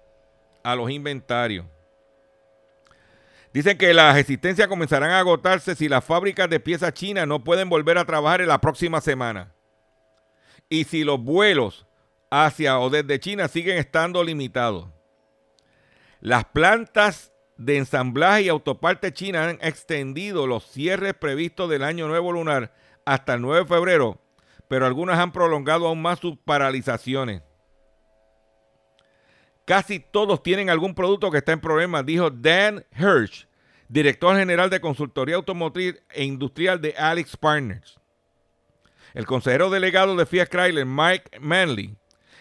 a 0.64 0.76
los 0.76 0.90
inventarios. 0.90 1.66
Dicen 3.54 3.78
que 3.78 3.94
las 3.94 4.18
existencias 4.18 4.68
comenzarán 4.68 5.12
a 5.12 5.20
agotarse 5.20 5.76
si 5.76 5.90
las 5.90 6.06
fábricas 6.06 6.50
de 6.50 6.60
piezas 6.60 6.94
chinas 6.94 7.28
no 7.28 7.44
pueden 7.44 7.70
volver 7.70 7.98
a 7.98 8.06
trabajar 8.06 8.42
en 8.42 8.48
la 8.48 8.62
próxima 8.62 9.02
semana. 9.02 9.54
Y 10.70 10.84
si 10.84 11.04
los 11.04 11.20
vuelos 11.20 11.88
hacia 12.30 12.80
o 12.80 12.90
desde 12.90 13.20
China 13.20 13.48
siguen 13.48 13.78
estando 13.78 14.24
limitados. 14.24 14.88
Las 16.22 16.46
plantas 16.46 17.34
de 17.58 17.78
ensamblaje 17.78 18.44
y 18.44 18.50
autoparte 18.50 19.14
china 19.14 19.46
han 19.46 19.60
extendido 19.62 20.48
los 20.48 20.66
cierres 20.66 21.14
previstos 21.14 21.70
del 21.70 21.84
año 21.84 22.08
nuevo 22.08 22.32
lunar 22.32 22.74
hasta 23.06 23.34
el 23.34 23.42
9 23.42 23.62
de 23.62 23.68
febrero, 23.68 24.22
pero 24.68 24.86
algunas 24.86 25.20
han 25.20 25.32
prolongado 25.32 25.88
aún 25.88 26.02
más 26.02 26.20
sus 26.20 26.38
paralizaciones. 26.38 27.42
Casi 29.70 30.00
todos 30.00 30.42
tienen 30.42 30.72
algún 30.72 30.96
producto 30.96 31.30
que 31.30 31.38
está 31.38 31.52
en 31.52 31.60
problemas, 31.60 32.04
dijo 32.04 32.32
Dan 32.32 32.84
Hirsch, 32.98 33.48
director 33.88 34.36
general 34.36 34.72
de 34.72 34.82
consultoría 34.82 35.36
automotriz 35.36 36.02
e 36.10 36.24
industrial 36.24 36.82
de 36.82 36.96
Alex 36.98 37.38
Partners. 37.38 38.00
El 39.14 39.28
consejero 39.28 39.70
delegado 39.70 40.16
de 40.16 40.26
Fiat 40.26 40.50
Chrysler, 40.50 40.88
Mike 40.88 41.40
Manley, 41.40 41.96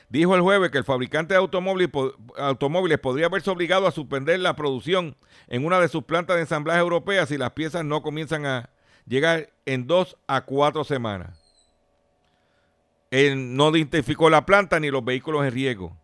dijo 0.08 0.34
el 0.34 0.40
jueves 0.40 0.70
que 0.70 0.78
el 0.78 0.84
fabricante 0.84 1.34
de 1.34 1.38
automóviles, 1.38 2.98
podría 2.98 3.28
verse 3.28 3.50
obligado 3.50 3.86
a 3.86 3.90
suspender 3.92 4.40
la 4.40 4.56
producción 4.56 5.14
en 5.48 5.66
una 5.66 5.80
de 5.80 5.88
sus 5.88 6.04
plantas 6.04 6.36
de 6.36 6.42
ensamblaje 6.44 6.80
europeas 6.80 7.28
si 7.28 7.36
las 7.36 7.50
piezas 7.50 7.84
no 7.84 8.00
comienzan 8.00 8.46
a 8.46 8.70
llegar 9.04 9.50
en 9.66 9.86
dos 9.86 10.16
a 10.28 10.46
cuatro 10.46 10.82
semanas. 10.82 11.38
Él 13.10 13.54
no 13.54 13.68
identificó 13.76 14.30
la 14.30 14.46
planta 14.46 14.80
ni 14.80 14.90
los 14.90 15.04
vehículos 15.04 15.44
en 15.44 15.52
riesgo. 15.52 15.94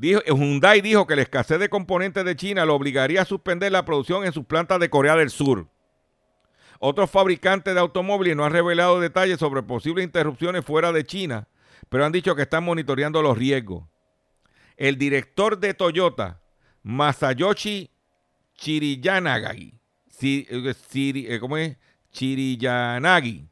Hyundai 0.00 0.80
dijo 0.80 1.06
que 1.06 1.16
la 1.16 1.22
escasez 1.22 1.58
de 1.58 1.68
componentes 1.68 2.24
de 2.24 2.36
China 2.36 2.64
lo 2.64 2.74
obligaría 2.74 3.22
a 3.22 3.24
suspender 3.24 3.72
la 3.72 3.84
producción 3.84 4.24
en 4.24 4.32
sus 4.32 4.44
plantas 4.44 4.78
de 4.80 4.90
Corea 4.90 5.16
del 5.16 5.30
Sur. 5.30 5.68
Otros 6.78 7.10
fabricantes 7.10 7.74
de 7.74 7.80
automóviles 7.80 8.36
no 8.36 8.44
han 8.44 8.52
revelado 8.52 9.00
detalles 9.00 9.38
sobre 9.40 9.62
posibles 9.62 10.04
interrupciones 10.04 10.64
fuera 10.64 10.92
de 10.92 11.04
China, 11.04 11.48
pero 11.88 12.04
han 12.04 12.12
dicho 12.12 12.36
que 12.36 12.42
están 12.42 12.64
monitoreando 12.64 13.20
los 13.22 13.36
riesgos. 13.36 13.84
El 14.76 14.96
director 14.96 15.58
de 15.58 15.74
Toyota, 15.74 16.40
Masayoshi 16.84 17.90
Chiriyanagi, 18.54 19.80
eh, 20.22 21.38
¿cómo 21.40 21.56
es? 21.56 21.76
Chiriyanagi, 22.12 23.48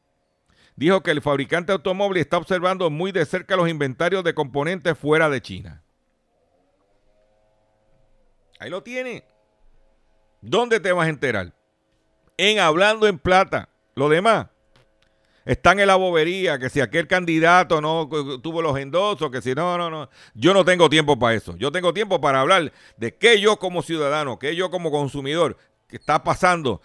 dijo 0.77 1.03
que 1.03 1.11
el 1.11 1.21
fabricante 1.21 1.71
de 1.71 1.75
automóviles 1.75 2.21
está 2.21 2.37
observando 2.37 2.89
muy 2.89 3.11
de 3.11 3.25
cerca 3.25 3.57
los 3.57 3.67
inventarios 3.67 4.23
de 4.23 4.33
componentes 4.33 4.97
fuera 4.97 5.29
de 5.29 5.41
China. 5.41 5.83
Ahí 8.59 8.69
lo 8.69 8.83
tiene. 8.83 9.23
¿Dónde 10.41 10.79
te 10.79 10.91
vas 10.91 11.07
a 11.07 11.09
enterar? 11.09 11.53
En 12.37 12.59
Hablando 12.59 13.07
en 13.07 13.19
Plata. 13.19 13.69
Lo 13.95 14.09
demás 14.09 14.47
están 15.47 15.79
en 15.79 15.87
la 15.87 15.95
bobería, 15.95 16.59
que 16.59 16.69
si 16.69 16.81
aquel 16.81 17.07
candidato 17.07 17.79
no 17.79 18.09
tuvo 18.43 18.61
los 18.61 18.77
endosos, 18.77 19.31
que 19.31 19.41
si 19.41 19.55
no, 19.55 19.77
no, 19.77 19.89
no. 19.89 20.09
Yo 20.35 20.53
no 20.53 20.65
tengo 20.65 20.89
tiempo 20.89 21.17
para 21.17 21.35
eso. 21.35 21.55
Yo 21.55 21.71
tengo 21.71 21.93
tiempo 21.93 22.19
para 22.19 22.41
hablar 22.41 22.73
de 22.97 23.15
qué 23.15 23.39
yo 23.39 23.57
como 23.57 23.81
ciudadano, 23.81 24.37
qué 24.39 24.55
yo 24.55 24.69
como 24.69 24.91
consumidor, 24.91 25.57
qué 25.87 25.95
está 25.95 26.23
pasando, 26.23 26.81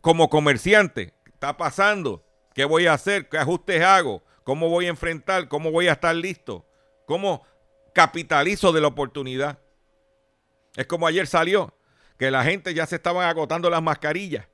como 0.00 0.30
comerciante, 0.30 1.14
está 1.26 1.56
pasando, 1.56 2.24
qué 2.54 2.64
voy 2.64 2.86
a 2.86 2.94
hacer, 2.94 3.28
qué 3.28 3.38
ajustes 3.38 3.82
hago, 3.82 4.22
cómo 4.44 4.68
voy 4.68 4.86
a 4.86 4.90
enfrentar, 4.90 5.48
cómo 5.48 5.72
voy 5.72 5.88
a 5.88 5.92
estar 5.92 6.14
listo, 6.14 6.64
cómo 7.06 7.44
capitalizo 7.92 8.70
de 8.70 8.82
la 8.82 8.86
oportunidad. 8.86 9.58
Es 10.76 10.86
como 10.86 11.06
ayer 11.06 11.26
salió, 11.26 11.74
que 12.18 12.30
la 12.30 12.44
gente 12.44 12.74
ya 12.74 12.86
se 12.86 12.96
estaban 12.96 13.28
agotando 13.28 13.68
las 13.68 13.82
mascarillas. 13.82 14.46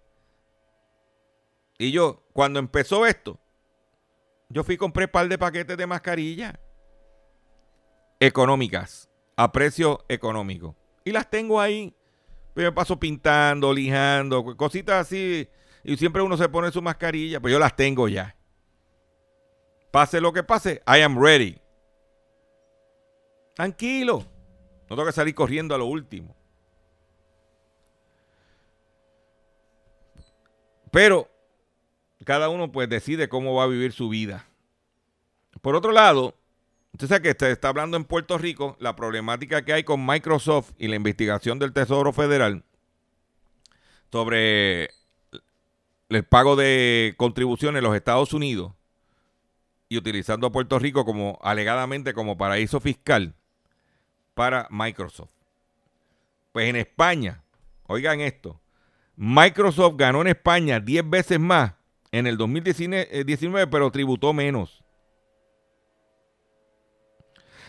Y 1.78 1.90
yo, 1.90 2.24
cuando 2.32 2.58
empezó 2.58 3.06
esto, 3.06 3.38
yo 4.48 4.64
fui 4.64 4.74
y 4.74 4.78
compré 4.78 5.06
un 5.06 5.10
par 5.10 5.28
de 5.28 5.38
paquetes 5.38 5.76
de 5.76 5.86
mascarillas 5.86 6.54
económicas, 8.20 9.08
a 9.36 9.50
precio 9.50 10.04
económico. 10.08 10.76
Y 11.04 11.10
las 11.10 11.28
tengo 11.28 11.60
ahí. 11.60 11.94
Pues 12.54 12.66
me 12.66 12.72
paso 12.72 13.00
pintando, 13.00 13.72
lijando, 13.72 14.56
cositas 14.56 15.06
así. 15.06 15.48
Y 15.82 15.96
siempre 15.96 16.22
uno 16.22 16.36
se 16.36 16.48
pone 16.48 16.70
su 16.70 16.82
mascarilla. 16.82 17.40
Pues 17.40 17.52
yo 17.52 17.58
las 17.58 17.74
tengo 17.74 18.08
ya. 18.08 18.36
Pase 19.90 20.20
lo 20.20 20.32
que 20.32 20.42
pase, 20.42 20.82
I 20.86 21.00
am 21.00 21.20
ready. 21.20 21.58
Tranquilo. 23.54 24.31
No 24.92 24.96
tengo 24.96 25.06
que 25.06 25.12
salir 25.14 25.34
corriendo 25.34 25.74
a 25.74 25.78
lo 25.78 25.86
último. 25.86 26.36
Pero 30.90 31.30
cada 32.26 32.50
uno 32.50 32.70
pues 32.70 32.90
decide 32.90 33.30
cómo 33.30 33.54
va 33.54 33.64
a 33.64 33.68
vivir 33.68 33.92
su 33.92 34.10
vida. 34.10 34.46
Por 35.62 35.76
otro 35.76 35.92
lado, 35.92 36.34
usted 36.92 37.06
sabe 37.06 37.22
que 37.22 37.30
está, 37.30 37.48
está 37.48 37.68
hablando 37.68 37.96
en 37.96 38.04
Puerto 38.04 38.36
Rico 38.36 38.76
la 38.80 38.94
problemática 38.94 39.64
que 39.64 39.72
hay 39.72 39.82
con 39.82 40.04
Microsoft 40.04 40.72
y 40.76 40.88
la 40.88 40.96
investigación 40.96 41.58
del 41.58 41.72
Tesoro 41.72 42.12
Federal 42.12 42.62
sobre 44.10 44.90
el 46.10 46.24
pago 46.28 46.54
de 46.54 47.14
contribuciones 47.16 47.78
en 47.78 47.84
los 47.84 47.96
Estados 47.96 48.34
Unidos 48.34 48.74
y 49.88 49.96
utilizando 49.96 50.48
a 50.48 50.52
Puerto 50.52 50.78
Rico 50.78 51.06
como 51.06 51.38
alegadamente 51.40 52.12
como 52.12 52.36
paraíso 52.36 52.78
fiscal 52.78 53.34
para 54.34 54.66
Microsoft. 54.70 55.30
Pues 56.52 56.68
en 56.68 56.76
España, 56.76 57.42
oigan 57.86 58.20
esto, 58.20 58.60
Microsoft 59.16 59.94
ganó 59.96 60.20
en 60.22 60.28
España 60.28 60.80
10 60.80 61.08
veces 61.08 61.40
más 61.40 61.74
en 62.10 62.26
el 62.26 62.36
2019, 62.36 63.66
pero 63.68 63.90
tributó 63.90 64.32
menos. 64.32 64.82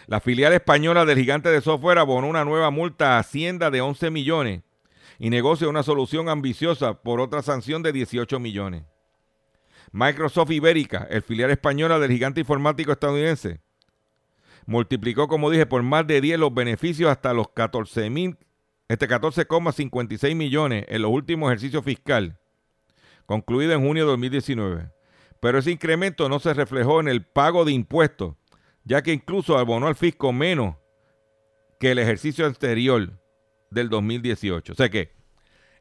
La 0.06 0.20
filial 0.20 0.52
española 0.52 1.06
del 1.06 1.18
gigante 1.18 1.50
de 1.50 1.62
software 1.62 1.98
abonó 1.98 2.28
una 2.28 2.44
nueva 2.44 2.70
multa 2.72 3.16
a 3.16 3.20
Hacienda 3.20 3.72
de 3.72 3.80
11 3.80 4.12
millones 4.12 4.62
y 5.18 5.30
negocia 5.30 5.70
una 5.70 5.84
solución 5.84 6.28
ambiciosa 6.28 7.02
por 7.02 7.22
otra 7.22 7.42
sanción 7.42 7.84
de 7.84 7.94
18 7.94 8.40
millones. 8.40 8.84
Microsoft 9.94 10.52
Ibérica, 10.52 11.08
el 11.10 11.22
filial 11.22 11.52
española 11.52 12.00
del 12.00 12.12
gigante 12.12 12.42
informático 12.42 12.92
estadounidense, 12.92 13.62
multiplicó, 14.66 15.28
como 15.28 15.50
dije, 15.50 15.66
por 15.66 15.84
más 15.84 16.08
de 16.08 16.22
10 16.22 16.40
los 16.40 16.54
beneficios 16.54 17.10
hasta 17.10 17.34
los 17.34 17.50
14 17.50 18.10
mil, 18.10 18.38
este 18.88 19.08
14,56 19.08 20.36
millones 20.36 20.86
en 20.88 21.02
los 21.02 21.12
últimos 21.12 21.50
ejercicios 21.50 21.84
fiscal, 21.84 22.40
concluido 23.26 23.74
en 23.74 23.86
junio 23.86 24.04
de 24.04 24.12
2019. 24.12 24.92
Pero 25.40 25.60
ese 25.60 25.72
incremento 25.72 26.30
no 26.30 26.40
se 26.40 26.54
reflejó 26.54 27.00
en 27.00 27.08
el 27.08 27.26
pago 27.26 27.66
de 27.66 27.74
impuestos, 27.74 28.36
ya 28.84 29.02
que 29.02 29.14
incluso 29.14 29.58
abonó 29.58 29.88
al 29.88 29.96
fisco 29.96 30.32
menos 30.32 30.76
que 31.80 31.92
el 31.92 32.00
ejercicio 32.00 32.46
anterior 32.46 33.20
del 33.70 33.90
2018. 33.90 34.74
O 34.74 34.76
sea 34.76 34.90
que 34.90 35.12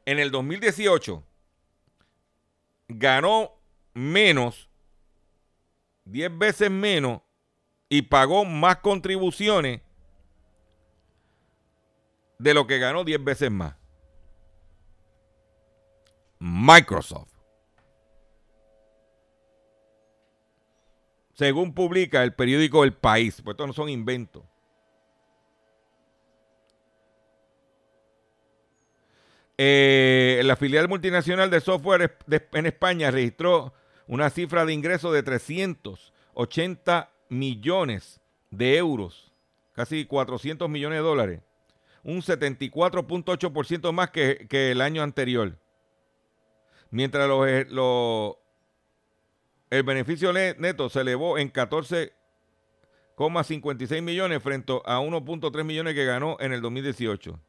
en 0.05 0.19
el 0.19 0.31
2018 0.31 1.23
ganó 2.89 3.51
menos, 3.93 4.69
10 6.05 6.37
veces 6.37 6.69
menos 6.69 7.21
y 7.93 8.01
pagó 8.01 8.43
más 8.43 8.77
contribuciones 8.77 9.81
de 12.39 12.53
lo 12.55 12.65
que 12.65 12.79
ganó 12.79 13.03
10 13.03 13.23
veces 13.23 13.51
más. 13.51 13.75
Microsoft. 16.39 17.29
Según 21.33 21.75
publica 21.75 22.23
el 22.23 22.33
periódico 22.33 22.83
El 22.83 22.93
País, 22.95 23.39
pues 23.43 23.53
estos 23.53 23.67
no 23.67 23.73
son 23.73 23.89
inventos. 23.89 24.43
Eh, 29.55 30.41
la 30.45 30.55
filial 30.55 30.89
multinacional 30.89 31.51
de 31.51 31.61
software 31.61 32.17
en 32.53 32.65
España 32.65 33.11
registró 33.11 33.71
una 34.07 34.31
cifra 34.31 34.65
de 34.65 34.73
ingresos 34.73 35.13
de 35.13 35.21
380 35.21 37.12
millones 37.33 38.21
de 38.51 38.77
euros, 38.77 39.33
casi 39.73 40.05
400 40.05 40.69
millones 40.69 40.99
de 40.99 41.03
dólares, 41.03 41.41
un 42.03 42.21
74.8% 42.21 43.91
más 43.91 44.11
que, 44.11 44.47
el 44.51 44.81
año 44.81 45.01
anterior. 45.01 45.57
Mientras 46.91 47.27
eh, 47.47 47.65
el 49.69 49.83
beneficio 49.83 50.33
neto 50.33 50.89
se 50.89 51.01
elevó 51.01 51.37
en 51.37 51.51
14,56 51.51 54.01
millones 54.01 54.41
frente 54.43 54.73
a 54.85 54.99
1.3 54.99 55.63
millones 55.63 55.93
que 55.95 56.05
ganó 56.05 56.37
en 56.39 56.53
el 56.53 56.61
2018. 56.61 57.39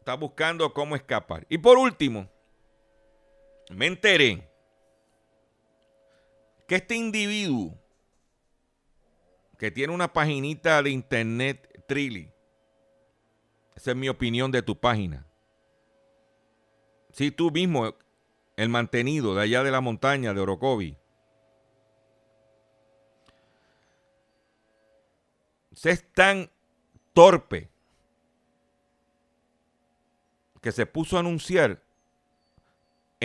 Está 0.00 0.14
buscando 0.14 0.74
cómo 0.74 0.96
escapar. 0.96 1.46
Y 1.48 1.58
por 1.58 1.78
último, 1.78 2.28
me 3.70 3.86
enteré 3.86 4.48
que 6.66 6.76
este 6.76 6.96
individuo 6.96 7.78
que 9.58 9.70
tiene 9.70 9.92
una 9.92 10.12
paginita 10.12 10.82
de 10.82 10.90
internet 10.90 11.84
Trilly. 11.86 12.30
Esa 13.76 13.90
es 13.92 13.96
mi 13.96 14.08
opinión 14.08 14.50
de 14.50 14.62
tu 14.62 14.78
página. 14.78 15.26
Si 17.12 17.30
tú 17.30 17.50
mismo, 17.50 17.94
el 18.56 18.68
mantenido 18.68 19.34
de 19.34 19.42
allá 19.42 19.62
de 19.62 19.70
la 19.70 19.80
montaña 19.80 20.34
de 20.34 20.40
Orocovi, 20.40 20.96
se 25.72 25.90
es 25.90 26.12
tan 26.12 26.50
torpe 27.12 27.70
que 30.60 30.72
se 30.72 30.86
puso 30.86 31.16
a 31.16 31.20
anunciar 31.20 31.83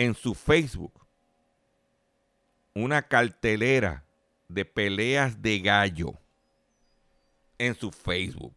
en 0.00 0.14
su 0.14 0.34
Facebook 0.34 1.06
una 2.74 3.02
cartelera 3.02 4.06
de 4.48 4.64
peleas 4.64 5.42
de 5.42 5.60
gallo 5.60 6.14
en 7.58 7.74
su 7.74 7.92
Facebook. 7.92 8.54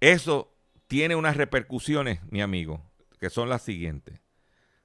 Eso 0.00 0.50
tiene 0.86 1.14
unas 1.14 1.36
repercusiones, 1.36 2.20
mi 2.30 2.40
amigo, 2.40 2.82
que 3.20 3.28
son 3.28 3.50
las 3.50 3.60
siguientes. 3.60 4.18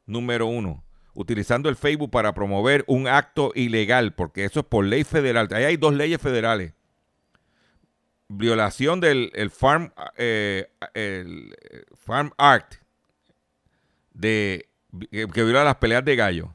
Número 0.05 0.47
uno, 0.47 0.83
utilizando 1.13 1.69
el 1.69 1.77
Facebook 1.77 2.11
para 2.11 2.33
promover 2.33 2.83
un 2.87 3.07
acto 3.07 3.53
ilegal, 3.55 4.13
porque 4.13 4.43
eso 4.43 4.59
es 4.59 4.65
por 4.65 4.83
ley 4.83 5.05
federal. 5.05 5.47
Ahí 5.53 5.63
hay 5.63 5.77
dos 5.77 5.93
leyes 5.93 6.21
federales. 6.21 6.73
Violación 8.29 8.99
del 8.99 9.31
el 9.35 9.49
Farm, 9.51 9.93
eh, 10.17 10.69
el 10.93 11.55
Farm 11.95 12.31
Act 12.37 12.75
de, 14.13 14.69
que, 15.11 15.27
que 15.27 15.43
viola 15.43 15.63
las 15.63 15.75
peleas 15.77 16.03
de 16.03 16.15
gallo. 16.15 16.53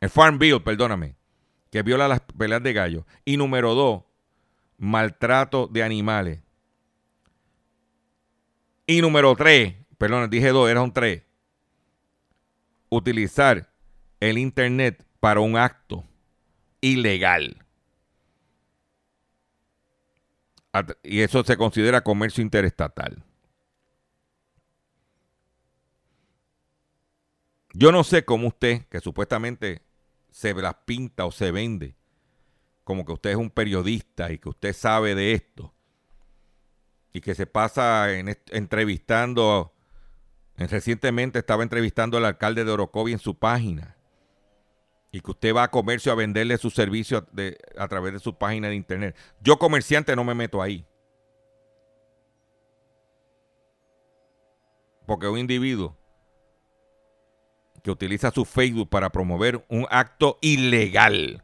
El 0.00 0.08
Farm 0.08 0.38
Bill, 0.38 0.62
perdóname, 0.62 1.16
que 1.70 1.82
viola 1.82 2.08
las 2.08 2.20
peleas 2.20 2.62
de 2.62 2.72
gallo. 2.72 3.06
Y 3.26 3.36
número 3.36 3.74
dos, 3.74 4.04
maltrato 4.78 5.66
de 5.66 5.82
animales. 5.82 6.40
Y 8.86 9.02
número 9.02 9.36
tres, 9.36 9.74
perdón, 9.98 10.30
dije 10.30 10.48
dos, 10.48 10.70
era 10.70 10.80
un 10.80 10.92
tres. 10.92 11.22
Utilizar 12.88 13.70
el 14.18 14.38
Internet 14.38 15.06
para 15.20 15.40
un 15.40 15.56
acto 15.58 16.04
ilegal. 16.80 17.58
At- 20.48 20.59
Y 21.02 21.20
eso 21.20 21.42
se 21.44 21.56
considera 21.56 22.02
comercio 22.02 22.42
interestatal. 22.42 23.24
Yo 27.72 27.92
no 27.92 28.02
sé 28.04 28.24
cómo 28.24 28.48
usted, 28.48 28.86
que 28.88 29.00
supuestamente 29.00 29.82
se 30.30 30.54
las 30.54 30.74
pinta 30.84 31.24
o 31.24 31.30
se 31.32 31.50
vende, 31.50 31.96
como 32.84 33.04
que 33.04 33.12
usted 33.12 33.30
es 33.30 33.36
un 33.36 33.50
periodista 33.50 34.32
y 34.32 34.38
que 34.38 34.48
usted 34.48 34.72
sabe 34.72 35.14
de 35.14 35.32
esto, 35.34 35.72
y 37.12 37.20
que 37.20 37.34
se 37.34 37.46
pasa 37.46 38.12
en 38.12 38.36
entrevistando, 38.50 39.72
en- 40.56 40.68
recientemente 40.68 41.38
estaba 41.40 41.62
entrevistando 41.62 42.16
al 42.18 42.24
alcalde 42.24 42.64
de 42.64 42.72
Orocovi 42.72 43.12
en 43.12 43.18
su 43.18 43.38
página, 43.38 43.96
y 45.12 45.20
que 45.20 45.30
usted 45.30 45.54
va 45.54 45.64
a 45.64 45.70
comercio 45.70 46.12
a 46.12 46.14
venderle 46.14 46.56
su 46.58 46.70
servicio 46.70 47.26
de- 47.32 47.58
a 47.76 47.88
través 47.88 48.12
de 48.12 48.20
su 48.20 48.36
página 48.36 48.68
de 48.68 48.76
internet. 48.76 49.16
Yo 49.40 49.58
comerciante 49.58 50.14
no 50.14 50.24
me 50.24 50.34
meto 50.34 50.62
ahí. 50.62 50.86
Porque 55.06 55.26
un 55.26 55.38
individuo 55.38 55.96
que 57.82 57.90
utiliza 57.90 58.30
su 58.30 58.44
Facebook 58.44 58.88
para 58.88 59.10
promover 59.10 59.64
un 59.68 59.86
acto 59.90 60.38
ilegal. 60.40 61.42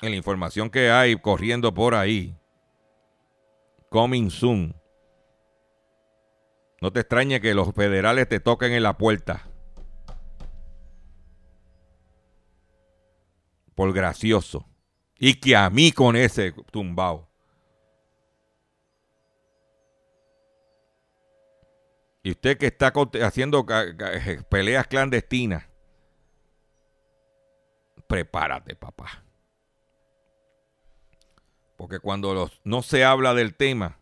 En 0.00 0.10
la 0.10 0.16
información 0.16 0.70
que 0.70 0.90
hay 0.90 1.16
corriendo 1.16 1.74
por 1.74 1.96
ahí, 1.96 2.36
coming 3.88 4.30
soon. 4.30 4.76
No 6.80 6.92
te 6.92 7.00
extrañe 7.00 7.40
que 7.40 7.54
los 7.54 7.74
federales 7.74 8.28
te 8.28 8.38
toquen 8.38 8.72
en 8.72 8.84
la 8.84 8.96
puerta. 8.96 9.47
Por 13.78 13.92
gracioso. 13.92 14.66
Y 15.20 15.34
que 15.34 15.54
a 15.54 15.70
mí 15.70 15.92
con 15.92 16.16
ese 16.16 16.50
tumbao. 16.72 17.28
Y 22.24 22.32
usted 22.32 22.58
que 22.58 22.66
está 22.66 22.92
haciendo 23.22 23.64
peleas 24.48 24.88
clandestinas, 24.88 25.64
prepárate, 28.08 28.74
papá. 28.74 29.22
Porque 31.76 32.00
cuando 32.00 32.34
los- 32.34 32.60
no 32.64 32.82
se 32.82 33.04
habla 33.04 33.32
del 33.32 33.54
tema, 33.54 33.96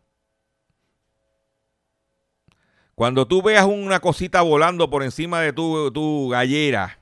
cuando 2.95 3.29
tú 3.29 3.43
veas 3.43 3.67
una 3.67 4.01
cosita 4.01 4.41
volando 4.41 4.89
por 4.89 5.03
encima 5.03 5.43
de 5.43 5.53
tu, 5.53 5.93
tu 5.93 6.31
gallera 6.31 6.99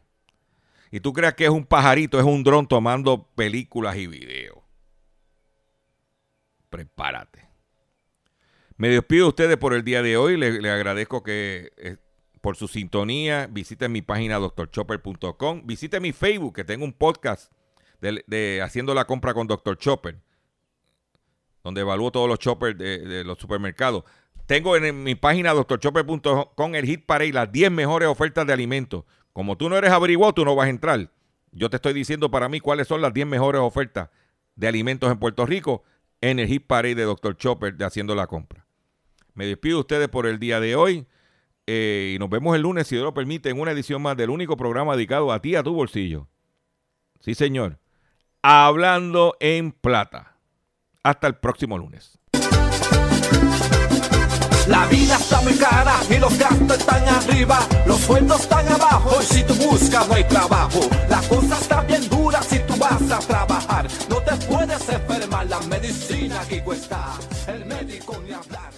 y 0.95 1.01
tú 1.01 1.13
creas 1.13 1.35
que 1.35 1.43
es 1.43 1.51
un 1.51 1.67
pajarito, 1.67 2.21
es 2.21 2.25
un 2.25 2.45
dron 2.45 2.69
tomando 2.69 3.27
películas 3.35 3.97
y 3.97 4.07
videos, 4.07 4.59
prepárate. 6.71 7.49
Me 8.77 8.89
despido 8.89 9.25
de 9.25 9.29
ustedes 9.31 9.57
por 9.57 9.75
el 9.75 9.83
día 9.83 10.03
de 10.03 10.17
hoy. 10.17 10.37
Le, 10.37 10.61
le 10.61 10.71
agradezco 10.71 11.25
que 11.25 11.73
eh, 11.79 11.97
por 12.41 12.55
su 12.55 12.69
sintonía. 12.69 13.49
Visiten 13.51 13.91
mi 13.91 14.03
página 14.03 14.39
drchopper.com. 14.39 15.63
Visiten 15.65 16.01
mi 16.01 16.13
Facebook, 16.13 16.55
que 16.55 16.63
tengo 16.63 16.85
un 16.85 16.93
podcast 16.93 17.51
de, 18.01 18.63
Haciendo 18.63 18.95
la 18.95 19.05
compra 19.05 19.35
con 19.35 19.49
Dr. 19.49 19.77
Chopper, 19.77 20.21
donde 21.65 21.81
evalúo 21.81 22.13
todos 22.13 22.29
los 22.29 22.39
choppers 22.39 22.79
de, 22.79 23.25
los 23.25 23.37
supermercados. 23.39 24.05
Tengo 24.47 24.77
en, 24.77 25.03
mi 25.03 25.17
página 25.17 25.55
drchopper.com 25.55 26.75
el 26.77 26.87
hit 26.87 27.05
parade, 27.05 27.33
las 27.33 27.51
10 27.51 27.73
mejores 27.73 28.09
ofertas 28.09 28.47
de 28.47 28.53
alimentos. 28.53 29.05
Como 29.35 29.59
tú 29.59 29.69
no 29.69 29.77
eres 29.77 29.91
averiguado, 29.91 30.33
tú 30.33 30.45
no 30.45 30.55
vas 30.55 30.69
a 30.69 30.71
entrar. 30.71 31.11
Yo 31.51 31.69
te 31.69 31.77
estoy 31.77 31.93
diciendo 31.93 32.31
para 32.31 32.49
mí 32.49 32.61
cuáles 32.61 32.87
son 32.89 33.03
las 33.03 33.13
10 33.13 33.27
mejores 33.27 33.61
ofertas 33.61 34.09
de 34.55 34.69
alimentos 34.69 35.11
en 35.11 35.19
Puerto 35.19 35.45
Rico 35.45 35.83
en 36.21 36.39
el 36.39 36.47
hit 36.47 36.67
parade 36.67 36.95
de 36.95 37.03
Dr. 37.03 37.37
Chopper 37.37 37.75
de 37.75 37.85
Haciendo 37.85 38.15
la 38.15 38.29
Compra. 38.29 38.65
Me 39.35 39.45
despido 39.45 39.79
de 39.79 39.81
ustedes 39.81 40.09
por 40.09 40.27
el 40.27 40.39
día 40.39 40.61
de 40.61 40.77
hoy 40.77 41.07
eh, 41.67 42.13
y 42.15 42.19
nos 42.21 42.31
vemos 42.31 42.55
el 42.55 42.63
lunes, 42.63 42.87
si 42.87 42.95
Dios 42.95 43.05
lo 43.05 43.13
permite, 43.13 43.51
en 43.51 43.59
una 43.59 43.73
edición 43.73 44.01
más 44.01 44.17
del 44.17 44.31
único 44.31 44.57
programa 44.57 44.95
dedicado 44.95 45.33
a 45.33 45.43
ti, 45.43 45.57
a 45.57 45.65
tu 45.65 45.75
bolsillo. 45.75 46.29
Sí, 47.19 47.35
señor. 47.35 47.81
Hablando 48.41 49.37
en 49.41 49.73
plata. 49.73 50.37
Hasta 51.03 51.27
el 51.27 51.35
próximo 51.35 51.77
lunes. 51.77 52.21
La 54.67 54.87
vida 54.87 55.17
está 55.17 55.41
muy 55.43 55.55
cara 55.55 55.95
y 56.09 56.17
los 56.17 56.39
gastos 56.39 56.79
están 56.79 57.07
arriba, 57.07 57.59
los 57.87 58.01
sueldos 58.01 58.41
están 58.41 58.67
abajo 58.69 59.19
y 59.21 59.35
si 59.35 59.43
tú 59.43 59.55
buscas 59.57 60.09
no 60.09 60.15
hay 60.15 60.25
trabajo. 60.25 60.81
La 61.09 61.21
cosa 61.23 61.59
está 61.61 61.83
bien 61.83 62.09
dura 62.09 62.43
si 62.43 62.59
tú 62.61 62.75
vas 62.77 63.11
a 63.11 63.19
trabajar, 63.19 63.87
no 64.09 64.17
te 64.23 64.35
puedes 64.47 64.89
enfermar, 64.89 65.47
la 65.47 65.61
medicina 65.61 66.41
aquí 66.41 66.61
cuesta, 66.61 67.13
el 67.47 67.67
médico 67.67 68.23
ni 68.27 68.33
hablar. 68.33 68.74